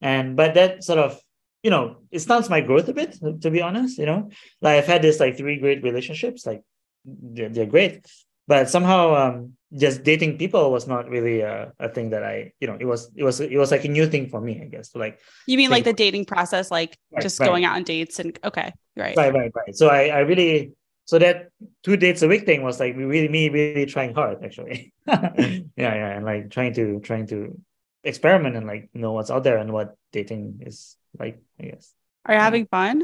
And, 0.00 0.36
but 0.36 0.54
that 0.54 0.84
sort 0.84 0.98
of, 0.98 1.20
you 1.62 1.70
know, 1.70 1.98
it 2.10 2.20
stunts 2.20 2.48
my 2.48 2.62
growth 2.62 2.88
a 2.88 2.94
bit, 2.94 3.18
to 3.42 3.50
be 3.50 3.60
honest, 3.60 3.98
you 3.98 4.06
know, 4.06 4.30
like 4.62 4.78
I've 4.78 4.86
had 4.86 5.02
this 5.02 5.20
like 5.20 5.36
three 5.36 5.58
great 5.58 5.82
relationships, 5.82 6.46
like 6.46 6.62
they're, 7.04 7.50
they're 7.50 7.66
great. 7.66 8.06
But 8.48 8.70
somehow, 8.70 9.14
um, 9.14 9.55
just 9.76 10.02
dating 10.02 10.38
people 10.38 10.70
was 10.70 10.86
not 10.86 11.08
really 11.08 11.40
a, 11.40 11.72
a 11.78 11.88
thing 11.88 12.10
that 12.10 12.22
I, 12.22 12.52
you 12.60 12.66
know, 12.66 12.76
it 12.80 12.84
was 12.84 13.10
it 13.14 13.24
was 13.24 13.40
it 13.40 13.56
was 13.56 13.70
like 13.70 13.84
a 13.84 13.88
new 13.88 14.06
thing 14.06 14.28
for 14.28 14.40
me, 14.40 14.60
I 14.62 14.66
guess. 14.66 14.92
So 14.92 14.98
like 14.98 15.20
You 15.46 15.56
mean 15.56 15.70
like 15.70 15.84
the 15.84 15.92
dating 15.92 16.24
process, 16.24 16.70
like 16.70 16.96
Right, 17.12 17.22
just 17.22 17.38
right. 17.40 17.46
going 17.46 17.64
out 17.64 17.76
on 17.76 17.82
dates 17.82 18.18
and 18.18 18.38
okay, 18.44 18.72
right. 18.96 19.16
right, 19.16 19.32
right, 19.32 19.52
right. 19.54 19.76
So 19.76 19.88
I 19.88 20.08
I 20.08 20.18
really 20.20 20.72
so 21.04 21.18
that 21.18 21.48
two 21.84 21.96
dates 21.96 22.22
a 22.22 22.28
week 22.28 22.46
thing 22.46 22.62
was 22.62 22.80
like 22.80 22.96
really 22.96 23.28
me 23.28 23.48
really 23.48 23.86
trying 23.86 24.14
hard 24.14 24.42
actually. 24.44 24.92
yeah, 25.06 25.60
yeah, 25.76 26.16
and 26.16 26.24
like 26.24 26.50
trying 26.50 26.74
to 26.74 27.00
trying 27.00 27.26
to 27.28 27.60
experiment 28.02 28.56
and 28.56 28.66
like 28.66 28.88
know 28.94 29.12
what's 29.12 29.30
out 29.30 29.44
there 29.44 29.58
and 29.58 29.72
what 29.72 29.96
dating 30.12 30.62
is 30.64 30.96
like, 31.18 31.40
I 31.60 31.64
guess. 31.64 31.92
Are 32.24 32.34
you 32.34 32.40
having 32.40 32.66
fun? 32.66 33.02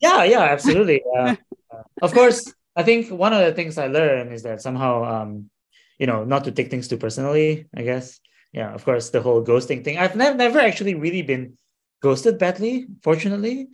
Yeah, 0.00 0.24
yeah, 0.24 0.42
absolutely. 0.42 1.02
Uh, 1.16 1.36
uh, 1.72 1.82
of 2.02 2.12
course, 2.12 2.52
I 2.76 2.82
think 2.82 3.10
one 3.10 3.32
of 3.32 3.40
the 3.44 3.52
things 3.52 3.78
I 3.78 3.86
learned 3.86 4.32
is 4.32 4.42
that 4.42 4.60
somehow, 4.60 5.04
um, 5.04 5.50
you 5.98 6.06
know, 6.06 6.24
not 6.24 6.44
to 6.44 6.52
take 6.52 6.70
things 6.70 6.88
too 6.88 6.96
personally. 6.96 7.66
I 7.74 7.82
guess. 7.82 8.20
Yeah, 8.52 8.74
of 8.74 8.84
course, 8.84 9.10
the 9.10 9.22
whole 9.22 9.42
ghosting 9.44 9.82
thing. 9.84 9.96
I've 9.98 10.14
never, 10.16 10.36
never 10.36 10.58
actually 10.60 10.94
really 10.94 11.22
been 11.22 11.56
ghosted 12.02 12.38
badly, 12.38 12.86
fortunately. 13.02 13.68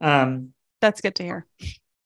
Um, 0.00 0.54
That's 0.80 1.00
good 1.00 1.14
to 1.16 1.22
hear. 1.24 1.46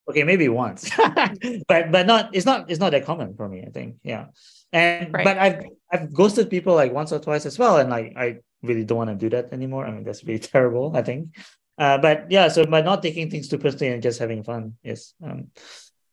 okay, 0.09 0.25
maybe 0.25 0.49
once, 0.49 0.91
but 1.69 1.93
but 1.93 2.07
not 2.07 2.31
it's 2.35 2.47
not 2.47 2.71
it's 2.71 2.81
not 2.81 2.93
that 2.93 3.05
common 3.05 3.35
for 3.37 3.49
me. 3.49 3.63
I 3.67 3.71
think 3.71 3.97
yeah, 4.03 4.27
and 4.73 5.13
Right. 5.13 5.25
but 5.25 5.39
I've 5.39 5.65
I've 5.93 6.13
ghosted 6.15 6.51
people 6.51 6.75
like 6.75 6.93
once 6.93 7.13
or 7.13 7.19
twice 7.21 7.47
as 7.47 7.59
well, 7.59 7.79
and 7.79 7.91
like 7.91 8.15
I 8.17 8.39
really 8.63 8.85
don't 8.85 8.99
want 8.99 9.11
to 9.11 9.17
do 9.17 9.31
that 9.37 9.53
anymore. 9.53 9.87
I 9.87 9.91
mean 9.93 10.05
that's 10.05 10.25
really 10.25 10.39
terrible. 10.53 10.97
I 10.97 11.03
think, 11.03 11.37
uh, 11.79 11.99
but 11.99 12.31
yeah, 12.31 12.49
so 12.49 12.65
by 12.67 12.83
not 12.83 13.03
taking 13.03 13.31
things 13.31 13.49
too 13.49 13.59
personally 13.59 13.93
and 13.93 14.03
just 14.03 14.19
having 14.19 14.43
fun 14.45 14.75
is 14.83 15.15
um, 15.23 15.49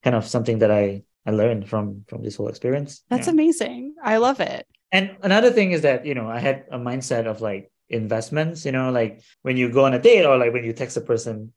kind 0.04 0.16
of 0.16 0.26
something 0.28 0.60
that 0.60 0.72
I 0.72 1.04
I 1.26 1.32
learned 1.32 1.70
from 1.70 2.06
from 2.08 2.24
this 2.24 2.36
whole 2.36 2.48
experience. 2.50 3.04
That's 3.10 3.28
Yeah. 3.28 3.34
amazing. 3.34 3.96
I 4.04 4.18
love 4.18 4.40
it. 4.40 4.66
And 4.92 5.16
another 5.22 5.52
thing 5.52 5.72
is 5.72 5.82
that, 5.82 6.06
you 6.06 6.16
know, 6.16 6.28
I 6.28 6.40
had 6.40 6.66
a 6.72 6.78
mindset 6.78 7.26
of 7.26 7.42
like 7.42 7.72
investments, 7.90 8.66
you 8.66 8.72
know, 8.72 8.92
like 8.92 9.22
when 9.42 9.56
you 9.58 9.70
go 9.70 9.86
on 9.86 9.94
a 9.94 10.00
date 10.00 10.26
or 10.26 10.38
like 10.38 10.54
when 10.54 10.64
you 10.64 10.74
text 10.74 10.98
a 10.98 11.02
person, 11.02 11.54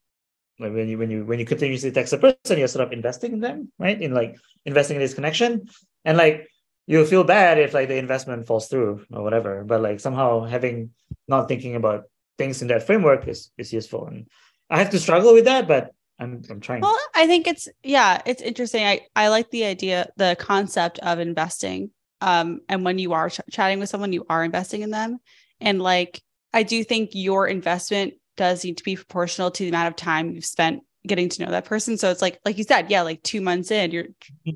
like 0.60 0.72
when 0.72 0.88
you 0.88 0.98
when 0.98 1.10
you 1.10 1.24
when 1.24 1.38
you 1.38 1.46
continuously 1.46 1.90
text 1.90 2.12
a 2.12 2.18
person, 2.18 2.58
you're 2.58 2.68
sort 2.68 2.86
of 2.86 2.92
investing 2.92 3.32
in 3.32 3.40
them, 3.40 3.72
right? 3.78 4.00
In 4.00 4.12
like 4.14 4.36
investing 4.64 4.96
in 4.96 5.02
this 5.02 5.14
connection. 5.14 5.66
And 6.04 6.16
like 6.18 6.48
you 6.86 7.04
feel 7.06 7.24
bad 7.24 7.58
if 7.58 7.72
like 7.74 7.88
the 7.88 7.96
investment 7.96 8.46
falls 8.46 8.68
through 8.68 9.04
or 9.12 9.22
whatever. 9.22 9.64
But 9.64 9.80
like 9.80 9.98
somehow 10.00 10.44
having 10.44 10.90
not 11.26 11.48
thinking 11.48 11.74
about 11.74 12.04
things 12.38 12.60
in 12.62 12.68
that 12.68 12.86
framework 12.86 13.26
is 13.26 13.50
is 13.58 13.72
useful. 13.72 14.06
And 14.06 14.28
I 14.70 14.78
have 14.78 14.90
to 14.90 14.98
struggle 14.98 15.32
with 15.34 15.46
that, 15.46 15.66
but 15.66 15.90
I'm 16.24 16.42
I'm 16.50 16.60
trying. 16.60 16.80
Well, 16.80 16.98
I 17.14 17.26
think 17.26 17.46
it's 17.46 17.68
yeah, 17.82 18.20
it's 18.26 18.42
interesting. 18.42 18.84
I 18.84 19.02
I 19.14 19.28
like 19.28 19.50
the 19.50 19.64
idea, 19.64 20.10
the 20.16 20.36
concept 20.38 20.98
of 21.00 21.18
investing. 21.18 21.90
Um, 22.20 22.60
and 22.68 22.84
when 22.84 22.98
you 22.98 23.12
are 23.12 23.28
ch- 23.28 23.40
chatting 23.50 23.78
with 23.78 23.88
someone, 23.88 24.12
you 24.12 24.24
are 24.28 24.42
investing 24.42 24.82
in 24.82 24.90
them, 24.90 25.18
and 25.60 25.80
like 25.80 26.20
I 26.52 26.62
do 26.62 26.82
think 26.82 27.10
your 27.12 27.46
investment 27.46 28.14
does 28.36 28.64
need 28.64 28.78
to 28.78 28.84
be 28.84 28.96
proportional 28.96 29.50
to 29.50 29.62
the 29.62 29.68
amount 29.68 29.88
of 29.88 29.96
time 29.96 30.32
you've 30.32 30.44
spent 30.44 30.82
getting 31.06 31.28
to 31.28 31.44
know 31.44 31.50
that 31.50 31.66
person. 31.66 31.98
So 31.98 32.10
it's 32.10 32.22
like 32.22 32.40
like 32.44 32.58
you 32.58 32.64
said, 32.64 32.90
yeah, 32.90 33.02
like 33.02 33.22
two 33.22 33.40
months 33.40 33.70
in, 33.70 33.90
you're 33.90 34.06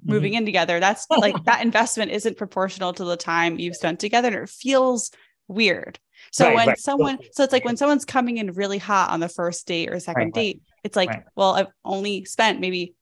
moving 0.04 0.34
in 0.34 0.46
together. 0.46 0.80
That's 0.80 1.06
like 1.10 1.36
that 1.44 1.62
investment 1.62 2.10
isn't 2.10 2.38
proportional 2.38 2.92
to 2.94 3.04
the 3.04 3.16
time 3.16 3.58
you've 3.58 3.76
spent 3.76 4.00
together, 4.00 4.28
and 4.28 4.36
it 4.36 4.48
feels 4.48 5.10
weird. 5.46 5.98
So 6.38 6.46
Right, 6.46 6.54
when 6.56 6.68
right. 6.68 6.78
someone, 6.78 7.18
so 7.32 7.42
it's 7.44 7.52
like 7.52 7.64
when 7.64 7.76
someone's 7.76 8.04
coming 8.04 8.38
in 8.38 8.52
really 8.52 8.78
hot 8.78 9.10
on 9.10 9.20
the 9.20 9.28
first 9.28 9.66
date 9.66 9.90
or 9.90 9.98
second 10.00 10.16
Right, 10.16 10.24
right. 10.26 10.34
date, 10.34 10.62
it's 10.84 10.96
like, 10.96 11.08
Right. 11.10 11.22
well, 11.36 11.52
I've 11.54 11.66
only 11.84 12.24
spent 12.24 12.60
maybe 12.60 12.94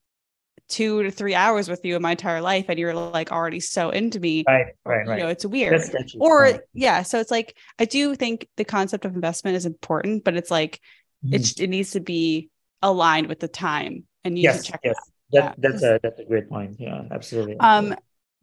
two 0.69 1.03
to 1.05 1.11
three 1.11 1.35
hours 1.35 1.69
with 1.69 1.85
you 1.85 1.95
in 1.97 2.03
my 2.03 2.13
entire 2.13 2.41
life, 2.41 2.67
and 2.69 2.79
you're 2.79 2.95
like 2.95 3.31
already 3.31 3.61
so 3.61 3.91
into 3.91 4.19
me. 4.19 4.45
Right, 4.49 4.67
right, 4.85 5.07
You 5.07 5.17
know, 5.17 5.23
right. 5.25 5.31
it's 5.31 5.45
weird. 5.47 5.81
Or 6.19 6.41
Right. 6.41 6.61
yeah, 6.75 7.03
so 7.03 7.21
it's 7.21 7.31
like 7.31 7.57
I 7.79 7.85
do 7.85 8.15
think 8.15 8.49
the 8.57 8.65
concept 8.65 9.05
of 9.05 9.15
investment 9.15 9.57
is 9.57 9.67
important, 9.67 10.25
but 10.25 10.37
it's 10.37 10.51
like 10.51 10.81
Mhm. 11.25 11.35
it's 11.35 11.61
it 11.61 11.69
needs 11.69 11.93
to 11.93 12.01
be 12.01 12.51
aligned 12.83 13.29
with 13.29 13.41
the 13.41 13.49
time, 13.49 14.05
and 14.25 14.37
you 14.39 14.45
yes, 14.45 14.57
need 14.57 14.65
to 14.65 14.73
check 14.73 14.81
yes. 14.83 14.97
that. 15.33 15.57
That, 15.59 15.73
that's 15.73 15.83
a 15.83 16.01
that's 16.03 16.21
a 16.21 16.25
great 16.25 16.49
point. 16.49 16.77
Yeah, 16.79 17.03
absolutely. 17.11 17.57
Um, 17.61 17.95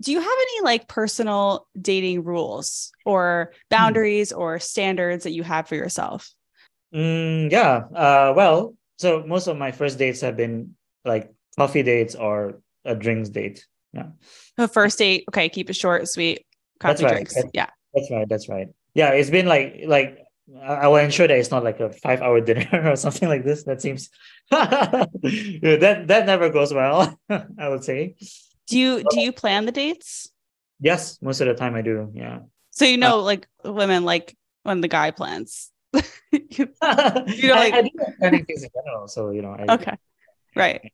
do 0.02 0.12
you 0.12 0.20
have 0.20 0.28
any 0.41 0.62
like 0.64 0.88
personal 0.88 1.68
dating 1.80 2.24
rules 2.24 2.91
or 3.06 3.52
Hmm. 3.52 3.58
boundaries 3.70 4.32
or 4.32 4.60
standards 4.60 5.24
that 5.24 5.32
you 5.32 5.44
have 5.44 5.68
for 5.68 5.76
yourself? 5.76 6.30
Mm, 6.94 7.52
yeah. 7.52 7.84
Uh, 7.94 8.34
well, 8.36 8.76
so 8.98 9.24
most 9.26 9.48
of 9.48 9.58
my 9.58 9.72
first 9.72 9.98
dates 9.98 10.22
have 10.22 10.38
been 10.38 10.76
like 11.06 11.32
coffee 11.58 11.84
dates 11.84 12.16
or 12.16 12.62
a 12.86 12.96
drinks 12.96 13.30
date. 13.30 13.66
Yeah, 13.94 14.10
A 14.58 14.68
first 14.68 14.98
date, 14.98 15.26
okay, 15.30 15.50
keep 15.50 15.70
it 15.70 15.76
short, 15.76 16.08
sweet, 16.08 16.46
That's 16.82 17.00
coffee 17.02 17.06
right. 17.06 17.14
drinks. 17.14 17.34
That's- 17.36 17.52
Yeah. 17.54 17.70
that's 17.94 18.10
right. 18.12 18.28
That's 18.30 18.50
right. 18.50 18.68
Yeah, 18.96 19.10
it's 19.12 19.30
been 19.30 19.46
like 19.46 19.82
like 19.86 20.20
I 20.62 20.86
I 20.86 20.88
will 20.88 20.98
ensure 20.98 21.28
that 21.28 21.38
it's 21.38 21.52
not 21.52 21.64
like 21.64 21.80
a 21.80 21.91
five 21.91 22.22
hour 22.22 22.41
dinner 22.46 22.91
or 22.91 22.96
something 22.96 23.30
like 23.30 23.44
this. 23.46 23.64
That 23.64 23.82
seems 23.82 24.10
Yeah, 24.52 25.78
that 25.78 26.08
that 26.08 26.26
never 26.26 26.50
goes 26.50 26.74
well. 26.74 27.18
I 27.30 27.70
would 27.70 27.84
say. 27.84 28.16
Do 28.68 28.80
you 28.80 28.99
do 28.99 29.18
oh. 29.18 29.20
you 29.20 29.32
plan 29.32 29.66
the 29.66 29.72
dates? 29.72 30.30
Yes, 30.80 31.18
most 31.22 31.41
of 31.41 31.47
the 31.47 31.53
time 31.53 31.76
I 31.76 31.82
do. 31.82 32.11
Yeah. 32.14 32.39
So 32.72 32.86
you 32.86 32.97
know, 32.97 33.20
uh, 33.20 33.24
like 33.24 33.47
women 33.64 34.03
like 34.03 34.36
when 34.64 34.82
the 34.82 34.88
guy 34.88 35.11
plans. 35.11 35.72
You- 36.32 36.66
know, 36.66 36.74
I, 36.82 37.55
like- 37.55 37.74
I 37.74 37.82
do 37.82 37.89
like 37.97 38.18
planning 38.20 38.45
things 38.45 38.64
in 38.64 38.70
general. 38.74 39.07
So 39.07 39.32
you 39.32 39.41
know. 39.41 39.55
I, 39.57 39.74
okay. 39.76 39.97
Right. 40.55 40.91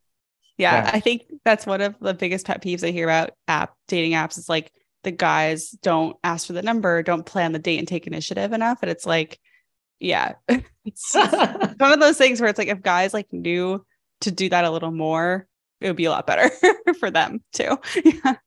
Yeah, 0.57 0.83
Yeah. 0.83 0.91
I 0.93 0.99
think 0.99 1.23
that's 1.45 1.65
one 1.65 1.81
of 1.81 1.95
the 1.99 2.13
biggest 2.13 2.45
pet 2.45 2.61
peeves 2.61 2.85
I 2.85 2.91
hear 2.91 3.05
about 3.05 3.31
app 3.47 3.75
dating 3.87 4.11
apps 4.11 4.37
is 4.37 4.49
like 4.49 4.71
the 5.03 5.11
guys 5.11 5.69
don't 5.81 6.17
ask 6.23 6.47
for 6.47 6.53
the 6.53 6.61
number, 6.61 7.01
don't 7.01 7.25
plan 7.25 7.53
the 7.53 7.59
date 7.59 7.79
and 7.79 7.87
take 7.87 8.07
initiative 8.07 8.51
enough. 8.51 8.79
And 8.81 8.91
it's 8.91 9.05
like, 9.05 9.39
yeah. 9.99 10.33
it's 10.49 11.15
it's 11.15 11.79
one 11.79 11.93
of 11.93 11.99
those 11.99 12.17
things 12.17 12.41
where 12.41 12.49
it's 12.49 12.59
like 12.59 12.67
if 12.67 12.81
guys 12.81 13.13
like 13.13 13.31
knew 13.31 13.85
to 14.21 14.31
do 14.31 14.49
that 14.49 14.65
a 14.65 14.71
little 14.71 14.91
more, 14.91 15.47
it 15.81 15.87
would 15.87 15.95
be 15.95 16.05
a 16.05 16.11
lot 16.11 16.27
better 16.27 16.49
for 16.99 17.11
them 17.11 17.43
too. 17.53 17.77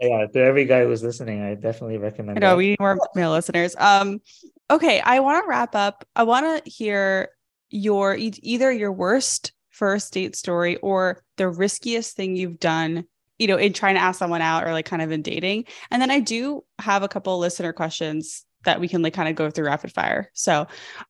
Yeah. 0.00 0.18
yeah. 0.18 0.26
To 0.26 0.40
every 0.40 0.64
guy 0.64 0.84
who's 0.84 1.02
listening, 1.02 1.42
I 1.42 1.54
definitely 1.54 1.98
recommend. 1.98 2.38
I 2.38 2.40
know 2.40 2.50
that. 2.50 2.56
we 2.56 2.70
need 2.70 2.80
more 2.80 2.98
male 3.14 3.30
listeners. 3.30 3.76
Um, 3.78 4.20
okay, 4.68 5.00
I 5.00 5.20
want 5.20 5.44
to 5.44 5.48
wrap 5.48 5.76
up. 5.76 6.04
I 6.16 6.24
want 6.24 6.64
to 6.64 6.70
hear 6.70 7.28
your 7.70 8.16
e- 8.16 8.32
either 8.42 8.72
your 8.72 8.90
worst 8.92 9.52
first 9.70 10.12
date 10.12 10.34
story 10.34 10.76
or 10.78 11.22
the 11.36 11.48
riskiest 11.48 12.16
thing 12.16 12.34
you've 12.34 12.58
done, 12.58 13.04
you 13.38 13.46
know, 13.46 13.56
in 13.56 13.72
trying 13.72 13.94
to 13.94 14.00
ask 14.00 14.18
someone 14.18 14.42
out 14.42 14.64
or 14.64 14.72
like 14.72 14.86
kind 14.86 15.02
of 15.02 15.12
in 15.12 15.22
dating. 15.22 15.64
And 15.90 16.02
then 16.02 16.10
I 16.10 16.18
do 16.18 16.64
have 16.80 17.04
a 17.04 17.08
couple 17.08 17.38
listener 17.38 17.72
questions 17.72 18.44
that 18.64 18.80
we 18.80 18.88
can 18.88 19.02
like 19.02 19.14
kind 19.14 19.28
of 19.28 19.36
go 19.36 19.50
through 19.50 19.66
rapid 19.66 19.92
fire. 19.92 20.30
So, 20.34 20.66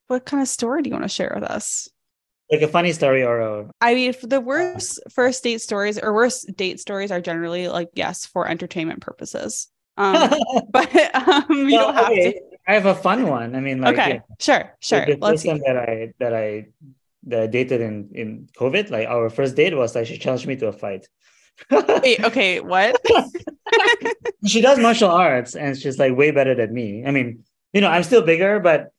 what 0.07 0.27
kind 0.27 0.43
of 0.43 0.49
story 0.49 0.83
do 0.83 0.91
you 0.91 0.95
want 0.95 1.05
to 1.05 1.09
share 1.09 1.33
with 1.35 1.45
us? 1.51 1.89
Like 2.51 2.63
a 2.63 2.69
funny 2.69 2.93
story 2.93 3.23
or 3.23 3.41
a 3.41 3.71
I 3.81 3.95
mean, 3.95 4.15
the 4.23 4.41
worst 4.41 5.01
first 5.11 5.43
date 5.45 5.61
stories 5.61 5.99
or 5.99 6.13
worst 6.13 6.55
date 6.57 6.81
stories 6.81 7.11
are 7.11 7.21
generally 7.21 7.69
like 7.69 7.89
yes 7.95 8.27
for 8.27 8.49
entertainment 8.49 9.01
purposes. 9.01 9.69
Um, 9.97 10.33
but 10.71 10.91
um, 11.15 11.45
you 11.69 11.77
Well, 11.77 11.87
don't 11.87 11.95
have 11.95 12.11
okay, 12.11 12.33
to. 12.33 12.41
I 12.67 12.75
have 12.75 12.87
a 12.87 12.95
fun 12.95 13.29
one. 13.29 13.55
I 13.55 13.61
mean, 13.61 13.81
like 13.81 13.99
okay, 13.99 14.15
yeah, 14.15 14.35
sure, 14.39 14.77
sure. 14.81 15.07
the 15.07 15.17
Let's 15.21 15.43
person 15.43 15.61
that 15.67 15.77
I 15.77 16.13
that 16.19 16.35
I 16.35 16.67
that 17.25 17.41
I 17.43 17.47
dated 17.47 17.81
in 17.81 18.11
in 18.13 18.49
COVID, 18.57 18.91
like 18.91 19.07
our 19.09 19.31
first 19.31 19.57
date 19.57 19.77
was 19.77 19.95
like 19.95 20.07
she 20.07 20.19
challenged 20.19 20.47
me 20.47 20.57
to 20.57 20.69
a 20.69 20.73
fight. 20.73 21.09
wait. 21.71 22.25
Okay, 22.25 22.61
what? 22.61 22.97
she 24.47 24.61
does 24.61 24.79
martial 24.79 25.11
arts 25.11 25.55
and 25.55 25.77
she's 25.77 25.99
like 25.99 26.17
way 26.17 26.31
better 26.31 26.55
than 26.55 26.73
me. 26.73 27.05
I 27.07 27.11
mean, 27.11 27.45
you 27.73 27.81
know, 27.81 27.89
I'm 27.89 28.03
still 28.03 28.23
bigger, 28.23 28.61
but 28.61 28.93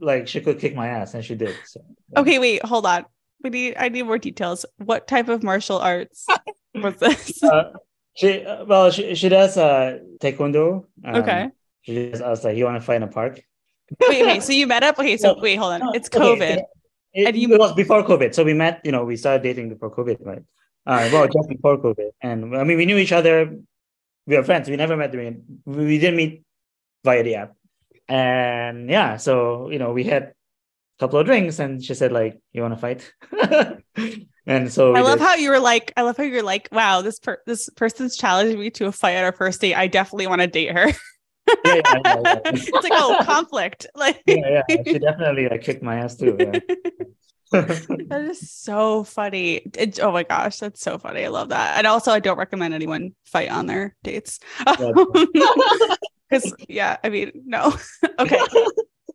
like 0.00 0.28
she 0.28 0.40
could 0.40 0.58
kick 0.58 0.74
my 0.74 0.88
ass 0.88 1.14
and 1.14 1.24
she 1.24 1.34
did. 1.34 1.54
So 1.66 1.80
Okay, 2.16 2.38
wait. 2.38 2.64
Hold 2.64 2.86
on. 2.86 3.04
We 3.42 3.50
need. 3.50 3.74
I 3.78 3.88
need 3.88 4.02
more 4.04 4.18
details. 4.18 4.64
What 4.78 5.06
type 5.06 5.28
of 5.28 5.42
martial 5.42 5.78
arts 5.78 6.26
was 6.74 6.96
this? 6.96 7.42
uh, 7.42 7.72
she 8.14 8.44
uh, 8.44 8.64
well 8.64 8.90
she 8.90 9.14
she 9.14 9.28
does 9.28 9.56
uh 9.56 9.98
taekwondo. 10.20 10.84
Um, 11.04 11.14
okay. 11.16 11.48
She 11.82 12.10
just 12.10 12.22
asked 12.22 12.44
like, 12.44 12.56
you 12.56 12.64
want 12.64 12.76
to 12.80 12.80
fight 12.80 12.96
in 12.96 13.02
a 13.02 13.08
park? 13.08 13.40
Wait. 14.08 14.24
wait. 14.24 14.42
So 14.42 14.52
you 14.52 14.66
met 14.66 14.82
up. 14.82 14.98
Okay. 14.98 15.16
So 15.18 15.34
No, 15.34 15.40
wait. 15.42 15.56
Hold 15.56 15.72
on. 15.74 15.80
No, 15.80 15.92
It's 15.92 16.08
okay, 16.08 16.24
COVID. 16.24 16.56
It, 17.12 17.26
And 17.28 17.36
you- 17.36 17.52
it 17.52 17.60
was 17.60 17.74
before 17.74 18.02
COVID. 18.02 18.34
So 18.34 18.42
we 18.42 18.54
met, 18.54 18.80
you 18.84 18.92
know, 18.92 19.04
we 19.04 19.16
started 19.16 19.42
dating 19.42 19.68
before 19.68 19.94
COVID, 19.94 20.16
right? 20.24 20.42
Uh, 20.86 21.08
well, 21.12 21.26
just 21.28 21.48
before 21.48 21.76
COVID. 21.78 22.10
And 22.22 22.56
I 22.56 22.64
mean, 22.64 22.76
we 22.78 22.86
knew 22.86 22.96
each 22.96 23.12
other. 23.12 23.56
We 24.26 24.36
were 24.36 24.42
friends. 24.42 24.68
We 24.70 24.76
never 24.76 24.96
met 24.96 25.12
during, 25.12 25.44
we 25.66 25.98
didn't 25.98 26.16
meet 26.16 26.42
via 27.04 27.22
the 27.22 27.34
app. 27.34 27.52
And 28.08 28.90
yeah, 28.90 29.16
so, 29.16 29.70
you 29.70 29.78
know, 29.78 29.92
we 29.92 30.04
had 30.04 30.22
a 30.22 30.32
couple 30.98 31.18
of 31.18 31.26
drinks 31.26 31.58
and 31.58 31.82
she 31.82 31.94
said, 31.94 32.12
like, 32.12 32.40
you 32.52 32.62
want 32.62 32.74
to 32.74 32.80
fight? 32.80 33.12
and 34.46 34.72
so 34.72 34.94
I 34.94 35.00
love 35.00 35.18
did. 35.18 35.24
how 35.24 35.34
you 35.34 35.50
were 35.50 35.60
like. 35.60 35.92
I 35.96 36.02
love 36.02 36.16
how 36.16 36.24
you're 36.24 36.42
like. 36.42 36.68
Wow. 36.70 37.02
This 37.02 37.18
per- 37.18 37.42
this 37.46 37.68
person's 37.70 38.16
challenging 38.16 38.58
me 38.58 38.70
to 38.70 38.86
a 38.86 38.92
fight 38.92 39.14
at 39.14 39.24
our 39.24 39.32
first 39.32 39.60
date. 39.60 39.74
I 39.74 39.86
definitely 39.86 40.26
want 40.26 40.42
to 40.42 40.46
date 40.46 40.72
her. 40.72 40.88
yeah, 41.64 41.74
yeah, 41.74 41.82
yeah, 42.04 42.20
yeah. 42.24 42.40
it's 42.44 42.70
like 42.70 42.92
oh 42.94 43.20
conflict. 43.22 43.86
Like 43.94 44.22
yeah, 44.26 44.62
yeah. 44.68 44.76
She 44.86 44.98
definitely 44.98 45.48
like 45.48 45.62
kicked 45.62 45.82
my 45.82 45.96
ass 45.96 46.16
too. 46.16 46.36
That 48.08 48.26
is 48.30 48.50
so 48.50 49.04
funny. 49.04 49.62
It, 49.76 50.00
oh 50.00 50.12
my 50.12 50.22
gosh, 50.24 50.58
that's 50.58 50.80
so 50.80 50.98
funny. 50.98 51.24
I 51.24 51.28
love 51.28 51.50
that. 51.50 51.78
And 51.78 51.86
also, 51.86 52.12
I 52.12 52.20
don't 52.20 52.38
recommend 52.38 52.74
anyone 52.74 53.14
fight 53.24 53.50
on 53.50 53.66
their 53.66 53.94
dates. 54.02 54.40
Because 54.58 56.54
yeah, 56.68 56.96
I 57.02 57.08
mean, 57.08 57.32
no. 57.46 57.74
okay. 58.18 58.40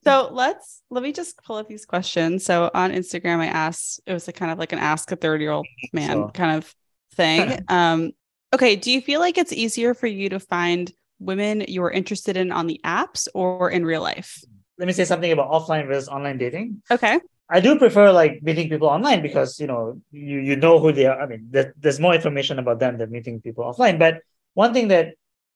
So 0.03 0.29
let's 0.31 0.81
let 0.89 1.03
me 1.03 1.11
just 1.11 1.41
pull 1.43 1.57
up 1.57 1.67
these 1.67 1.85
questions. 1.85 2.45
So 2.45 2.71
on 2.73 2.91
Instagram, 2.91 3.39
I 3.39 3.47
asked 3.47 3.99
it 4.05 4.13
was 4.13 4.27
a 4.27 4.31
kind 4.33 4.51
of 4.51 4.57
like 4.57 4.71
an 4.71 4.79
ask 4.79 5.11
a 5.11 5.15
30 5.15 5.43
year 5.43 5.51
old 5.51 5.67
man 5.93 6.17
Sure. 6.17 6.31
kind 6.33 6.57
of 6.57 6.73
thing. 7.15 7.59
um, 7.67 8.11
okay, 8.53 8.75
do 8.75 8.91
you 8.91 9.01
feel 9.01 9.19
like 9.19 9.37
it's 9.37 9.51
easier 9.53 9.93
for 9.93 10.07
you 10.07 10.29
to 10.29 10.39
find 10.39 10.91
women 11.19 11.65
you're 11.67 11.91
interested 11.91 12.37
in 12.37 12.51
on 12.51 12.67
the 12.67 12.79
apps 12.85 13.27
or 13.33 13.69
in 13.69 13.85
real 13.85 14.01
life? 14.01 14.41
Let 14.79 14.87
me 14.87 14.93
say 14.93 15.05
something 15.05 15.31
about 15.31 15.51
offline 15.51 15.87
versus 15.87 16.07
online 16.07 16.37
dating. 16.37 16.81
Okay. 16.89 17.19
I 17.49 17.59
do 17.59 17.77
prefer 17.77 18.11
like 18.11 18.41
meeting 18.41 18.69
people 18.69 18.87
online 18.87 19.21
because 19.21 19.59
you 19.59 19.67
know 19.67 19.99
you 20.11 20.39
you 20.39 20.55
know 20.55 20.79
who 20.79 20.91
they 20.91 21.05
are. 21.05 21.19
I 21.19 21.25
mean, 21.25 21.47
there, 21.49 21.73
there's 21.77 21.99
more 21.99 22.15
information 22.15 22.59
about 22.59 22.79
them 22.79 22.97
than 22.97 23.11
meeting 23.11 23.41
people 23.41 23.65
offline. 23.65 23.99
But 23.99 24.21
one 24.53 24.73
thing 24.73 24.87
that 24.89 25.15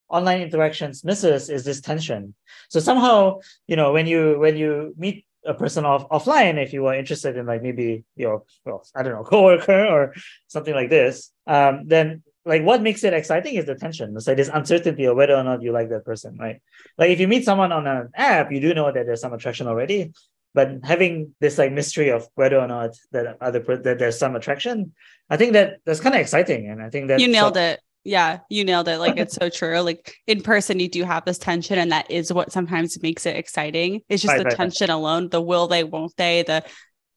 online 0.09 0.41
interactions 0.41 1.03
misses 1.03 1.49
is 1.49 1.63
this 1.63 1.81
tension. 1.81 2.35
So 2.69 2.79
somehow, 2.79 3.39
you 3.67 3.75
know, 3.75 3.93
when 3.93 4.07
you 4.07 4.39
when 4.39 4.57
you 4.57 4.93
meet 4.97 5.25
a 5.45 5.53
person 5.53 5.85
off 5.85 6.07
offline 6.09 6.55
if 6.61 6.71
you 6.71 6.85
are 6.87 6.95
interested 6.95 7.35
in 7.35 7.45
like 7.45 7.61
maybe 7.61 8.03
your 8.15 8.43
well, 8.65 8.85
I 8.95 9.03
don't 9.03 9.13
know 9.13 9.23
coworker 9.23 9.85
or 9.85 10.13
something 10.47 10.73
like 10.73 10.89
this. 10.89 11.31
Um, 11.47 11.83
then 11.85 12.23
like 12.45 12.63
what 12.63 12.81
makes 12.81 13.03
it 13.03 13.13
exciting 13.13 13.55
is 13.55 13.65
the 13.65 13.75
tension. 13.75 14.13
It's 14.15 14.27
like 14.27 14.37
this 14.37 14.49
uncertainty 14.53 15.05
of 15.05 15.15
whether 15.15 15.35
or 15.35 15.43
not 15.43 15.61
you 15.61 15.71
like 15.71 15.89
that 15.89 16.05
person, 16.05 16.37
right? 16.37 16.61
Like 16.97 17.09
if 17.09 17.19
you 17.19 17.27
meet 17.27 17.45
someone 17.45 17.71
on 17.71 17.87
an 17.87 18.09
app, 18.15 18.51
you 18.51 18.59
do 18.59 18.73
know 18.73 18.91
that 18.91 19.05
there's 19.05 19.21
some 19.21 19.33
attraction 19.33 19.67
already, 19.67 20.11
but 20.53 20.79
having 20.83 21.33
this 21.39 21.57
like 21.57 21.71
mystery 21.71 22.09
of 22.09 22.27
whether 22.35 22.59
or 22.59 22.67
not 22.67 22.91
that 23.11 23.37
other 23.41 23.59
that 23.59 23.97
there's 23.99 24.19
some 24.19 24.35
attraction, 24.35 24.93
I 25.29 25.37
think 25.37 25.53
that 25.53 25.77
that's 25.85 25.99
kind 25.99 26.15
of 26.15 26.21
exciting, 26.21 26.69
and 26.69 26.81
I 26.81 26.89
think 26.89 27.07
that 27.07 27.19
you 27.19 27.27
nailed 27.27 27.57
it. 27.57 27.79
Yeah, 28.03 28.39
you 28.49 28.65
nailed 28.65 28.89
it. 28.89 28.97
Like 28.97 29.17
it's 29.17 29.35
so 29.35 29.49
true. 29.49 29.79
Like 29.79 30.15
in 30.27 30.41
person, 30.41 30.79
you 30.79 30.89
do 30.89 31.03
have 31.05 31.23
this 31.25 31.37
tension, 31.37 31.79
and 31.79 31.91
that 31.91 32.11
is 32.11 32.31
what 32.33 32.51
sometimes 32.51 33.01
makes 33.01 33.25
it 33.25 33.37
exciting. 33.37 34.01
It's 34.09 34.21
just 34.21 34.33
right, 34.33 34.39
the 34.39 34.45
right, 34.45 34.55
tension 34.55 34.89
right. 34.89 34.95
alone. 34.95 35.29
The 35.29 35.41
will 35.41 35.67
they, 35.67 35.83
won't 35.85 36.15
they? 36.17 36.43
The 36.43 36.63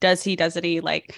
does 0.01 0.23
he, 0.23 0.37
doesn't 0.37 0.65
he? 0.65 0.81
Like, 0.81 1.17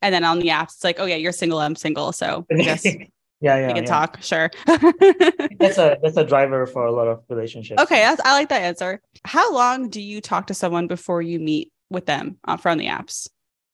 and 0.00 0.14
then 0.14 0.22
on 0.22 0.38
the 0.38 0.48
apps, 0.48 0.74
it's 0.74 0.84
like, 0.84 1.00
oh 1.00 1.06
yeah, 1.06 1.16
you're 1.16 1.32
single, 1.32 1.58
I'm 1.58 1.74
single, 1.74 2.12
so 2.12 2.46
I 2.50 2.62
guess 2.62 2.86
yeah, 3.40 3.58
yeah, 3.58 3.66
we 3.68 3.74
can 3.74 3.84
yeah. 3.84 3.90
talk. 3.90 4.22
Sure. 4.22 4.50
that's 4.66 5.78
a 5.78 5.98
that's 6.02 6.16
a 6.16 6.24
driver 6.24 6.66
for 6.66 6.86
a 6.86 6.92
lot 6.92 7.08
of 7.08 7.22
relationships. 7.28 7.80
Okay, 7.82 8.04
I 8.04 8.32
like 8.32 8.48
that 8.48 8.62
answer. 8.62 9.00
How 9.24 9.52
long 9.52 9.88
do 9.88 10.00
you 10.00 10.20
talk 10.20 10.48
to 10.48 10.54
someone 10.54 10.86
before 10.86 11.22
you 11.22 11.38
meet 11.38 11.72
with 11.90 12.06
them 12.06 12.38
uh, 12.44 12.56
from 12.56 12.78
the 12.78 12.86
apps? 12.86 13.28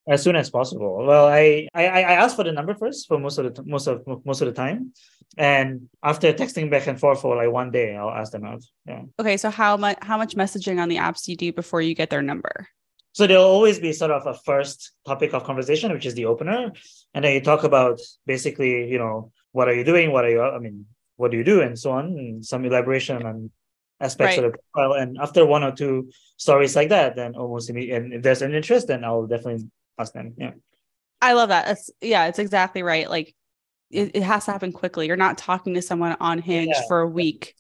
as 0.07 0.23
soon 0.23 0.37
as 0.37 0.51
possible. 0.51 1.05
Well, 1.05 1.27
I 1.27 1.69
I, 1.75 1.87
I 1.87 2.13
asked 2.13 2.37
for 2.37 2.45
the 2.45 2.53
number 2.53 2.75
first 2.75 3.09
for 3.09 3.19
most 3.19 3.39
of 3.39 3.55
the 3.55 3.63
most 3.65 3.87
of 3.87 4.03
most 4.25 4.41
of 4.41 4.47
the 4.47 4.53
time, 4.53 4.93
and 5.37 5.89
after 6.03 6.33
texting 6.33 6.71
back 6.71 6.87
and 6.87 6.99
forth 6.99 7.21
for 7.21 7.37
like 7.37 7.51
one 7.51 7.71
day, 7.71 7.97
I'll 7.97 8.11
ask 8.11 8.33
them 8.33 8.45
out. 8.45 8.63
Yeah. 8.87 9.03
Okay, 9.19 9.37
so 9.37 9.51
how 9.51 9.77
much 9.77 9.99
how 10.03 10.19
much 10.19 10.35
messaging 10.37 10.81
on 10.81 10.89
the 10.89 10.97
apps 10.97 11.25
do 11.25 11.33
you 11.33 11.37
do 11.37 11.53
before 11.53 11.81
you 11.81 11.95
get 11.95 12.11
their 12.11 12.23
number? 12.23 12.69
So 13.13 13.27
there'll 13.27 13.45
always 13.45 13.79
be 13.79 13.93
sort 13.93 14.11
of 14.11 14.27
a 14.27 14.35
first 14.35 14.91
topic 15.07 15.35
of 15.35 15.45
conversation, 15.45 15.93
which 15.93 16.05
is 16.05 16.15
the 16.15 16.27
opener, 16.27 16.73
and 17.15 17.25
then 17.25 17.33
you 17.33 17.41
talk 17.41 17.65
about 17.65 18.01
basically, 18.27 18.91
you 18.91 18.99
know, 18.99 19.33
what 19.55 19.69
are 19.69 19.75
you 19.75 19.85
doing, 19.85 20.11
what 20.11 20.25
are 20.25 20.31
you, 20.31 20.43
I 20.43 20.59
mean, 20.59 20.85
what 21.15 21.31
do 21.31 21.37
you 21.37 21.45
do, 21.45 21.61
and 21.61 21.79
so 21.79 21.93
on, 21.93 22.07
and 22.07 22.45
some 22.45 22.65
elaboration 22.65 23.25
on 23.25 23.51
aspects 24.01 24.37
right. 24.37 24.45
of 24.45 24.53
the 24.53 24.59
profile. 24.73 25.01
And 25.01 25.17
after 25.17 25.47
one 25.47 25.63
or 25.63 25.71
two 25.71 26.11
stories 26.37 26.75
like 26.75 26.89
that, 26.89 27.15
then 27.15 27.37
almost 27.37 27.71
immediately, 27.71 27.97
and 27.97 28.15
if 28.15 28.23
there's 28.23 28.43
an 28.43 28.53
interest, 28.53 28.89
then 28.89 29.05
I'll 29.05 29.29
definitely 29.29 29.71
ask 29.97 30.13
them. 30.13 30.35
Yeah. 30.37 30.51
I 31.23 31.35
love 31.35 31.51
that. 31.51 31.79
Yeah, 32.01 32.27
it's 32.27 32.41
exactly 32.41 32.83
right. 32.83 33.09
Like 33.09 33.33
it, 33.93 34.11
it 34.15 34.23
has 34.25 34.45
to 34.47 34.51
happen 34.51 34.73
quickly. 34.73 35.07
You're 35.07 35.17
not 35.17 35.39
talking 35.39 35.75
to 35.75 35.83
someone 35.83 36.17
on 36.19 36.41
Hinge 36.41 36.75
yeah. 36.75 36.83
for 36.89 37.01
a 37.01 37.09
week. 37.09 37.55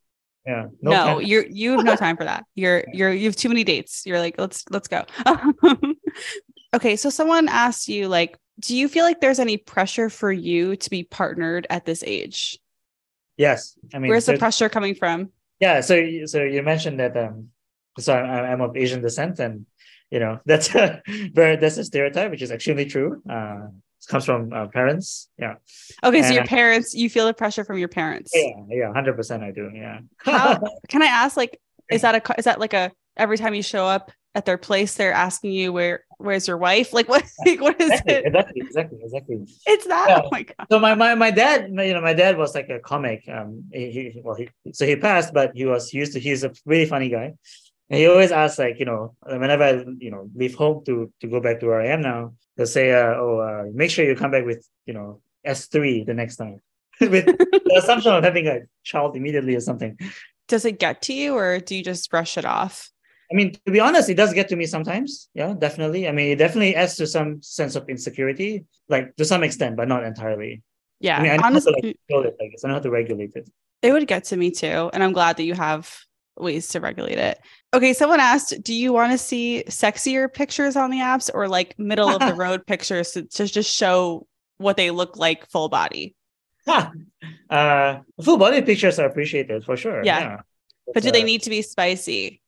Yeah. 0.44 0.66
No, 0.82 0.90
no 0.90 1.18
you're 1.20 1.46
you 1.46 1.76
have 1.76 1.84
no 1.84 1.94
time 2.04 2.16
for 2.16 2.24
that. 2.24 2.44
You're 2.56 2.84
you're 2.92 3.12
you 3.12 3.26
have 3.26 3.36
too 3.36 3.48
many 3.48 3.62
dates. 3.62 4.02
You're 4.04 4.18
like, 4.18 4.34
let's 4.36 4.64
let's 4.68 4.88
go. 4.88 5.04
okay. 6.74 6.96
So 6.96 7.08
someone 7.08 7.46
asked 7.48 7.86
you, 7.86 8.08
like, 8.08 8.36
do 8.60 8.76
you 8.76 8.88
feel 8.88 9.04
like 9.04 9.20
there's 9.20 9.38
any 9.38 9.56
pressure 9.56 10.08
for 10.08 10.30
you 10.30 10.76
to 10.76 10.90
be 10.90 11.02
partnered 11.02 11.66
at 11.70 11.84
this 11.84 12.02
age? 12.06 12.58
Yes. 13.36 13.76
I 13.92 13.98
mean 13.98 14.10
where's 14.10 14.26
the 14.26 14.38
pressure 14.38 14.68
coming 14.68 14.94
from? 14.94 15.30
Yeah. 15.60 15.80
So 15.80 16.26
so 16.26 16.42
you 16.42 16.62
mentioned 16.62 17.00
that 17.00 17.16
um 17.16 17.48
so 17.98 18.14
I'm, 18.14 18.44
I'm 18.44 18.60
of 18.60 18.76
Asian 18.76 19.02
descent 19.02 19.38
and 19.38 19.66
you 20.10 20.20
know 20.20 20.40
that's 20.46 20.74
a 20.74 21.02
very 21.32 21.56
that's 21.56 21.76
a 21.76 21.84
stereotype 21.84 22.30
which 22.30 22.42
is 22.42 22.50
extremely 22.50 22.86
true 22.86 23.22
uh 23.28 23.66
it 23.66 24.08
comes 24.08 24.24
from 24.24 24.52
uh, 24.52 24.66
parents 24.68 25.28
yeah 25.38 25.54
okay 26.02 26.18
and, 26.18 26.26
so 26.26 26.32
your 26.32 26.44
parents 26.44 26.94
you 26.94 27.08
feel 27.08 27.26
the 27.26 27.34
pressure 27.34 27.64
from 27.64 27.78
your 27.78 27.88
parents 27.88 28.30
yeah 28.34 28.52
yeah 28.68 28.92
100% 28.92 29.42
i 29.42 29.50
do 29.50 29.70
yeah 29.74 30.00
How, 30.18 30.60
can 30.88 31.02
i 31.02 31.06
ask 31.06 31.36
like 31.36 31.58
is 31.90 32.02
that 32.02 32.14
a 32.14 32.38
is 32.38 32.44
that 32.44 32.60
like 32.60 32.74
a 32.74 32.92
every 33.16 33.38
time 33.38 33.54
you 33.54 33.62
show 33.62 33.86
up 33.86 34.10
at 34.34 34.44
their 34.44 34.58
place 34.58 34.94
they're 34.94 35.12
asking 35.12 35.52
you 35.52 35.72
where 35.72 36.04
where's 36.18 36.48
your 36.48 36.56
wife? 36.56 36.92
Like 36.92 37.08
what 37.08 37.24
like, 37.46 37.60
what 37.60 37.80
is 37.80 37.90
exactly, 37.90 38.14
it? 38.14 38.26
exactly 38.26 38.60
exactly 38.60 38.98
exactly. 39.02 39.36
It's 39.66 39.86
that 39.86 40.06
yeah. 40.08 40.20
oh 40.24 40.28
my 40.30 40.42
god. 40.42 40.66
So 40.70 40.80
my, 40.80 40.94
my 40.94 41.14
my 41.14 41.30
dad 41.30 41.68
you 41.70 41.94
know 41.94 42.00
my 42.00 42.14
dad 42.14 42.36
was 42.36 42.54
like 42.54 42.68
a 42.68 42.80
comic. 42.80 43.28
Um 43.28 43.64
he, 43.72 44.10
he 44.14 44.20
well 44.24 44.34
he 44.34 44.48
so 44.72 44.86
he 44.86 44.96
passed 44.96 45.32
but 45.32 45.52
he 45.54 45.64
was 45.64 45.92
used 45.92 46.14
to 46.14 46.20
he's 46.20 46.44
a 46.44 46.52
really 46.66 46.86
funny 46.86 47.08
guy. 47.08 47.34
And 47.90 48.00
he 48.00 48.06
always 48.06 48.32
asks, 48.32 48.58
like, 48.58 48.78
you 48.78 48.86
know, 48.86 49.14
whenever 49.20 49.62
I, 49.62 49.84
you 49.98 50.10
know, 50.10 50.30
leave 50.34 50.54
home 50.54 50.84
to 50.86 51.12
to 51.20 51.26
go 51.26 51.38
back 51.38 51.60
to 51.60 51.66
where 51.66 51.82
I 51.82 51.88
am 51.88 52.00
now, 52.00 52.32
he'll 52.56 52.66
say, 52.66 52.92
uh, 52.92 53.14
"Oh, 53.14 53.38
uh, 53.38 53.64
make 53.74 53.90
sure 53.90 54.06
you 54.06 54.16
come 54.16 54.30
back 54.30 54.46
with, 54.46 54.66
you 54.86 54.94
know, 54.94 55.20
S 55.44 55.66
three 55.66 56.02
the 56.02 56.14
next 56.14 56.36
time," 56.36 56.60
with 57.00 57.26
the 57.26 57.74
assumption 57.76 58.14
of 58.14 58.24
having 58.24 58.46
a 58.46 58.60
child 58.84 59.16
immediately 59.16 59.54
or 59.54 59.60
something. 59.60 59.98
Does 60.48 60.64
it 60.64 60.78
get 60.78 61.02
to 61.02 61.12
you, 61.12 61.34
or 61.36 61.60
do 61.60 61.76
you 61.76 61.84
just 61.84 62.10
brush 62.10 62.38
it 62.38 62.46
off? 62.46 62.90
I 63.30 63.34
mean, 63.34 63.52
to 63.66 63.72
be 63.72 63.80
honest, 63.80 64.08
it 64.08 64.14
does 64.14 64.32
get 64.32 64.48
to 64.48 64.56
me 64.56 64.66
sometimes. 64.66 65.28
Yeah, 65.34 65.54
definitely. 65.56 66.08
I 66.08 66.12
mean, 66.12 66.32
it 66.32 66.36
definitely 66.36 66.76
adds 66.76 66.96
to 66.96 67.06
some 67.06 67.42
sense 67.42 67.74
of 67.74 67.88
insecurity, 67.88 68.64
like 68.88 69.16
to 69.16 69.24
some 69.24 69.42
extent, 69.42 69.76
but 69.76 69.88
not 69.88 70.04
entirely. 70.04 70.62
Yeah, 71.00 71.18
I 71.18 71.22
mean, 71.22 71.32
I 71.32 71.36
honestly, 71.38 71.72
to 71.72 71.86
like, 71.86 71.96
control 72.06 72.26
it. 72.26 72.36
I 72.40 72.46
guess 72.48 72.64
I 72.64 72.68
know 72.68 72.74
how 72.74 72.80
to 72.80 72.90
regulate 72.90 73.32
it. 73.34 73.50
It 73.82 73.92
would 73.92 74.06
get 74.06 74.24
to 74.24 74.36
me 74.36 74.50
too, 74.50 74.90
and 74.92 75.02
I'm 75.02 75.12
glad 75.12 75.36
that 75.36 75.44
you 75.44 75.54
have 75.54 75.94
ways 76.36 76.68
to 76.68 76.80
regulate 76.80 77.18
it. 77.18 77.38
Okay, 77.72 77.92
someone 77.92 78.20
asked, 78.20 78.62
do 78.62 78.74
you 78.74 78.92
want 78.92 79.12
to 79.12 79.18
see 79.18 79.64
sexier 79.68 80.32
pictures 80.32 80.76
on 80.76 80.90
the 80.90 80.98
apps 80.98 81.30
or 81.32 81.48
like 81.48 81.78
middle 81.78 82.08
of 82.08 82.20
the 82.20 82.34
road 82.44 82.66
pictures 82.66 83.12
to, 83.12 83.22
to, 83.22 83.46
just 83.46 83.72
show 83.74 84.26
what 84.58 84.76
they 84.76 84.90
look 84.90 85.16
like 85.16 85.48
full 85.50 85.68
body? 85.68 86.14
Huh. 86.66 86.90
Uh, 87.48 88.00
full 88.22 88.36
body 88.36 88.60
pictures 88.62 88.98
are 88.98 89.06
appreciated 89.06 89.64
for 89.64 89.76
sure. 89.76 90.02
Yeah. 90.04 90.18
yeah. 90.18 90.40
But 90.92 91.02
do 91.02 91.10
uh, 91.10 91.12
they 91.12 91.22
need 91.22 91.42
to 91.42 91.50
be 91.50 91.62
spicy? 91.62 92.42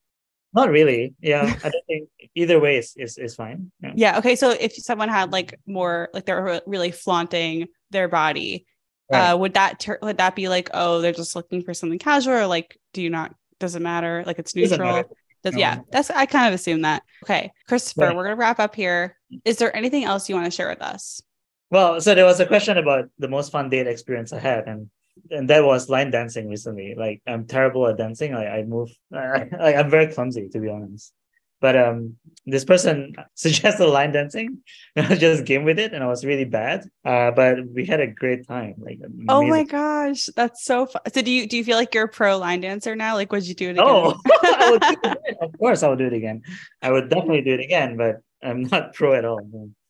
Not 0.56 0.70
really. 0.70 1.14
Yeah. 1.20 1.54
I 1.62 1.68
don't 1.68 1.86
think 1.86 2.08
either 2.34 2.58
way 2.58 2.78
is, 2.78 2.94
is, 2.96 3.18
is 3.18 3.34
fine. 3.36 3.70
Yeah. 3.80 3.92
yeah. 3.94 4.18
Okay. 4.18 4.34
So 4.34 4.50
if 4.50 4.74
someone 4.74 5.08
had 5.08 5.30
like 5.30 5.60
more, 5.66 6.08
like 6.12 6.24
they're 6.24 6.62
really 6.66 6.90
flaunting 6.90 7.68
their 7.90 8.08
body, 8.08 8.66
right. 9.12 9.30
uh, 9.30 9.36
would 9.36 9.54
that, 9.54 9.78
ter- 9.78 9.98
would 10.02 10.18
that 10.18 10.34
be 10.34 10.48
like, 10.48 10.70
oh, 10.74 11.00
they're 11.00 11.12
just 11.12 11.36
looking 11.36 11.62
for 11.62 11.74
something 11.74 12.00
casual 12.00 12.34
or 12.34 12.46
like, 12.46 12.76
do 12.92 13.02
you 13.02 13.10
not 13.10 13.32
doesn't 13.58 13.82
matter. 13.82 14.22
Like 14.26 14.38
it's 14.38 14.54
neutral. 14.54 15.04
Does, 15.42 15.54
no. 15.54 15.60
Yeah, 15.60 15.80
that's 15.90 16.10
I 16.10 16.26
kind 16.26 16.48
of 16.48 16.54
assume 16.54 16.82
that. 16.82 17.02
Okay, 17.24 17.52
Christopher, 17.68 18.14
we're 18.14 18.24
gonna 18.24 18.36
wrap 18.36 18.58
up 18.58 18.74
here. 18.74 19.16
Is 19.44 19.58
there 19.58 19.74
anything 19.76 20.04
else 20.04 20.28
you 20.28 20.34
want 20.34 20.46
to 20.46 20.50
share 20.50 20.68
with 20.68 20.82
us? 20.82 21.22
Well, 21.70 22.00
so 22.00 22.14
there 22.14 22.24
was 22.24 22.40
a 22.40 22.46
question 22.46 22.78
about 22.78 23.06
the 23.18 23.28
most 23.28 23.52
fun 23.52 23.68
date 23.70 23.86
experience 23.86 24.32
I 24.32 24.38
had, 24.38 24.66
and 24.66 24.90
and 25.30 25.50
that 25.50 25.64
was 25.64 25.88
line 25.88 26.10
dancing 26.10 26.48
recently. 26.48 26.94
Like 26.96 27.22
I'm 27.26 27.46
terrible 27.46 27.86
at 27.86 27.98
dancing. 27.98 28.32
Like 28.32 28.48
I 28.48 28.62
move, 28.62 28.90
like 29.10 29.76
I'm 29.76 29.90
very 29.90 30.12
clumsy 30.12 30.48
to 30.48 30.58
be 30.58 30.68
honest. 30.68 31.12
But 31.60 31.76
um, 31.76 32.16
this 32.44 32.64
person 32.64 33.14
suggested 33.34 33.86
line 33.86 34.12
dancing. 34.12 34.58
I 34.96 35.14
just 35.14 35.44
game 35.44 35.64
with 35.64 35.78
it, 35.78 35.94
and 35.94 36.04
I 36.04 36.06
was 36.06 36.24
really 36.24 36.44
bad. 36.44 36.84
Uh, 37.04 37.30
but 37.30 37.66
we 37.66 37.86
had 37.86 38.00
a 38.00 38.06
great 38.06 38.46
time. 38.46 38.74
Like, 38.78 38.98
amazing. 38.98 39.26
oh 39.28 39.46
my 39.46 39.64
gosh, 39.64 40.26
that's 40.36 40.64
so 40.64 40.86
fun. 40.86 41.02
So 41.12 41.22
do 41.22 41.30
you 41.30 41.48
do 41.48 41.56
you 41.56 41.64
feel 41.64 41.76
like 41.76 41.94
you're 41.94 42.04
a 42.04 42.08
pro 42.08 42.36
line 42.36 42.60
dancer 42.60 42.94
now? 42.94 43.14
Like, 43.14 43.32
would 43.32 43.46
you 43.46 43.54
do 43.54 43.70
it 43.70 43.72
again? 43.72 43.84
Oh, 43.86 44.20
of 45.40 45.58
course, 45.58 45.82
I 45.82 45.88
would 45.88 45.98
do 45.98 46.06
it 46.06 46.12
again. 46.12 46.42
I 46.82 46.92
would 46.92 47.08
definitely 47.08 47.42
do 47.42 47.54
it 47.54 47.60
again, 47.60 47.96
but 47.96 48.16
I'm 48.42 48.64
not 48.64 48.94
pro 48.94 49.14
at 49.14 49.24
all. 49.24 49.40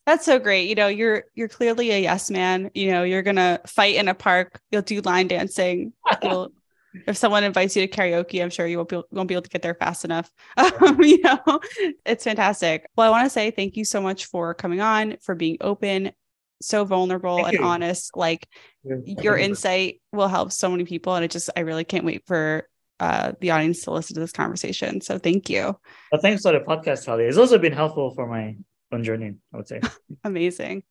That's 0.07 0.25
so 0.25 0.39
great. 0.39 0.69
You 0.69 0.77
know, 0.77 0.87
you're 0.87 1.25
you're 1.35 1.49
clearly 1.49 1.91
a 1.91 2.01
yes 2.01 2.31
man. 2.31 2.71
You 2.75 2.93
know, 2.93 3.03
you're 3.03 3.23
gonna 3.23 3.61
fight 3.67 3.97
in 3.97 4.09
a 4.09 4.15
park. 4.15 4.61
You'll 4.71 4.83
do 4.83 5.01
line 5.01 5.27
dancing. 5.29 5.93
You'll 6.23 6.53
if 7.07 7.17
someone 7.17 7.45
invites 7.45 7.77
you 7.77 7.87
to 7.87 7.93
karaoke, 7.93 8.43
I'm 8.43 8.51
sure 8.51 8.67
you 8.67 8.79
won't 8.79 8.89
be, 8.89 9.03
won't 9.11 9.29
be 9.29 9.35
able 9.35 9.43
to 9.43 9.51
get 9.51 9.63
there 9.63 9.75
fast 9.75 10.05
enough. 10.05 10.31
Um, 10.87 11.03
you 11.03 11.21
know, 11.23 11.61
it's 12.05 12.25
fantastic. 12.25 12.89
Well, 12.97 13.07
I 13.07 13.11
want 13.11 13.27
to 13.27 13.31
say 13.31 13.51
thank 13.51 13.77
you 13.77 13.85
so 13.85 14.01
much 14.01 14.27
for 14.27 14.55
coming 14.55 14.81
on, 14.81 15.17
for 15.23 15.35
being 15.35 15.57
open, 15.61 16.13
so 16.61 16.85
vulnerable 16.85 17.37
thank 17.37 17.49
and 17.49 17.59
you. 17.59 17.65
honest. 17.65 18.17
Like 18.17 18.47
yeah. 18.85 18.97
your 19.23 19.37
insight 19.37 20.01
will 20.13 20.29
help 20.29 20.53
so 20.53 20.71
many 20.71 20.85
people. 20.85 21.15
And 21.15 21.25
it 21.25 21.31
just, 21.31 21.51
I 21.57 21.61
really 21.61 21.85
can't 21.85 22.05
wait 22.05 22.27
for 22.27 22.69
uh, 23.01 23.33
the 23.41 23.51
audience 23.51 23.83
to 23.83 23.91
listen 23.91 24.15
to 24.15 24.21
this 24.21 24.33
conversation. 24.33 25.01
So 25.01 25.19
thank 25.19 25.51
you. 25.51 25.79
Well, 26.13 26.21
thanks 26.21 26.43
for 26.43 26.53
the 26.53 26.61
podcast, 26.61 27.05
Talia. 27.05 27.29
It's 27.29 27.39
also 27.39 27.59
been 27.59 27.73
helpful 27.73 28.15
for 28.15 28.27
my 28.27 28.57
own 28.93 29.05
journey, 29.05 29.35
I 29.53 29.57
would 29.57 29.69
say. 29.69 29.81
Amazing. 30.25 30.83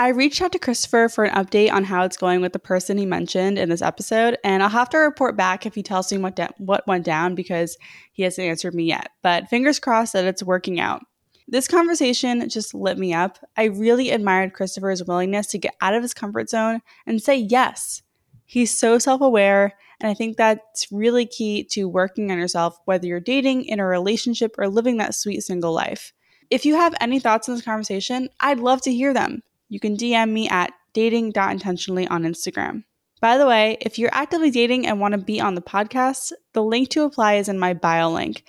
I 0.00 0.08
reached 0.10 0.40
out 0.40 0.52
to 0.52 0.60
Christopher 0.60 1.08
for 1.08 1.24
an 1.24 1.34
update 1.34 1.72
on 1.72 1.82
how 1.82 2.04
it's 2.04 2.16
going 2.16 2.40
with 2.40 2.52
the 2.52 2.60
person 2.60 2.98
he 2.98 3.06
mentioned 3.06 3.58
in 3.58 3.68
this 3.68 3.82
episode, 3.82 4.38
and 4.44 4.62
I'll 4.62 4.68
have 4.68 4.90
to 4.90 4.98
report 4.98 5.36
back 5.36 5.66
if 5.66 5.74
he 5.74 5.82
tells 5.82 6.12
me 6.12 6.18
what 6.18 6.38
what 6.58 6.86
went 6.86 7.04
down 7.04 7.34
because 7.34 7.76
he 8.12 8.22
hasn't 8.22 8.46
answered 8.46 8.74
me 8.74 8.84
yet. 8.84 9.10
But 9.22 9.48
fingers 9.48 9.80
crossed 9.80 10.12
that 10.12 10.24
it's 10.24 10.42
working 10.42 10.78
out. 10.78 11.02
This 11.48 11.66
conversation 11.66 12.48
just 12.48 12.74
lit 12.74 12.96
me 12.96 13.12
up. 13.12 13.38
I 13.56 13.64
really 13.64 14.10
admired 14.10 14.52
Christopher's 14.52 15.02
willingness 15.02 15.48
to 15.48 15.58
get 15.58 15.74
out 15.80 15.94
of 15.94 16.02
his 16.02 16.14
comfort 16.14 16.48
zone 16.48 16.80
and 17.04 17.20
say 17.20 17.36
yes. 17.36 18.02
He's 18.44 18.70
so 18.70 19.00
self 19.00 19.20
aware, 19.20 19.74
and 20.00 20.08
I 20.08 20.14
think 20.14 20.36
that's 20.36 20.92
really 20.92 21.26
key 21.26 21.64
to 21.72 21.88
working 21.88 22.30
on 22.30 22.38
yourself, 22.38 22.78
whether 22.84 23.06
you're 23.06 23.18
dating, 23.18 23.64
in 23.64 23.80
a 23.80 23.86
relationship, 23.86 24.54
or 24.58 24.68
living 24.68 24.98
that 24.98 25.16
sweet 25.16 25.40
single 25.40 25.72
life. 25.72 26.12
If 26.50 26.64
you 26.64 26.76
have 26.76 26.94
any 27.00 27.20
thoughts 27.20 27.48
on 27.48 27.54
this 27.54 27.64
conversation, 27.64 28.28
I'd 28.40 28.60
love 28.60 28.80
to 28.82 28.92
hear 28.92 29.12
them 29.12 29.42
you 29.68 29.80
can 29.80 29.96
DM 29.96 30.30
me 30.30 30.48
at 30.48 30.72
dating.intentionally 30.94 32.08
on 32.08 32.22
Instagram. 32.22 32.84
By 33.20 33.36
the 33.36 33.46
way, 33.46 33.76
if 33.80 33.98
you're 33.98 34.14
actively 34.14 34.50
dating 34.50 34.86
and 34.86 35.00
want 35.00 35.12
to 35.12 35.18
be 35.18 35.40
on 35.40 35.54
the 35.54 35.60
podcast, 35.60 36.32
the 36.54 36.62
link 36.62 36.88
to 36.90 37.02
apply 37.02 37.34
is 37.34 37.48
in 37.48 37.58
my 37.58 37.74
bio 37.74 38.10
link. 38.10 38.44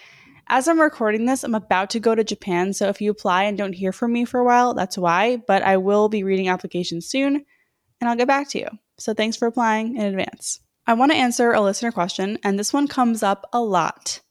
As 0.48 0.68
I'm 0.68 0.80
recording 0.80 1.26
this, 1.26 1.44
I'm 1.44 1.56
about 1.56 1.90
to 1.92 2.00
go 2.00 2.16
to 2.16 2.24
Japan, 2.24 2.74
so 2.74 2.88
if 2.88 3.02
you 3.02 3.12
apply 3.12 3.44
and 3.44 3.58
don't 3.58 3.74
hear 3.74 3.92
from 3.92 4.14
me 4.14 4.26
for 4.26 4.40
a 4.40 4.44
while, 4.44 4.74
that's 4.74 4.98
why, 4.98 5.38
but 5.38 5.62
I 5.62 5.78
will 5.78 6.10
be 6.10 6.24
reading 6.24 6.48
applications 6.48 7.08
soon 7.08 7.46
and 8.00 8.10
I'll 8.10 8.16
get 8.16 8.28
back 8.28 8.50
to 8.50 8.60
you. 8.60 8.68
So 8.98 9.14
thanks 9.14 9.38
for 9.38 9.48
applying 9.48 9.98
in 9.98 10.04
advance. 10.04 10.60
I 10.88 10.94
want 10.94 11.12
to 11.12 11.18
answer 11.18 11.52
a 11.52 11.62
listener 11.62 11.92
question, 11.92 12.40
and 12.44 12.58
this 12.58 12.74
one 12.74 12.88
comes 12.88 13.22
up 13.22 13.48
a 13.54 13.62
lot. 13.62 14.22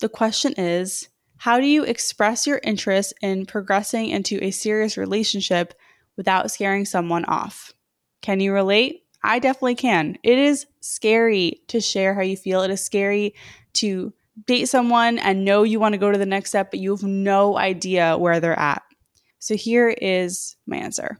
The 0.00 0.08
question 0.08 0.54
is 0.56 1.08
How 1.38 1.60
do 1.60 1.66
you 1.66 1.84
express 1.84 2.46
your 2.46 2.60
interest 2.62 3.12
in 3.20 3.46
progressing 3.46 4.10
into 4.10 4.42
a 4.42 4.50
serious 4.50 4.96
relationship 4.96 5.74
without 6.16 6.50
scaring 6.50 6.84
someone 6.84 7.24
off? 7.26 7.72
Can 8.22 8.40
you 8.40 8.52
relate? 8.52 9.04
I 9.22 9.38
definitely 9.38 9.74
can. 9.74 10.16
It 10.22 10.38
is 10.38 10.66
scary 10.80 11.62
to 11.68 11.80
share 11.80 12.14
how 12.14 12.22
you 12.22 12.36
feel. 12.36 12.62
It 12.62 12.70
is 12.70 12.84
scary 12.84 13.34
to 13.74 14.12
date 14.46 14.66
someone 14.66 15.18
and 15.18 15.44
know 15.44 15.62
you 15.62 15.80
want 15.80 15.94
to 15.94 15.98
go 15.98 16.12
to 16.12 16.18
the 16.18 16.26
next 16.26 16.50
step, 16.50 16.70
but 16.70 16.80
you 16.80 16.90
have 16.90 17.02
no 17.02 17.56
idea 17.56 18.16
where 18.16 18.40
they're 18.40 18.58
at. 18.58 18.82
So 19.38 19.56
here 19.56 19.88
is 19.88 20.56
my 20.66 20.76
answer. 20.76 21.18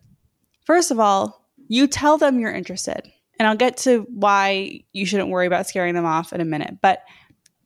First 0.64 0.90
of 0.90 0.98
all, 0.98 1.46
you 1.68 1.86
tell 1.86 2.18
them 2.18 2.38
you're 2.38 2.52
interested. 2.52 3.10
And 3.38 3.46
I'll 3.46 3.56
get 3.56 3.76
to 3.78 4.06
why 4.10 4.80
you 4.92 5.04
shouldn't 5.04 5.28
worry 5.28 5.46
about 5.46 5.66
scaring 5.66 5.94
them 5.94 6.06
off 6.06 6.32
in 6.32 6.40
a 6.40 6.44
minute. 6.44 6.78
But 6.80 7.02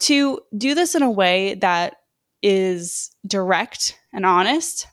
to 0.01 0.40
do 0.57 0.74
this 0.74 0.94
in 0.94 1.03
a 1.03 1.11
way 1.11 1.55
that 1.55 1.96
is 2.43 3.11
direct 3.26 3.99
and 4.12 4.24
honest, 4.24 4.86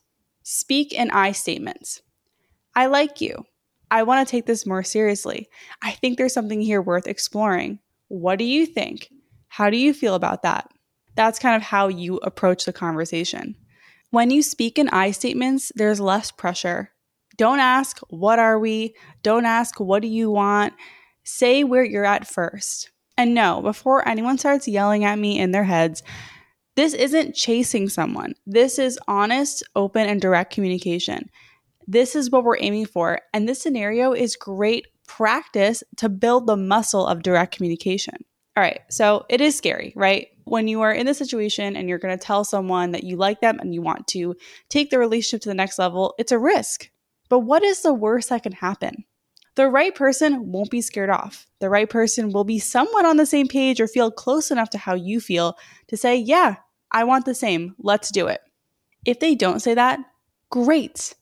speak 0.44 0.94
in 0.94 1.12
I 1.12 1.32
statements. 1.32 2.02
I 2.76 2.88
like 2.88 3.22
you. 3.22 3.46
I 3.90 4.04
want 4.04 4.28
to 4.28 4.30
take 4.30 4.46
this 4.46 4.66
more 4.66 4.84
seriously. 4.84 5.48
I 5.82 5.92
think 5.92 6.18
there's 6.18 6.34
something 6.34 6.62
here 6.62 6.82
worth 6.82 7.08
exploring. 7.08 7.80
What 8.10 8.38
do 8.40 8.46
you 8.46 8.66
think? 8.66 9.10
How 9.48 9.70
do 9.70 9.78
you 9.78 9.94
feel 9.94 10.16
about 10.16 10.44
that? 10.44 10.70
That's 11.16 11.40
kind 11.40 11.56
of 11.56 11.64
how 11.64 11.88
you 11.88 12.18
approach 12.18 12.66
the 12.66 12.74
conversation. 12.74 13.56
When 14.12 14.30
you 14.30 14.42
speak 14.42 14.78
in 14.78 14.90
I 14.90 15.12
statements, 15.12 15.72
there's 15.76 16.00
less 16.00 16.32
pressure. 16.32 16.92
Don't 17.38 17.60
ask, 17.60 18.00
What 18.10 18.40
are 18.40 18.60
we? 18.60 18.96
Don't 19.24 19.46
ask, 19.46 19.80
What 19.80 20.02
do 20.02 20.08
you 20.08 20.30
want? 20.30 20.74
Say 21.24 21.64
where 21.64 21.84
you're 21.84 22.06
at 22.06 22.28
first. 22.28 22.92
And 23.18 23.34
no, 23.34 23.62
before 23.62 24.08
anyone 24.08 24.38
starts 24.38 24.68
yelling 24.68 25.04
at 25.04 25.18
me 25.18 25.40
in 25.40 25.52
their 25.52 25.64
heads, 25.64 26.04
this 26.78 26.94
isn't 26.94 27.34
chasing 27.34 27.90
someone. 27.90 28.36
This 28.46 28.78
is 28.78 29.00
honest, 29.08 29.64
open, 29.76 30.08
and 30.08 30.22
direct 30.22 30.54
communication. 30.54 31.32
This 31.88 32.16
is 32.16 32.30
what 32.30 32.44
we're 32.44 32.60
aiming 32.60 32.86
for. 32.86 33.20
And 33.34 33.50
this 33.50 33.60
scenario 33.60 34.14
is 34.14 34.36
great 34.36 34.86
practice 35.08 35.84
to 35.96 36.08
build 36.08 36.46
the 36.46 36.56
muscle 36.56 37.08
of 37.08 37.24
direct 37.24 37.56
communication. 37.56 38.14
All 38.56 38.62
right, 38.62 38.82
so 38.92 39.26
it 39.28 39.42
is 39.42 39.58
scary, 39.58 39.92
right? 39.96 40.28
When 40.44 40.68
you 40.68 40.82
are 40.82 40.92
in 40.92 41.08
this 41.08 41.18
situation 41.18 41.76
and 41.76 41.90
you're 41.90 41.98
going 41.98 42.16
to 42.16 42.24
tell 42.24 42.44
someone 42.44 42.92
that 42.92 43.04
you 43.04 43.16
like 43.16 43.42
them 43.42 43.60
and 43.60 43.74
you 43.74 43.82
want 43.82 44.06
to 44.10 44.36
take 44.70 44.92
the 44.92 45.00
relationship 45.00 45.42
to 45.42 45.50
the 45.50 45.56
next 45.56 45.80
level, 45.80 46.14
it's 46.20 46.32
a 46.32 46.38
risk. 46.38 46.92
But 47.28 47.40
what 47.40 47.64
is 47.64 47.82
the 47.82 47.94
worst 47.94 48.30
that 48.30 48.44
can 48.44 48.52
happen? 48.52 49.04
The 49.56 49.68
right 49.68 49.96
person 49.96 50.52
won't 50.52 50.70
be 50.70 50.82
scared 50.82 51.10
off. 51.10 51.48
The 51.60 51.72
right 51.72 51.90
person 51.90 52.32
will 52.32 52.44
be 52.44 52.60
somewhat 52.60 53.06
on 53.06 53.18
the 53.18 53.26
same 53.26 53.48
page 53.48 53.82
or 53.82 53.88
feel 53.88 54.12
close 54.12 54.52
enough 54.52 54.70
to 54.70 54.78
how 54.78 54.94
you 54.94 55.20
feel 55.20 55.58
to 55.88 55.98
say, 55.98 56.16
Yeah, 56.16 56.58
I 56.92 57.04
want 57.04 57.26
the 57.26 57.36
same. 57.36 57.76
Let's 57.80 58.12
do 58.12 58.28
it. 58.28 58.42
If 59.06 59.20
they 59.20 59.36
don't 59.36 59.62
say 59.62 59.74
that, 59.74 60.00
great. 60.50 61.14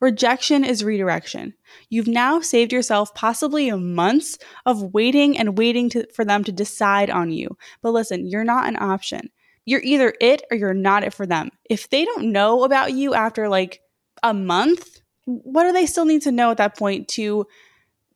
Rejection 0.00 0.64
is 0.64 0.82
redirection. 0.82 1.54
You've 1.88 2.08
now 2.08 2.40
saved 2.40 2.72
yourself 2.72 3.14
possibly 3.14 3.70
months 3.70 4.36
of 4.66 4.92
waiting 4.92 5.38
and 5.38 5.56
waiting 5.56 5.88
to, 5.90 6.06
for 6.12 6.24
them 6.24 6.42
to 6.44 6.52
decide 6.52 7.08
on 7.08 7.30
you. 7.30 7.56
But 7.82 7.92
listen, 7.92 8.26
you're 8.26 8.42
not 8.42 8.66
an 8.66 8.76
option. 8.76 9.30
You're 9.64 9.82
either 9.82 10.12
it 10.20 10.42
or 10.50 10.56
you're 10.56 10.74
not 10.74 11.04
it 11.04 11.14
for 11.14 11.24
them. 11.24 11.50
If 11.70 11.88
they 11.88 12.04
don't 12.04 12.32
know 12.32 12.64
about 12.64 12.92
you 12.92 13.14
after 13.14 13.48
like 13.48 13.80
a 14.24 14.34
month, 14.34 15.00
what 15.24 15.64
do 15.64 15.72
they 15.72 15.86
still 15.86 16.04
need 16.04 16.22
to 16.22 16.32
know 16.32 16.50
at 16.50 16.56
that 16.56 16.76
point 16.76 17.06
to 17.10 17.46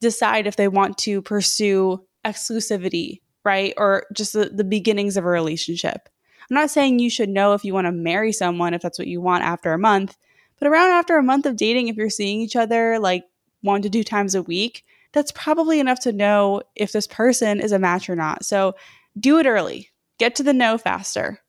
decide 0.00 0.48
if 0.48 0.56
they 0.56 0.66
want 0.66 0.98
to 0.98 1.22
pursue 1.22 2.04
exclusivity, 2.24 3.20
right? 3.44 3.74
Or 3.76 4.06
just 4.12 4.32
the, 4.32 4.46
the 4.46 4.64
beginnings 4.64 5.16
of 5.16 5.24
a 5.24 5.28
relationship. 5.28 6.08
I'm 6.50 6.54
not 6.54 6.70
saying 6.70 6.98
you 6.98 7.10
should 7.10 7.28
know 7.28 7.54
if 7.54 7.64
you 7.64 7.74
want 7.74 7.86
to 7.86 7.92
marry 7.92 8.32
someone 8.32 8.74
if 8.74 8.82
that's 8.82 8.98
what 8.98 9.08
you 9.08 9.20
want 9.20 9.44
after 9.44 9.72
a 9.72 9.78
month, 9.78 10.16
but 10.58 10.68
around 10.68 10.90
after 10.90 11.16
a 11.16 11.22
month 11.22 11.46
of 11.46 11.56
dating, 11.56 11.88
if 11.88 11.96
you're 11.96 12.10
seeing 12.10 12.40
each 12.40 12.56
other 12.56 12.98
like 12.98 13.24
one 13.62 13.82
to 13.82 13.90
two 13.90 14.04
times 14.04 14.34
a 14.34 14.42
week, 14.42 14.84
that's 15.12 15.32
probably 15.32 15.80
enough 15.80 16.00
to 16.00 16.12
know 16.12 16.62
if 16.74 16.92
this 16.92 17.06
person 17.06 17.60
is 17.60 17.72
a 17.72 17.78
match 17.78 18.08
or 18.08 18.16
not. 18.16 18.44
So 18.44 18.74
do 19.18 19.38
it 19.38 19.46
early, 19.46 19.90
get 20.18 20.34
to 20.36 20.42
the 20.42 20.52
know 20.52 20.78
faster. 20.78 21.40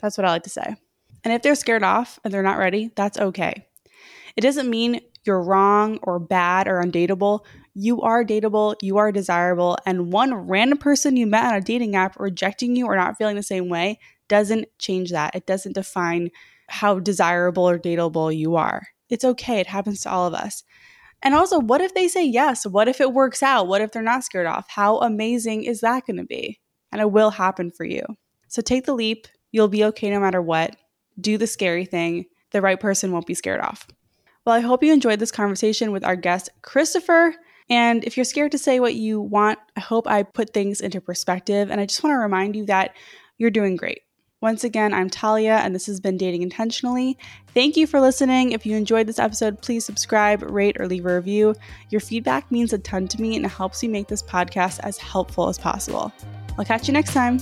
That's 0.00 0.18
what 0.18 0.24
I 0.24 0.30
like 0.30 0.42
to 0.44 0.50
say. 0.50 0.76
And 1.24 1.32
if 1.32 1.42
they're 1.42 1.54
scared 1.54 1.84
off 1.84 2.18
and 2.24 2.34
they're 2.34 2.42
not 2.42 2.58
ready, 2.58 2.90
that's 2.96 3.18
okay. 3.18 3.66
It 4.36 4.40
doesn't 4.40 4.68
mean 4.68 5.00
you're 5.24 5.42
wrong 5.42 5.98
or 6.02 6.18
bad 6.18 6.66
or 6.66 6.82
undateable. 6.82 7.44
You 7.74 8.02
are 8.02 8.24
dateable, 8.24 8.74
you 8.82 8.98
are 8.98 9.12
desirable, 9.12 9.78
and 9.86 10.12
one 10.12 10.34
random 10.34 10.78
person 10.78 11.16
you 11.16 11.26
met 11.26 11.46
on 11.46 11.54
a 11.54 11.60
dating 11.60 11.94
app 11.94 12.18
rejecting 12.18 12.76
you 12.76 12.86
or 12.86 12.96
not 12.96 13.16
feeling 13.16 13.36
the 13.36 13.42
same 13.42 13.68
way 13.68 13.98
doesn't 14.32 14.66
change 14.78 15.10
that. 15.10 15.36
It 15.36 15.44
doesn't 15.44 15.74
define 15.74 16.30
how 16.70 16.98
desirable 16.98 17.68
or 17.68 17.78
dateable 17.78 18.34
you 18.34 18.56
are. 18.56 18.86
It's 19.10 19.26
okay, 19.26 19.60
it 19.60 19.66
happens 19.66 20.00
to 20.00 20.10
all 20.10 20.26
of 20.26 20.32
us. 20.32 20.64
And 21.20 21.34
also, 21.34 21.58
what 21.58 21.82
if 21.82 21.92
they 21.92 22.08
say 22.08 22.24
yes? 22.24 22.66
What 22.66 22.88
if 22.88 22.98
it 22.98 23.12
works 23.12 23.42
out? 23.42 23.68
What 23.68 23.82
if 23.82 23.92
they're 23.92 24.00
not 24.00 24.24
scared 24.24 24.46
off? 24.46 24.70
How 24.70 25.00
amazing 25.00 25.64
is 25.64 25.82
that 25.82 26.06
going 26.06 26.16
to 26.16 26.24
be? 26.24 26.58
And 26.90 27.02
it 27.02 27.12
will 27.12 27.28
happen 27.28 27.70
for 27.70 27.84
you. 27.84 28.02
So 28.48 28.62
take 28.62 28.86
the 28.86 28.94
leap. 28.94 29.28
You'll 29.50 29.68
be 29.68 29.84
okay 29.84 30.08
no 30.08 30.18
matter 30.18 30.40
what. 30.40 30.76
Do 31.20 31.36
the 31.36 31.46
scary 31.46 31.84
thing. 31.84 32.24
The 32.52 32.62
right 32.62 32.80
person 32.80 33.12
won't 33.12 33.26
be 33.26 33.34
scared 33.34 33.60
off. 33.60 33.86
Well, 34.46 34.56
I 34.56 34.60
hope 34.60 34.82
you 34.82 34.94
enjoyed 34.94 35.18
this 35.18 35.30
conversation 35.30 35.92
with 35.92 36.04
our 36.04 36.16
guest, 36.16 36.48
Christopher. 36.62 37.34
And 37.68 38.02
if 38.04 38.16
you're 38.16 38.24
scared 38.24 38.52
to 38.52 38.58
say 38.58 38.80
what 38.80 38.94
you 38.94 39.20
want, 39.20 39.58
I 39.76 39.80
hope 39.80 40.06
I 40.06 40.22
put 40.22 40.54
things 40.54 40.80
into 40.80 41.02
perspective. 41.02 41.70
And 41.70 41.82
I 41.82 41.84
just 41.84 42.02
want 42.02 42.14
to 42.14 42.18
remind 42.18 42.56
you 42.56 42.64
that 42.64 42.96
you're 43.36 43.50
doing 43.50 43.76
great. 43.76 44.00
Once 44.42 44.64
again, 44.64 44.92
I'm 44.92 45.08
Talia, 45.08 45.58
and 45.58 45.72
this 45.72 45.86
has 45.86 46.00
been 46.00 46.16
Dating 46.16 46.42
Intentionally. 46.42 47.16
Thank 47.54 47.76
you 47.76 47.86
for 47.86 48.00
listening. 48.00 48.50
If 48.50 48.66
you 48.66 48.76
enjoyed 48.76 49.06
this 49.06 49.20
episode, 49.20 49.62
please 49.62 49.84
subscribe, 49.84 50.42
rate, 50.42 50.76
or 50.80 50.88
leave 50.88 51.06
a 51.06 51.14
review. 51.14 51.54
Your 51.90 52.00
feedback 52.00 52.50
means 52.50 52.72
a 52.72 52.78
ton 52.78 53.06
to 53.06 53.22
me 53.22 53.36
and 53.36 53.46
it 53.46 53.52
helps 53.52 53.84
me 53.84 53.88
make 53.88 54.08
this 54.08 54.20
podcast 54.20 54.80
as 54.82 54.98
helpful 54.98 55.48
as 55.48 55.58
possible. 55.58 56.12
I'll 56.58 56.64
catch 56.64 56.88
you 56.88 56.92
next 56.92 57.12
time. 57.12 57.38